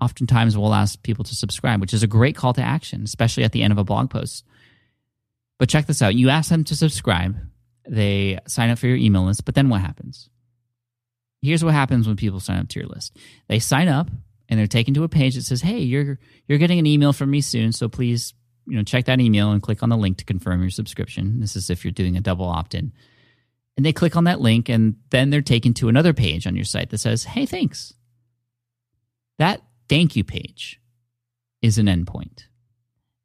Oftentimes 0.00 0.56
we'll 0.56 0.74
ask 0.74 1.02
people 1.02 1.24
to 1.24 1.34
subscribe, 1.34 1.80
which 1.80 1.94
is 1.94 2.02
a 2.02 2.08
great 2.08 2.36
call 2.36 2.52
to 2.54 2.62
action, 2.62 3.02
especially 3.02 3.44
at 3.44 3.52
the 3.52 3.62
end 3.62 3.72
of 3.72 3.78
a 3.78 3.84
blog 3.84 4.10
post. 4.10 4.44
But 5.58 5.68
check 5.68 5.86
this 5.86 6.02
out 6.02 6.14
you 6.14 6.30
ask 6.30 6.50
them 6.50 6.64
to 6.64 6.76
subscribe, 6.76 7.36
they 7.88 8.38
sign 8.46 8.70
up 8.70 8.78
for 8.78 8.86
your 8.86 8.96
email 8.96 9.24
list, 9.24 9.44
but 9.44 9.54
then 9.54 9.68
what 9.68 9.80
happens? 9.80 10.28
Here's 11.42 11.64
what 11.64 11.74
happens 11.74 12.06
when 12.06 12.16
people 12.16 12.40
sign 12.40 12.58
up 12.58 12.68
to 12.68 12.80
your 12.80 12.88
list 12.88 13.16
they 13.48 13.58
sign 13.58 13.88
up 13.88 14.08
and 14.48 14.58
they're 14.58 14.66
taken 14.66 14.94
to 14.94 15.04
a 15.04 15.08
page 15.08 15.36
that 15.36 15.42
says, 15.42 15.62
Hey, 15.62 15.78
you're, 15.78 16.18
you're 16.48 16.58
getting 16.58 16.78
an 16.78 16.86
email 16.86 17.12
from 17.12 17.30
me 17.30 17.40
soon, 17.40 17.72
so 17.72 17.88
please 17.88 18.34
you 18.66 18.76
know, 18.76 18.82
check 18.82 19.06
that 19.06 19.20
email 19.20 19.50
and 19.50 19.62
click 19.62 19.82
on 19.82 19.88
the 19.88 19.96
link 19.96 20.18
to 20.18 20.24
confirm 20.24 20.60
your 20.60 20.70
subscription. 20.70 21.40
This 21.40 21.56
is 21.56 21.70
if 21.70 21.84
you're 21.84 21.92
doing 21.92 22.16
a 22.16 22.20
double 22.20 22.46
opt 22.46 22.74
in. 22.74 22.92
And 23.76 23.86
they 23.86 23.92
click 23.92 24.16
on 24.16 24.24
that 24.24 24.40
link, 24.40 24.68
and 24.68 24.96
then 25.10 25.30
they're 25.30 25.42
taken 25.42 25.74
to 25.74 25.88
another 25.88 26.12
page 26.12 26.46
on 26.46 26.56
your 26.56 26.64
site 26.64 26.90
that 26.90 26.98
says, 26.98 27.24
Hey, 27.24 27.46
thanks. 27.46 27.94
That 29.38 29.62
thank 29.90 30.14
you 30.14 30.22
page 30.22 30.80
is 31.60 31.76
an 31.76 31.86
endpoint. 31.86 32.44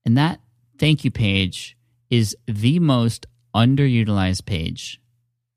And 0.03 0.17
that 0.17 0.41
thank 0.79 1.05
you 1.05 1.11
page 1.11 1.77
is 2.09 2.35
the 2.47 2.79
most 2.79 3.27
underutilized 3.55 4.45
page 4.45 4.99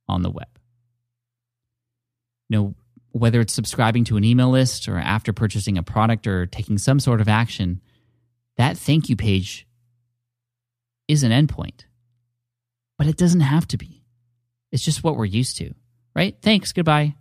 on 0.07 0.23
the 0.23 0.31
web. 0.31 0.47
You 2.49 2.59
know, 2.59 2.75
whether 3.13 3.41
it's 3.41 3.55
subscribing 3.55 4.05
to 4.05 4.19
an 4.19 4.25
email 4.25 4.51
list 4.51 4.87
or 4.87 4.99
after 4.99 5.33
purchasing 5.33 5.79
a 5.79 5.83
product 5.83 6.27
or 6.27 6.45
taking 6.45 6.77
some 6.77 7.01
sort 7.01 7.23
of 7.23 7.29
action, 7.29 7.81
that 8.59 8.77
thank 8.77 9.09
you 9.09 9.17
page 9.17 9.67
is 11.09 11.23
an 11.23 11.33
endpoint. 11.33 11.87
But 12.99 13.07
it 13.07 13.17
doesn't 13.17 13.41
have 13.41 13.67
to 13.69 13.79
be. 13.79 14.05
It's 14.73 14.85
just 14.85 15.03
what 15.03 15.17
we're 15.17 15.25
used 15.25 15.57
to, 15.57 15.73
right? 16.15 16.37
Thanks, 16.43 16.73
goodbye. 16.73 17.15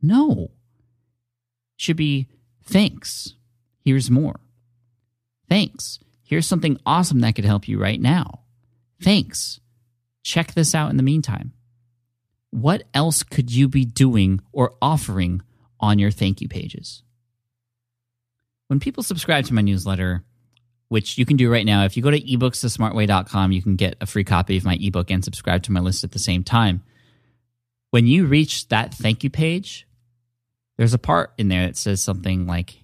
No. 0.00 0.52
Should 1.76 1.96
be 1.96 2.28
Thanks. 2.64 3.34
Here's 3.84 4.10
more. 4.10 4.40
Thanks. 5.48 5.98
Here's 6.22 6.46
something 6.46 6.78
awesome 6.86 7.20
that 7.20 7.34
could 7.34 7.44
help 7.44 7.68
you 7.68 7.78
right 7.78 8.00
now. 8.00 8.40
Thanks. 9.02 9.60
Check 10.22 10.54
this 10.54 10.74
out 10.74 10.90
in 10.90 10.96
the 10.96 11.02
meantime. 11.02 11.52
What 12.50 12.84
else 12.94 13.22
could 13.22 13.52
you 13.52 13.68
be 13.68 13.84
doing 13.84 14.40
or 14.52 14.74
offering 14.80 15.42
on 15.80 15.98
your 15.98 16.10
thank 16.10 16.40
you 16.40 16.48
pages? 16.48 17.02
When 18.68 18.80
people 18.80 19.02
subscribe 19.02 19.44
to 19.46 19.54
my 19.54 19.60
newsletter, 19.60 20.24
which 20.88 21.18
you 21.18 21.26
can 21.26 21.36
do 21.36 21.52
right 21.52 21.66
now, 21.66 21.84
if 21.84 21.96
you 21.96 22.02
go 22.02 22.10
to 22.10 22.20
ebooksthesmartway.com, 22.20 23.52
you 23.52 23.60
can 23.60 23.76
get 23.76 23.96
a 24.00 24.06
free 24.06 24.24
copy 24.24 24.56
of 24.56 24.64
my 24.64 24.78
ebook 24.80 25.10
and 25.10 25.24
subscribe 25.24 25.62
to 25.64 25.72
my 25.72 25.80
list 25.80 26.04
at 26.04 26.12
the 26.12 26.18
same 26.18 26.42
time. 26.42 26.82
When 27.90 28.06
you 28.06 28.26
reach 28.26 28.68
that 28.68 28.94
thank 28.94 29.22
you 29.22 29.30
page, 29.30 29.86
there's 30.76 30.94
a 30.94 30.98
part 30.98 31.32
in 31.38 31.48
there 31.48 31.66
that 31.66 31.76
says 31.76 32.02
something 32.02 32.46
like, 32.46 32.82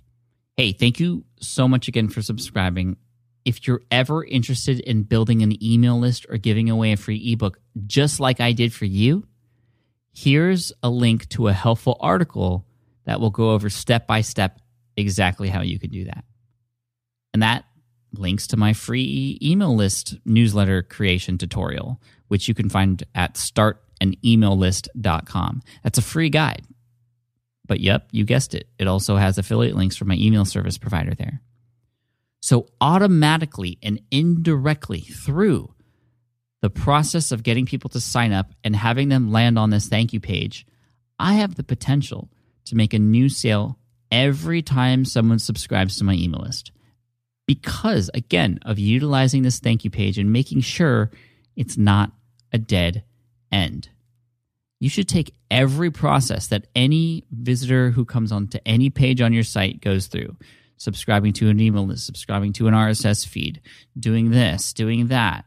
Hey, 0.56 0.72
thank 0.72 1.00
you 1.00 1.24
so 1.40 1.66
much 1.66 1.88
again 1.88 2.08
for 2.08 2.22
subscribing. 2.22 2.96
If 3.44 3.66
you're 3.66 3.82
ever 3.90 4.24
interested 4.24 4.80
in 4.80 5.04
building 5.04 5.42
an 5.42 5.62
email 5.64 5.98
list 5.98 6.26
or 6.28 6.36
giving 6.36 6.68
away 6.68 6.92
a 6.92 6.96
free 6.96 7.32
ebook, 7.32 7.58
just 7.86 8.20
like 8.20 8.40
I 8.40 8.52
did 8.52 8.72
for 8.72 8.84
you, 8.84 9.26
here's 10.12 10.72
a 10.82 10.90
link 10.90 11.28
to 11.30 11.48
a 11.48 11.52
helpful 11.52 11.96
article 12.00 12.66
that 13.06 13.20
will 13.20 13.30
go 13.30 13.52
over 13.52 13.70
step 13.70 14.06
by 14.06 14.20
step 14.20 14.60
exactly 14.96 15.48
how 15.48 15.62
you 15.62 15.78
can 15.78 15.90
do 15.90 16.04
that. 16.04 16.24
And 17.32 17.42
that 17.42 17.64
links 18.12 18.46
to 18.48 18.56
my 18.56 18.72
free 18.72 19.38
email 19.40 19.72
list 19.74 20.18
newsletter 20.24 20.82
creation 20.82 21.38
tutorial, 21.38 22.00
which 22.28 22.48
you 22.48 22.54
can 22.54 22.68
find 22.68 23.04
at 23.14 23.34
startanemaillist.com. 23.34 25.62
That's 25.82 25.98
a 25.98 26.02
free 26.02 26.28
guide. 26.28 26.66
But 27.70 27.78
yep, 27.78 28.08
you 28.10 28.24
guessed 28.24 28.52
it. 28.56 28.68
It 28.80 28.88
also 28.88 29.14
has 29.14 29.38
affiliate 29.38 29.76
links 29.76 29.94
for 29.94 30.04
my 30.04 30.16
email 30.16 30.44
service 30.44 30.76
provider 30.76 31.14
there. 31.14 31.40
So, 32.40 32.66
automatically 32.80 33.78
and 33.80 34.00
indirectly 34.10 35.02
through 35.02 35.72
the 36.62 36.68
process 36.68 37.30
of 37.30 37.44
getting 37.44 37.66
people 37.66 37.88
to 37.90 38.00
sign 38.00 38.32
up 38.32 38.50
and 38.64 38.74
having 38.74 39.08
them 39.08 39.30
land 39.30 39.56
on 39.56 39.70
this 39.70 39.86
thank 39.86 40.12
you 40.12 40.18
page, 40.18 40.66
I 41.20 41.34
have 41.34 41.54
the 41.54 41.62
potential 41.62 42.28
to 42.64 42.74
make 42.74 42.92
a 42.92 42.98
new 42.98 43.28
sale 43.28 43.78
every 44.10 44.62
time 44.62 45.04
someone 45.04 45.38
subscribes 45.38 45.96
to 45.98 46.04
my 46.04 46.14
email 46.14 46.40
list. 46.40 46.72
Because, 47.46 48.10
again, 48.12 48.58
of 48.62 48.80
utilizing 48.80 49.42
this 49.42 49.60
thank 49.60 49.84
you 49.84 49.90
page 49.90 50.18
and 50.18 50.32
making 50.32 50.62
sure 50.62 51.12
it's 51.54 51.78
not 51.78 52.10
a 52.52 52.58
dead 52.58 53.04
end 53.52 53.90
you 54.80 54.88
should 54.88 55.08
take 55.08 55.34
every 55.50 55.90
process 55.90 56.48
that 56.48 56.66
any 56.74 57.24
visitor 57.30 57.90
who 57.90 58.04
comes 58.04 58.32
onto 58.32 58.58
any 58.66 58.90
page 58.90 59.20
on 59.20 59.32
your 59.32 59.44
site 59.44 59.80
goes 59.80 60.06
through 60.08 60.36
subscribing 60.78 61.34
to 61.34 61.50
an 61.50 61.60
email 61.60 61.86
list, 61.86 62.06
subscribing 62.06 62.54
to 62.54 62.66
an 62.66 62.72
RSS 62.72 63.26
feed, 63.26 63.60
doing 63.98 64.30
this, 64.30 64.72
doing 64.72 65.08
that. 65.08 65.44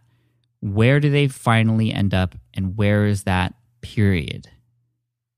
Where 0.62 1.00
do 1.00 1.10
they 1.10 1.28
finally 1.28 1.92
end 1.92 2.14
up, 2.14 2.36
and 2.54 2.78
where 2.78 3.08
is 3.08 3.24
that 3.24 3.56
period? 3.82 4.48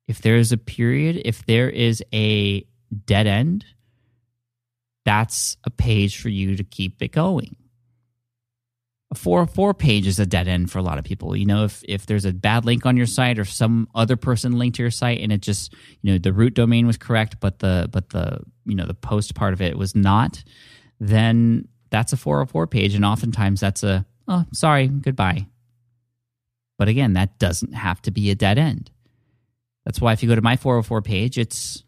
If 0.07 0.21
there 0.21 0.35
is 0.35 0.51
a 0.51 0.57
period, 0.57 1.21
if 1.23 1.45
there 1.45 1.69
is 1.69 2.03
a 2.13 2.67
dead 3.05 3.25
end, 3.25 3.65
that's 5.05 5.55
a 5.63 5.69
page 5.69 6.19
for 6.19 6.29
you 6.29 6.57
to 6.57 6.63
keep 6.65 7.01
it 7.01 7.13
going 7.13 7.55
a 9.15 9.19
404 9.19 9.73
page 9.73 10.07
is 10.07 10.19
a 10.19 10.25
dead 10.25 10.47
end 10.47 10.69
for 10.69 10.79
a 10.79 10.81
lot 10.81 10.97
of 10.97 11.05
people. 11.05 11.35
You 11.35 11.45
know, 11.45 11.63
if 11.63 11.83
if 11.87 12.05
there's 12.05 12.25
a 12.25 12.33
bad 12.33 12.65
link 12.65 12.85
on 12.85 12.97
your 12.97 13.05
site 13.05 13.39
or 13.39 13.45
some 13.45 13.87
other 13.95 14.17
person 14.17 14.57
linked 14.57 14.75
to 14.77 14.83
your 14.83 14.91
site 14.91 15.21
and 15.21 15.31
it 15.31 15.41
just, 15.41 15.73
you 16.01 16.11
know, 16.11 16.17
the 16.17 16.33
root 16.33 16.53
domain 16.53 16.85
was 16.85 16.97
correct, 16.97 17.39
but 17.39 17.59
the 17.59 17.87
but 17.91 18.09
the, 18.09 18.39
you 18.65 18.75
know, 18.75 18.85
the 18.85 18.93
post 18.93 19.35
part 19.35 19.53
of 19.53 19.61
it 19.61 19.77
was 19.77 19.95
not, 19.95 20.43
then 20.99 21.67
that's 21.89 22.13
a 22.13 22.17
404 22.17 22.67
page 22.67 22.93
and 22.93 23.05
oftentimes 23.05 23.59
that's 23.59 23.83
a 23.83 24.05
oh, 24.27 24.45
sorry, 24.51 24.87
goodbye. 24.87 25.47
But 26.77 26.89
again, 26.89 27.13
that 27.13 27.39
doesn't 27.39 27.73
have 27.73 28.01
to 28.03 28.11
be 28.11 28.31
a 28.31 28.35
dead 28.35 28.57
end. 28.57 28.91
That's 29.85 30.01
why 30.01 30.11
if 30.13 30.21
you 30.21 30.29
go 30.29 30.35
to 30.35 30.41
my 30.41 30.57
404 30.57 31.01
page, 31.01 31.37
it's 31.37 31.83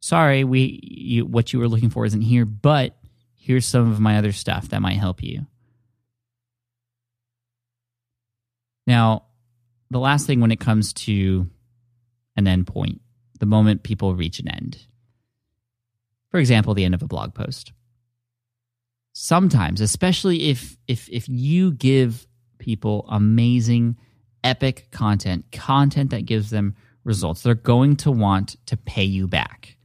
sorry, 0.00 0.44
we 0.44 0.80
you, 0.82 1.24
what 1.24 1.52
you 1.52 1.58
were 1.58 1.68
looking 1.68 1.90
for 1.90 2.04
isn't 2.04 2.20
here, 2.20 2.44
but 2.44 2.96
here's 3.34 3.64
some 3.64 3.90
of 3.90 4.00
my 4.00 4.18
other 4.18 4.32
stuff 4.32 4.68
that 4.68 4.82
might 4.82 4.98
help 4.98 5.22
you. 5.22 5.46
Now, 8.86 9.24
the 9.90 9.98
last 9.98 10.26
thing 10.26 10.40
when 10.40 10.52
it 10.52 10.60
comes 10.60 10.92
to 10.94 11.48
an 12.36 12.44
endpoint, 12.44 13.00
the 13.38 13.46
moment 13.46 13.82
people 13.82 14.14
reach 14.14 14.40
an 14.40 14.48
end, 14.48 14.78
for 16.30 16.38
example, 16.38 16.74
the 16.74 16.84
end 16.84 16.94
of 16.94 17.02
a 17.02 17.06
blog 17.06 17.34
post. 17.34 17.72
Sometimes, 19.12 19.80
especially 19.80 20.50
if 20.50 20.76
if 20.86 21.08
if 21.08 21.28
you 21.28 21.72
give 21.72 22.26
people 22.58 23.06
amazing, 23.08 23.96
epic 24.44 24.88
content, 24.90 25.46
content 25.52 26.10
that 26.10 26.26
gives 26.26 26.50
them 26.50 26.74
results, 27.04 27.42
they're 27.42 27.54
going 27.54 27.96
to 27.96 28.10
want 28.10 28.56
to 28.66 28.76
pay 28.76 29.04
you 29.04 29.26
back 29.26 29.76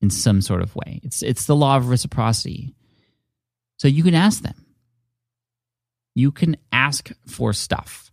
in 0.00 0.10
some 0.10 0.40
sort 0.40 0.62
of 0.62 0.74
way. 0.74 1.00
It's 1.02 1.22
it's 1.22 1.46
the 1.46 1.56
law 1.56 1.76
of 1.76 1.88
reciprocity. 1.88 2.74
So 3.78 3.88
you 3.88 4.02
can 4.02 4.14
ask 4.14 4.42
them, 4.42 4.66
you 6.14 6.32
can 6.32 6.56
ask 6.86 7.10
for 7.26 7.52
stuff 7.52 8.12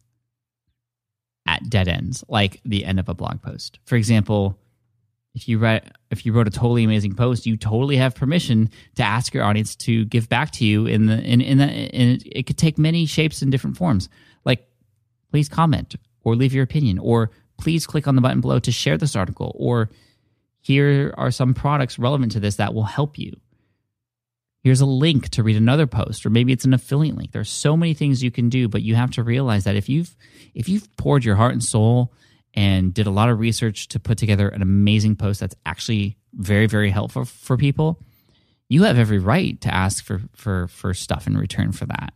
at 1.46 1.70
dead 1.70 1.88
ends, 1.88 2.24
like 2.28 2.62
the 2.66 2.86
end 2.86 3.00
of 3.00 3.10
a 3.10 3.14
blog 3.14 3.42
post. 3.42 3.80
For 3.86 3.96
example, 3.96 4.58
if 5.36 5.48
you 5.48 5.60
write 5.60 5.92
if 6.12 6.26
you 6.26 6.34
wrote 6.34 6.48
a 6.48 6.52
totally 6.52 6.84
amazing 6.84 7.16
post, 7.16 7.46
you 7.46 7.58
totally 7.58 7.98
have 7.98 8.16
permission 8.16 8.70
to 8.96 9.04
ask 9.04 9.34
your 9.34 9.44
audience 9.44 9.76
to 9.78 10.06
give 10.06 10.30
back 10.30 10.52
to 10.52 10.66
you 10.66 10.86
in 10.86 11.08
the 11.08 11.20
in 11.22 11.42
in 11.42 11.58
the 11.58 11.68
in 11.68 12.20
it 12.26 12.44
could 12.48 12.58
take 12.58 12.78
many 12.78 13.06
shapes 13.06 13.42
and 13.42 13.52
different 13.52 13.78
forms. 13.78 14.10
Like 14.46 14.68
please 15.32 15.50
comment 15.50 15.96
or 16.24 16.36
leave 16.36 16.54
your 16.54 16.64
opinion 16.64 17.00
or 17.00 17.32
please 17.60 17.88
click 17.88 18.08
on 18.08 18.16
the 18.16 18.22
button 18.22 18.42
below 18.42 18.60
to 18.60 18.72
share 18.72 18.98
this 18.98 19.16
article 19.16 19.56
or 19.56 19.90
here 20.62 21.14
are 21.18 21.32
some 21.32 21.54
products 21.54 22.00
relevant 22.00 22.32
to 22.32 22.40
this 22.40 22.56
that 22.56 22.74
will 22.74 22.84
help 22.84 23.18
you 23.18 23.36
here's 24.64 24.82
a 24.82 24.86
link 24.86 25.30
to 25.30 25.44
read 25.44 25.58
another 25.58 25.88
post 25.88 26.26
or 26.26 26.30
maybe 26.30 26.54
it's 26.54 26.66
an 26.66 26.74
affiliate 26.74 27.16
link 27.16 27.32
there's 27.32 27.50
so 27.50 27.76
many 27.78 27.94
things 27.94 28.24
you 28.24 28.32
can 28.32 28.50
do 28.50 28.68
but 28.68 28.82
you 28.82 28.96
have 28.96 29.12
to 29.12 29.24
realize 29.24 29.64
that 29.64 29.76
if 29.76 29.90
you've 29.90 30.16
if 30.54 30.70
you've 30.70 30.96
poured 30.98 31.24
your 31.24 31.36
heart 31.36 31.54
and 31.54 31.64
soul 31.64 32.14
and 32.54 32.94
did 32.94 33.08
a 33.08 33.12
lot 33.12 33.30
of 33.30 33.40
research 33.40 33.88
to 33.88 34.00
put 34.00 34.18
together 34.18 34.48
an 34.48 34.62
amazing 34.62 35.16
post 35.16 35.40
that's 35.40 35.56
actually 35.66 36.18
very 36.34 36.68
very 36.68 36.90
helpful 36.90 37.26
for 37.26 37.58
people 37.58 38.00
you 38.74 38.84
have 38.84 38.98
every 38.98 39.20
right 39.20 39.60
to 39.62 39.72
ask 39.72 40.04
for 40.04 40.20
for 40.34 40.68
for 40.68 40.96
stuff 40.96 41.28
in 41.28 41.38
return 41.38 41.72
for 41.72 41.86
that. 41.86 42.14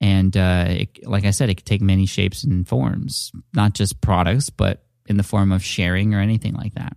And 0.00 0.36
uh, 0.36 0.66
it, 0.68 1.06
like 1.06 1.24
I 1.24 1.30
said, 1.30 1.50
it 1.50 1.56
could 1.56 1.66
take 1.66 1.80
many 1.80 2.06
shapes 2.06 2.44
and 2.44 2.66
forms, 2.66 3.32
not 3.54 3.72
just 3.72 4.00
products, 4.00 4.50
but 4.50 4.84
in 5.06 5.16
the 5.16 5.24
form 5.24 5.50
of 5.50 5.64
sharing 5.64 6.14
or 6.14 6.20
anything 6.20 6.54
like 6.54 6.74
that. 6.74 6.96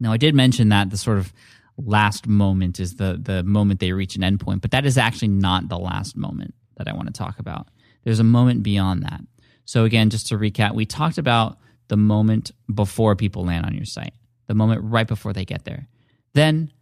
Now, 0.00 0.12
I 0.12 0.16
did 0.16 0.34
mention 0.34 0.70
that 0.70 0.88
the 0.90 0.96
sort 0.96 1.18
of 1.18 1.32
last 1.78 2.26
moment 2.26 2.80
is 2.80 2.96
the 2.96 3.18
the 3.20 3.42
moment 3.42 3.80
they 3.80 3.92
reach 3.92 4.16
an 4.16 4.22
endpoint, 4.22 4.60
but 4.60 4.70
that 4.72 4.86
is 4.86 4.98
actually 4.98 5.28
not 5.28 5.68
the 5.68 5.78
last 5.78 6.16
moment 6.16 6.54
that 6.76 6.88
I 6.88 6.94
want 6.94 7.08
to 7.08 7.12
talk 7.12 7.38
about. 7.38 7.68
There's 8.04 8.20
a 8.20 8.24
moment 8.24 8.62
beyond 8.62 9.04
that. 9.04 9.20
So 9.64 9.84
again, 9.84 10.10
just 10.10 10.28
to 10.28 10.36
recap, 10.36 10.74
we 10.74 10.86
talked 10.86 11.18
about 11.18 11.58
the 11.88 11.96
moment 11.96 12.50
before 12.72 13.16
people 13.16 13.44
land 13.44 13.66
on 13.66 13.74
your 13.74 13.84
site, 13.84 14.14
the 14.46 14.54
moment 14.54 14.80
right 14.84 15.06
before 15.06 15.32
they 15.32 15.44
get 15.44 15.64
there. 15.64 15.86
Then 16.34 16.72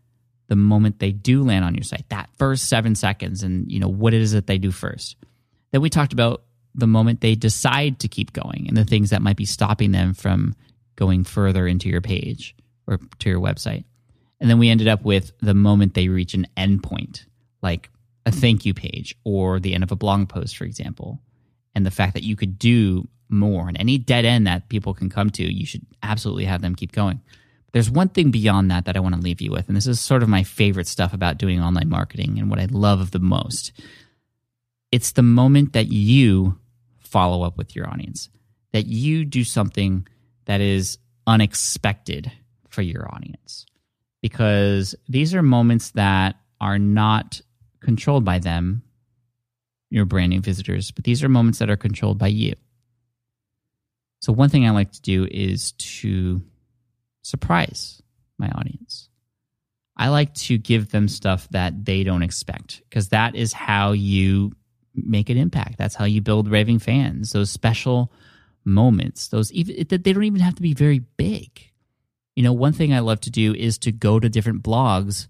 the 0.48 0.56
moment 0.56 0.98
they 0.98 1.12
do 1.12 1.42
land 1.44 1.64
on 1.64 1.74
your 1.74 1.82
site, 1.82 2.08
that 2.08 2.30
first 2.38 2.68
7 2.68 2.94
seconds 2.94 3.42
and 3.42 3.70
you 3.70 3.78
know 3.78 3.88
what 3.88 4.14
it 4.14 4.20
is 4.20 4.32
that 4.32 4.46
they 4.46 4.58
do 4.58 4.70
first. 4.70 5.16
Then 5.72 5.80
we 5.80 5.90
talked 5.90 6.12
about 6.12 6.42
the 6.74 6.86
moment 6.86 7.20
they 7.20 7.34
decide 7.34 7.98
to 8.00 8.08
keep 8.08 8.32
going 8.32 8.66
and 8.68 8.76
the 8.76 8.84
things 8.84 9.10
that 9.10 9.22
might 9.22 9.36
be 9.36 9.44
stopping 9.44 9.92
them 9.92 10.14
from 10.14 10.54
going 10.96 11.24
further 11.24 11.66
into 11.66 11.88
your 11.88 12.00
page 12.00 12.54
or 12.86 12.98
to 13.18 13.28
your 13.28 13.40
website. 13.40 13.84
And 14.40 14.48
then 14.48 14.58
we 14.58 14.70
ended 14.70 14.88
up 14.88 15.04
with 15.04 15.32
the 15.40 15.54
moment 15.54 15.94
they 15.94 16.08
reach 16.08 16.34
an 16.34 16.46
endpoint, 16.56 17.26
like 17.62 17.90
a 18.24 18.32
thank 18.32 18.64
you 18.64 18.74
page 18.74 19.14
or 19.24 19.60
the 19.60 19.74
end 19.74 19.82
of 19.82 19.92
a 19.92 19.96
blog 19.96 20.28
post, 20.28 20.56
for 20.56 20.64
example. 20.64 21.20
And 21.74 21.84
the 21.84 21.90
fact 21.90 22.14
that 22.14 22.22
you 22.22 22.36
could 22.36 22.58
do 22.58 23.06
more 23.28 23.68
and 23.68 23.78
any 23.78 23.98
dead 23.98 24.24
end 24.24 24.46
that 24.46 24.68
people 24.68 24.94
can 24.94 25.08
come 25.08 25.30
to, 25.30 25.44
you 25.44 25.66
should 25.66 25.86
absolutely 26.02 26.44
have 26.44 26.62
them 26.62 26.74
keep 26.74 26.92
going. 26.92 27.20
There's 27.72 27.90
one 27.90 28.08
thing 28.08 28.30
beyond 28.30 28.70
that 28.70 28.86
that 28.86 28.96
I 28.96 29.00
want 29.00 29.14
to 29.14 29.20
leave 29.20 29.40
you 29.40 29.52
with. 29.52 29.68
And 29.68 29.76
this 29.76 29.86
is 29.86 30.00
sort 30.00 30.22
of 30.22 30.28
my 30.28 30.42
favorite 30.42 30.88
stuff 30.88 31.12
about 31.12 31.38
doing 31.38 31.60
online 31.60 31.88
marketing 31.88 32.38
and 32.38 32.50
what 32.50 32.58
I 32.58 32.66
love 32.66 33.12
the 33.12 33.20
most. 33.20 33.72
It's 34.90 35.12
the 35.12 35.22
moment 35.22 35.74
that 35.74 35.86
you 35.86 36.58
follow 36.98 37.42
up 37.42 37.56
with 37.56 37.76
your 37.76 37.88
audience, 37.88 38.28
that 38.72 38.86
you 38.86 39.24
do 39.24 39.44
something 39.44 40.06
that 40.46 40.60
is 40.60 40.98
unexpected 41.26 42.32
for 42.68 42.82
your 42.82 43.06
audience. 43.14 43.66
Because 44.22 44.94
these 45.08 45.34
are 45.34 45.42
moments 45.42 45.90
that 45.92 46.36
are 46.60 46.78
not 46.78 47.40
controlled 47.80 48.24
by 48.24 48.38
them, 48.38 48.82
your 49.90 50.04
brand 50.04 50.30
new 50.30 50.40
visitors, 50.40 50.90
but 50.90 51.04
these 51.04 51.24
are 51.24 51.28
moments 51.28 51.58
that 51.58 51.70
are 51.70 51.76
controlled 51.76 52.18
by 52.18 52.28
you. 52.28 52.54
So, 54.20 54.32
one 54.32 54.50
thing 54.50 54.66
I 54.66 54.70
like 54.70 54.92
to 54.92 55.02
do 55.02 55.26
is 55.30 55.72
to 55.72 56.42
surprise 57.22 58.02
my 58.38 58.50
audience. 58.50 59.08
I 59.96 60.08
like 60.08 60.34
to 60.34 60.58
give 60.58 60.90
them 60.90 61.08
stuff 61.08 61.48
that 61.50 61.84
they 61.84 62.04
don't 62.04 62.22
expect 62.22 62.82
because 62.88 63.08
that 63.08 63.34
is 63.34 63.52
how 63.52 63.92
you 63.92 64.52
make 64.94 65.30
an 65.30 65.36
impact. 65.36 65.78
That's 65.78 65.94
how 65.94 66.04
you 66.04 66.20
build 66.20 66.48
raving 66.48 66.78
fans. 66.78 67.32
Those 67.32 67.50
special 67.50 68.12
moments, 68.64 69.28
those 69.28 69.52
even 69.52 69.86
that 69.88 70.04
they 70.04 70.12
don't 70.12 70.24
even 70.24 70.40
have 70.40 70.54
to 70.54 70.62
be 70.62 70.74
very 70.74 71.00
big. 71.00 71.69
You 72.36 72.42
know, 72.42 72.52
one 72.52 72.72
thing 72.72 72.92
I 72.92 73.00
love 73.00 73.20
to 73.20 73.30
do 73.30 73.54
is 73.54 73.78
to 73.78 73.92
go 73.92 74.18
to 74.20 74.28
different 74.28 74.62
blogs 74.62 75.26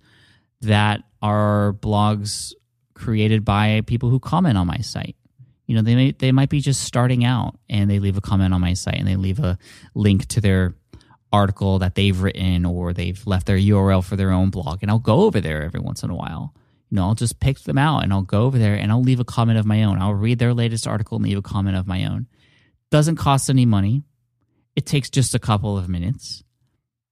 that 0.61 1.03
are 1.23 1.75
blogs 1.81 2.53
created 2.95 3.45
by 3.45 3.83
people 3.87 4.11
who 4.11 4.21
comment 4.21 4.59
on 4.59 4.67
my 4.67 4.79
site. 4.79 5.17
You 5.67 5.77
know, 5.77 5.83
they 5.83 5.95
may 5.95 6.11
they 6.13 6.33
might 6.33 6.51
be 6.51 6.61
just 6.61 6.83
starting 6.83 7.25
out 7.25 7.59
and 7.69 7.89
they 7.89 8.01
leave 8.01 8.17
a 8.17 8.21
comment 8.21 8.53
on 8.53 8.61
my 8.61 8.75
site 8.75 8.97
and 8.97 9.07
they 9.07 9.17
leave 9.17 9.39
a 9.39 9.57
link 9.95 10.27
to 10.27 10.41
their 10.41 10.75
article 11.33 11.79
that 11.79 11.95
they've 11.95 12.21
written 12.21 12.67
or 12.67 12.93
they've 12.93 13.25
left 13.25 13.47
their 13.47 13.57
URL 13.57 14.05
for 14.05 14.17
their 14.17 14.33
own 14.33 14.51
blog 14.51 14.81
and 14.83 14.91
I'll 14.91 14.99
go 14.99 15.23
over 15.23 15.41
there 15.41 15.63
every 15.63 15.81
once 15.81 16.03
in 16.03 16.11
a 16.11 16.15
while. 16.15 16.55
You 16.91 16.97
know, 16.97 17.05
I'll 17.05 17.15
just 17.15 17.39
pick 17.39 17.61
them 17.61 17.79
out 17.79 18.03
and 18.03 18.13
I'll 18.13 18.23
go 18.23 18.43
over 18.43 18.59
there 18.59 18.75
and 18.75 18.91
I'll 18.91 19.03
leave 19.03 19.21
a 19.21 19.25
comment 19.25 19.61
of 19.61 19.65
my 19.65 19.85
own. 19.85 20.03
I'll 20.03 20.13
read 20.13 20.41
their 20.41 20.53
latest 20.53 20.89
article 20.89 21.17
and 21.17 21.25
leave 21.25 21.39
a 21.39 21.43
comment 21.43 21.77
of 21.77 21.87
my 21.87 22.05
own. 22.05 22.27
Doesn't 22.91 23.17
cost 23.17 23.49
any 23.49 23.65
money. 23.65 24.03
It 24.75 24.87
takes 24.87 25.09
just 25.09 25.37
a 25.37 25.39
couple 25.39 25.79
of 25.79 25.89
minutes. 25.89 26.43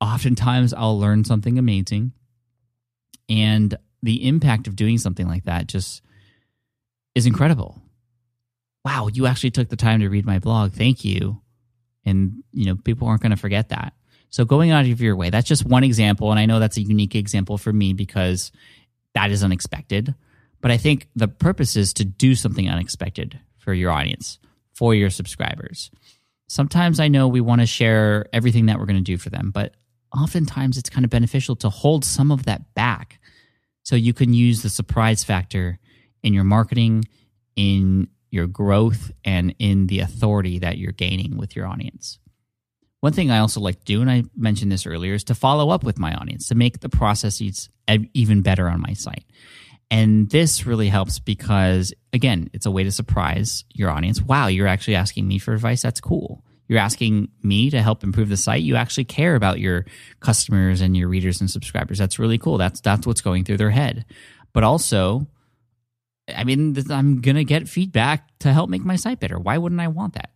Oftentimes 0.00 0.72
I'll 0.72 0.98
learn 0.98 1.24
something 1.24 1.58
amazing. 1.58 2.12
And 3.28 3.76
the 4.02 4.26
impact 4.26 4.66
of 4.66 4.76
doing 4.76 4.98
something 4.98 5.26
like 5.26 5.44
that 5.44 5.66
just 5.66 6.02
is 7.14 7.26
incredible. 7.26 7.82
Wow, 8.84 9.08
you 9.12 9.26
actually 9.26 9.50
took 9.50 9.68
the 9.68 9.76
time 9.76 10.00
to 10.00 10.08
read 10.08 10.24
my 10.24 10.38
blog. 10.38 10.72
Thank 10.72 11.04
you. 11.04 11.40
And, 12.04 12.42
you 12.52 12.66
know, 12.66 12.76
people 12.76 13.08
aren't 13.08 13.22
going 13.22 13.30
to 13.30 13.36
forget 13.36 13.70
that. 13.70 13.92
So 14.30 14.44
going 14.44 14.70
out 14.70 14.86
of 14.86 15.00
your 15.00 15.16
way, 15.16 15.30
that's 15.30 15.48
just 15.48 15.64
one 15.64 15.84
example. 15.84 16.30
And 16.30 16.38
I 16.38 16.46
know 16.46 16.58
that's 16.58 16.76
a 16.76 16.82
unique 16.82 17.14
example 17.14 17.58
for 17.58 17.72
me 17.72 17.92
because 17.92 18.52
that 19.14 19.30
is 19.30 19.42
unexpected. 19.42 20.14
But 20.60 20.70
I 20.70 20.76
think 20.76 21.08
the 21.16 21.28
purpose 21.28 21.76
is 21.76 21.92
to 21.94 22.04
do 22.04 22.34
something 22.34 22.68
unexpected 22.68 23.38
for 23.58 23.74
your 23.74 23.90
audience, 23.90 24.38
for 24.74 24.94
your 24.94 25.10
subscribers. 25.10 25.90
Sometimes 26.48 27.00
I 27.00 27.08
know 27.08 27.28
we 27.28 27.40
want 27.40 27.60
to 27.60 27.66
share 27.66 28.26
everything 28.32 28.66
that 28.66 28.78
we're 28.78 28.86
going 28.86 28.96
to 28.96 29.02
do 29.02 29.18
for 29.18 29.30
them, 29.30 29.50
but 29.52 29.74
oftentimes 30.16 30.76
it's 30.76 30.90
kind 30.90 31.04
of 31.04 31.10
beneficial 31.10 31.56
to 31.56 31.70
hold 31.70 32.04
some 32.04 32.30
of 32.30 32.44
that 32.44 32.74
back 32.74 33.20
so 33.82 33.96
you 33.96 34.12
can 34.12 34.34
use 34.34 34.62
the 34.62 34.68
surprise 34.68 35.24
factor 35.24 35.78
in 36.22 36.34
your 36.34 36.44
marketing, 36.44 37.04
in 37.56 38.08
your 38.30 38.46
growth, 38.46 39.10
and 39.24 39.54
in 39.58 39.86
the 39.86 40.00
authority 40.00 40.58
that 40.58 40.78
you're 40.78 40.92
gaining 40.92 41.36
with 41.36 41.56
your 41.56 41.66
audience. 41.66 42.18
One 43.00 43.12
thing 43.12 43.30
I 43.30 43.38
also 43.38 43.60
like 43.60 43.78
to 43.78 43.84
do, 43.84 44.00
and 44.00 44.10
I 44.10 44.24
mentioned 44.36 44.72
this 44.72 44.86
earlier, 44.86 45.14
is 45.14 45.24
to 45.24 45.34
follow 45.34 45.70
up 45.70 45.84
with 45.84 45.98
my 45.98 46.14
audience 46.14 46.48
to 46.48 46.54
make 46.54 46.80
the 46.80 46.88
processes 46.88 47.70
even 48.12 48.42
better 48.42 48.68
on 48.68 48.80
my 48.80 48.92
site. 48.92 49.24
And 49.90 50.28
this 50.28 50.66
really 50.66 50.88
helps 50.88 51.18
because, 51.18 51.94
again, 52.12 52.50
it's 52.52 52.66
a 52.66 52.70
way 52.70 52.84
to 52.84 52.92
surprise 52.92 53.64
your 53.72 53.88
audience. 53.88 54.20
Wow, 54.20 54.48
you're 54.48 54.66
actually 54.66 54.96
asking 54.96 55.26
me 55.26 55.38
for 55.38 55.54
advice. 55.54 55.80
That's 55.80 56.00
cool 56.00 56.44
you're 56.68 56.78
asking 56.78 57.28
me 57.42 57.70
to 57.70 57.82
help 57.82 58.04
improve 58.04 58.28
the 58.28 58.36
site. 58.36 58.62
You 58.62 58.76
actually 58.76 59.04
care 59.04 59.34
about 59.34 59.58
your 59.58 59.86
customers 60.20 60.80
and 60.80 60.96
your 60.96 61.08
readers 61.08 61.40
and 61.40 61.50
subscribers. 61.50 61.98
That's 61.98 62.18
really 62.18 62.38
cool. 62.38 62.58
That's 62.58 62.80
that's 62.80 63.06
what's 63.06 63.22
going 63.22 63.44
through 63.44 63.56
their 63.56 63.70
head. 63.70 64.04
But 64.52 64.64
also 64.64 65.26
i 66.36 66.44
mean 66.44 66.76
i'm 66.90 67.22
going 67.22 67.36
to 67.36 67.44
get 67.44 67.66
feedback 67.70 68.28
to 68.38 68.52
help 68.52 68.68
make 68.68 68.84
my 68.84 68.96
site 68.96 69.18
better. 69.18 69.38
Why 69.38 69.58
wouldn't 69.58 69.80
i 69.80 69.88
want 69.88 70.14
that? 70.14 70.30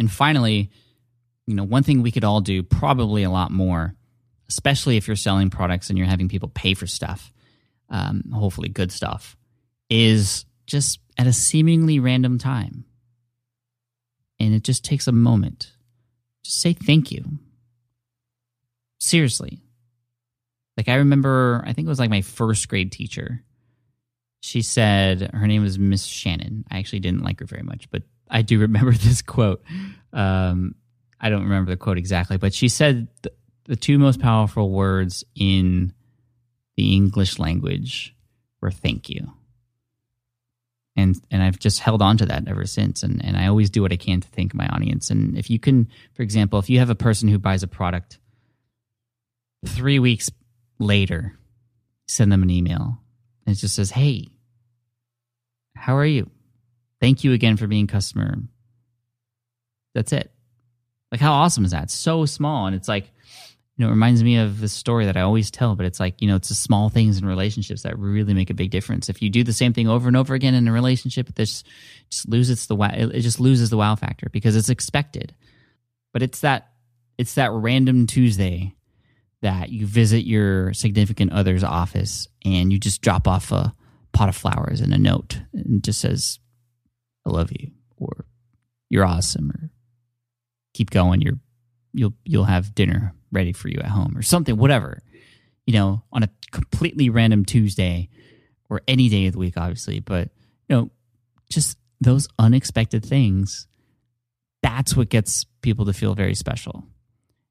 And 0.00 0.10
finally 0.10 0.70
you 1.48 1.54
know 1.54 1.64
one 1.64 1.82
thing 1.82 2.02
we 2.02 2.12
could 2.12 2.24
all 2.24 2.40
do 2.42 2.62
probably 2.62 3.22
a 3.22 3.30
lot 3.30 3.50
more 3.50 3.94
especially 4.48 4.96
if 4.96 5.06
you're 5.06 5.16
selling 5.16 5.50
products 5.50 5.88
and 5.88 5.98
you're 5.98 6.06
having 6.06 6.28
people 6.28 6.48
pay 6.50 6.74
for 6.74 6.86
stuff 6.86 7.32
um, 7.90 8.22
hopefully 8.32 8.68
good 8.68 8.92
stuff 8.92 9.36
is 9.88 10.44
just 10.66 11.00
at 11.16 11.26
a 11.26 11.32
seemingly 11.32 11.98
random 11.98 12.38
time 12.38 12.84
and 14.40 14.54
it 14.54 14.64
just 14.64 14.84
takes 14.84 15.06
a 15.06 15.12
moment. 15.12 15.72
Just 16.44 16.60
say 16.60 16.72
thank 16.72 17.10
you. 17.12 17.24
Seriously. 18.98 19.62
Like 20.76 20.88
I 20.88 20.96
remember, 20.96 21.62
I 21.66 21.72
think 21.72 21.86
it 21.86 21.88
was 21.88 21.98
like 21.98 22.10
my 22.10 22.22
first 22.22 22.68
grade 22.68 22.92
teacher. 22.92 23.42
She 24.40 24.62
said 24.62 25.30
her 25.34 25.46
name 25.46 25.62
was 25.62 25.78
Miss 25.78 26.04
Shannon. 26.04 26.64
I 26.70 26.78
actually 26.78 27.00
didn't 27.00 27.24
like 27.24 27.40
her 27.40 27.46
very 27.46 27.62
much, 27.62 27.90
but 27.90 28.02
I 28.30 28.42
do 28.42 28.60
remember 28.60 28.92
this 28.92 29.22
quote. 29.22 29.62
Um, 30.12 30.74
I 31.20 31.30
don't 31.30 31.44
remember 31.44 31.72
the 31.72 31.76
quote 31.76 31.98
exactly, 31.98 32.36
but 32.36 32.54
she 32.54 32.68
said 32.68 33.08
the, 33.22 33.32
the 33.64 33.76
two 33.76 33.98
most 33.98 34.20
powerful 34.20 34.70
words 34.70 35.24
in 35.34 35.92
the 36.76 36.94
English 36.94 37.40
language 37.40 38.14
were 38.60 38.70
thank 38.70 39.08
you 39.08 39.32
and 40.98 41.20
and 41.30 41.42
I've 41.42 41.58
just 41.60 41.78
held 41.78 42.02
on 42.02 42.18
to 42.18 42.26
that 42.26 42.48
ever 42.48 42.66
since. 42.66 43.02
And 43.04 43.24
and 43.24 43.36
I 43.36 43.46
always 43.46 43.70
do 43.70 43.82
what 43.82 43.92
I 43.92 43.96
can 43.96 44.20
to 44.20 44.28
thank 44.28 44.52
my 44.52 44.66
audience. 44.66 45.10
And 45.10 45.38
if 45.38 45.48
you 45.48 45.58
can, 45.58 45.88
for 46.14 46.22
example, 46.22 46.58
if 46.58 46.68
you 46.68 46.80
have 46.80 46.90
a 46.90 46.96
person 46.96 47.28
who 47.28 47.38
buys 47.38 47.62
a 47.62 47.68
product 47.68 48.18
three 49.64 50.00
weeks 50.00 50.28
later, 50.80 51.38
send 52.08 52.32
them 52.32 52.42
an 52.42 52.50
email 52.50 52.98
and 53.46 53.56
it 53.56 53.60
just 53.60 53.76
says, 53.76 53.92
"Hey, 53.92 54.28
how 55.76 55.96
are 55.96 56.04
you? 56.04 56.30
Thank 57.00 57.22
you 57.22 57.32
again 57.32 57.56
for 57.56 57.68
being 57.68 57.86
customer." 57.86 58.36
That's 59.94 60.12
it. 60.12 60.32
Like 61.12 61.20
how 61.20 61.32
awesome 61.32 61.64
is 61.64 61.70
that? 61.70 61.84
It's 61.84 61.94
so 61.94 62.26
small, 62.26 62.66
and 62.66 62.74
it's 62.74 62.88
like 62.88 63.12
you 63.78 63.84
know, 63.84 63.90
it 63.90 63.94
reminds 63.94 64.24
me 64.24 64.38
of 64.38 64.60
the 64.60 64.68
story 64.68 65.06
that 65.06 65.16
I 65.16 65.20
always 65.20 65.52
tell, 65.52 65.76
but 65.76 65.86
it's 65.86 66.00
like, 66.00 66.20
you 66.20 66.26
know, 66.26 66.34
it's 66.34 66.48
the 66.48 66.56
small 66.56 66.88
things 66.88 67.16
in 67.16 67.24
relationships 67.24 67.82
that 67.82 67.96
really 67.96 68.34
make 68.34 68.50
a 68.50 68.54
big 68.54 68.72
difference. 68.72 69.08
If 69.08 69.22
you 69.22 69.30
do 69.30 69.44
the 69.44 69.52
same 69.52 69.72
thing 69.72 69.86
over 69.86 70.08
and 70.08 70.16
over 70.16 70.34
again 70.34 70.54
in 70.54 70.66
a 70.66 70.72
relationship, 70.72 71.32
just, 71.36 71.64
just 72.10 72.28
loses 72.28 72.66
the 72.66 72.74
wow, 72.74 72.90
it 72.92 73.20
just 73.20 73.38
loses 73.38 73.70
the 73.70 73.76
wow 73.76 73.94
factor 73.94 74.28
because 74.32 74.56
it's 74.56 74.68
expected. 74.68 75.32
But 76.12 76.24
it's 76.24 76.40
that, 76.40 76.72
it's 77.18 77.34
that 77.34 77.52
random 77.52 78.08
Tuesday 78.08 78.74
that 79.42 79.68
you 79.68 79.86
visit 79.86 80.26
your 80.26 80.72
significant 80.74 81.32
other's 81.32 81.62
office 81.62 82.26
and 82.44 82.72
you 82.72 82.80
just 82.80 83.00
drop 83.00 83.28
off 83.28 83.52
a 83.52 83.72
pot 84.12 84.28
of 84.28 84.34
flowers 84.34 84.80
and 84.80 84.92
a 84.92 84.98
note 84.98 85.40
and 85.52 85.84
just 85.84 86.00
says, 86.00 86.40
I 87.24 87.30
love 87.30 87.52
you, 87.52 87.70
or 87.96 88.24
you're 88.90 89.06
awesome, 89.06 89.52
or 89.52 89.70
keep 90.74 90.90
going. 90.90 91.20
You're, 91.20 91.38
you'll, 91.92 92.14
you'll 92.24 92.44
have 92.44 92.74
dinner 92.74 93.14
ready 93.32 93.52
for 93.52 93.68
you 93.68 93.78
at 93.80 93.86
home 93.86 94.16
or 94.16 94.22
something, 94.22 94.56
whatever. 94.56 95.02
You 95.66 95.74
know, 95.74 96.02
on 96.12 96.22
a 96.22 96.30
completely 96.50 97.10
random 97.10 97.44
Tuesday 97.44 98.08
or 98.70 98.80
any 98.88 99.08
day 99.08 99.26
of 99.26 99.32
the 99.32 99.38
week, 99.38 99.54
obviously, 99.56 100.00
but 100.00 100.30
you 100.68 100.76
know, 100.76 100.90
just 101.50 101.78
those 102.00 102.28
unexpected 102.38 103.04
things, 103.04 103.66
that's 104.62 104.96
what 104.96 105.08
gets 105.08 105.44
people 105.62 105.84
to 105.86 105.92
feel 105.92 106.14
very 106.14 106.34
special. 106.34 106.84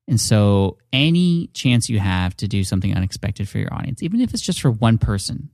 And 0.08 0.20
so, 0.20 0.78
any 0.94 1.48
chance 1.48 1.90
you 1.90 2.00
have 2.00 2.36
to 2.38 2.48
do 2.48 2.64
something 2.64 2.96
unexpected 2.96 3.50
for 3.50 3.58
your 3.58 3.74
audience, 3.74 4.02
even 4.02 4.22
if 4.22 4.34
it's 4.34 4.42
just 4.42 4.62
for 4.62 4.72
one 4.72 4.98
person, 4.98 5.50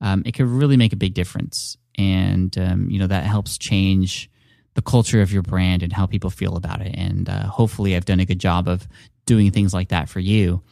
um, 0.00 0.22
it 0.24 0.32
could 0.32 0.46
really 0.46 0.76
make 0.76 0.92
a 0.92 0.96
big 0.96 1.14
difference. 1.14 1.76
And, 1.98 2.56
um, 2.58 2.90
you 2.90 2.98
know, 2.98 3.08
that 3.08 3.24
helps 3.24 3.58
change 3.58 4.30
the 4.74 4.82
culture 4.82 5.20
of 5.20 5.32
your 5.32 5.42
brand 5.42 5.82
and 5.82 5.92
how 5.92 6.06
people 6.06 6.30
feel 6.30 6.56
about 6.56 6.80
it. 6.80 6.94
And 6.96 7.28
uh, 7.28 7.46
hopefully, 7.46 7.94
I've 7.96 8.04
done 8.04 8.20
a 8.20 8.24
good 8.24 8.38
job 8.38 8.68
of 8.68 8.86
doing 9.26 9.50
things 9.50 9.74
like 9.74 9.88
that 9.88 10.08
for 10.08 10.20
you 10.20 10.62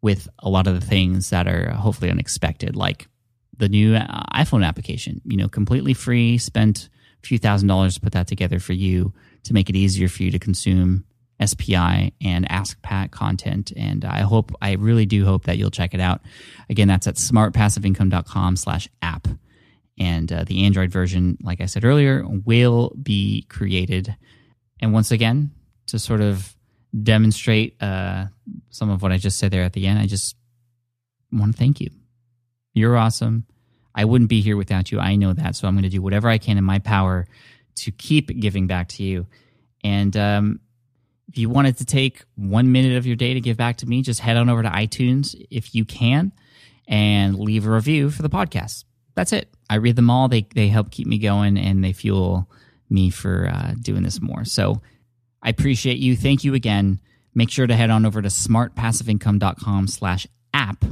with 0.00 0.28
a 0.38 0.48
lot 0.48 0.66
of 0.66 0.78
the 0.78 0.86
things 0.86 1.30
that 1.30 1.48
are 1.48 1.70
hopefully 1.70 2.10
unexpected, 2.10 2.76
like 2.76 3.08
the 3.56 3.68
new 3.68 3.94
uh, 3.96 4.22
iPhone 4.34 4.64
application, 4.64 5.20
you 5.24 5.36
know, 5.36 5.48
completely 5.48 5.94
free, 5.94 6.38
spent 6.38 6.88
a 7.22 7.26
few 7.26 7.38
thousand 7.38 7.68
dollars 7.68 7.94
to 7.94 8.00
put 8.00 8.12
that 8.12 8.28
together 8.28 8.60
for 8.60 8.72
you 8.72 9.12
to 9.44 9.52
make 9.52 9.68
it 9.68 9.76
easier 9.76 10.08
for 10.08 10.22
you 10.22 10.30
to 10.30 10.38
consume 10.38 11.04
SPI 11.44 12.12
and 12.20 12.50
Ask 12.50 12.80
Pat 12.82 13.10
content. 13.10 13.72
And 13.76 14.04
I 14.04 14.20
hope, 14.20 14.52
I 14.60 14.72
really 14.74 15.06
do 15.06 15.24
hope 15.24 15.44
that 15.44 15.56
you'll 15.56 15.70
check 15.70 15.94
it 15.94 16.00
out. 16.00 16.20
Again, 16.68 16.88
that's 16.88 17.06
at 17.06 17.14
smartpassiveincome.com 17.14 18.56
slash 18.56 18.88
app. 19.02 19.28
And 19.98 20.32
uh, 20.32 20.44
the 20.44 20.64
Android 20.64 20.90
version, 20.90 21.38
like 21.42 21.60
I 21.60 21.66
said 21.66 21.84
earlier, 21.84 22.24
will 22.44 22.94
be 23.02 23.46
created. 23.48 24.14
And 24.80 24.92
once 24.92 25.10
again, 25.10 25.50
to 25.86 25.98
sort 25.98 26.20
of 26.20 26.54
demonstrate 27.02 27.80
uh, 27.82 28.26
some 28.70 28.90
of 28.90 29.02
what 29.02 29.12
I 29.12 29.18
just 29.18 29.38
said 29.38 29.50
there 29.50 29.64
at 29.64 29.72
the 29.72 29.86
end, 29.86 29.98
I 29.98 30.06
just 30.06 30.36
want 31.32 31.52
to 31.52 31.58
thank 31.58 31.80
you. 31.80 31.90
You're 32.74 32.96
awesome. 32.96 33.44
I 33.94 34.04
wouldn't 34.04 34.30
be 34.30 34.40
here 34.40 34.56
without 34.56 34.92
you. 34.92 35.00
I 35.00 35.16
know 35.16 35.32
that. 35.32 35.56
So 35.56 35.66
I'm 35.66 35.74
going 35.74 35.82
to 35.82 35.88
do 35.88 36.00
whatever 36.00 36.28
I 36.28 36.38
can 36.38 36.58
in 36.58 36.64
my 36.64 36.78
power 36.78 37.26
to 37.76 37.90
keep 37.90 38.38
giving 38.38 38.66
back 38.66 38.88
to 38.88 39.02
you. 39.02 39.26
And 39.82 40.16
um, 40.16 40.60
if 41.28 41.38
you 41.38 41.48
wanted 41.48 41.78
to 41.78 41.84
take 41.84 42.22
one 42.36 42.70
minute 42.70 42.96
of 42.96 43.06
your 43.06 43.16
day 43.16 43.34
to 43.34 43.40
give 43.40 43.56
back 43.56 43.78
to 43.78 43.86
me, 43.86 44.02
just 44.02 44.20
head 44.20 44.36
on 44.36 44.48
over 44.48 44.62
to 44.62 44.68
iTunes 44.68 45.34
if 45.50 45.74
you 45.74 45.84
can 45.84 46.32
and 46.86 47.38
leave 47.38 47.66
a 47.66 47.70
review 47.70 48.10
for 48.10 48.22
the 48.22 48.30
podcast. 48.30 48.84
That's 49.18 49.32
it. 49.32 49.48
I 49.68 49.74
read 49.78 49.96
them 49.96 50.10
all. 50.10 50.28
They 50.28 50.46
they 50.54 50.68
help 50.68 50.92
keep 50.92 51.08
me 51.08 51.18
going 51.18 51.58
and 51.58 51.82
they 51.82 51.92
fuel 51.92 52.48
me 52.88 53.10
for 53.10 53.50
uh, 53.52 53.74
doing 53.82 54.04
this 54.04 54.20
more. 54.20 54.44
So 54.44 54.80
I 55.42 55.48
appreciate 55.48 55.98
you. 55.98 56.16
Thank 56.16 56.44
you 56.44 56.54
again. 56.54 57.00
Make 57.34 57.50
sure 57.50 57.66
to 57.66 57.74
head 57.74 57.90
on 57.90 58.06
over 58.06 58.22
to 58.22 58.28
smartpassiveincome.com 58.28 59.88
slash 59.88 60.28
app 60.54 60.84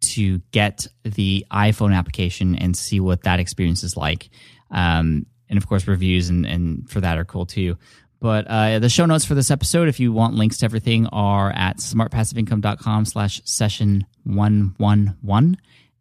to 0.00 0.38
get 0.52 0.86
the 1.02 1.44
iPhone 1.52 1.94
application 1.94 2.56
and 2.56 2.74
see 2.74 2.98
what 2.98 3.24
that 3.24 3.40
experience 3.40 3.84
is 3.84 3.94
like. 3.94 4.30
Um, 4.70 5.26
and 5.50 5.58
of 5.58 5.68
course, 5.68 5.86
reviews 5.86 6.30
and, 6.30 6.46
and 6.46 6.88
for 6.88 7.02
that 7.02 7.18
are 7.18 7.26
cool 7.26 7.44
too. 7.44 7.76
But 8.20 8.46
uh, 8.46 8.78
the 8.78 8.88
show 8.88 9.04
notes 9.04 9.26
for 9.26 9.34
this 9.34 9.50
episode, 9.50 9.88
if 9.88 10.00
you 10.00 10.14
want 10.14 10.34
links 10.34 10.56
to 10.58 10.64
everything, 10.64 11.08
are 11.08 11.50
at 11.50 11.76
smartpassiveincome.com 11.76 13.04
slash 13.04 13.42
session 13.44 14.06
111. 14.24 15.58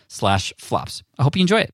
slash 0.11 0.53
flops. 0.59 1.03
I 1.17 1.23
hope 1.23 1.35
you 1.35 1.41
enjoy 1.41 1.61
it. 1.61 1.71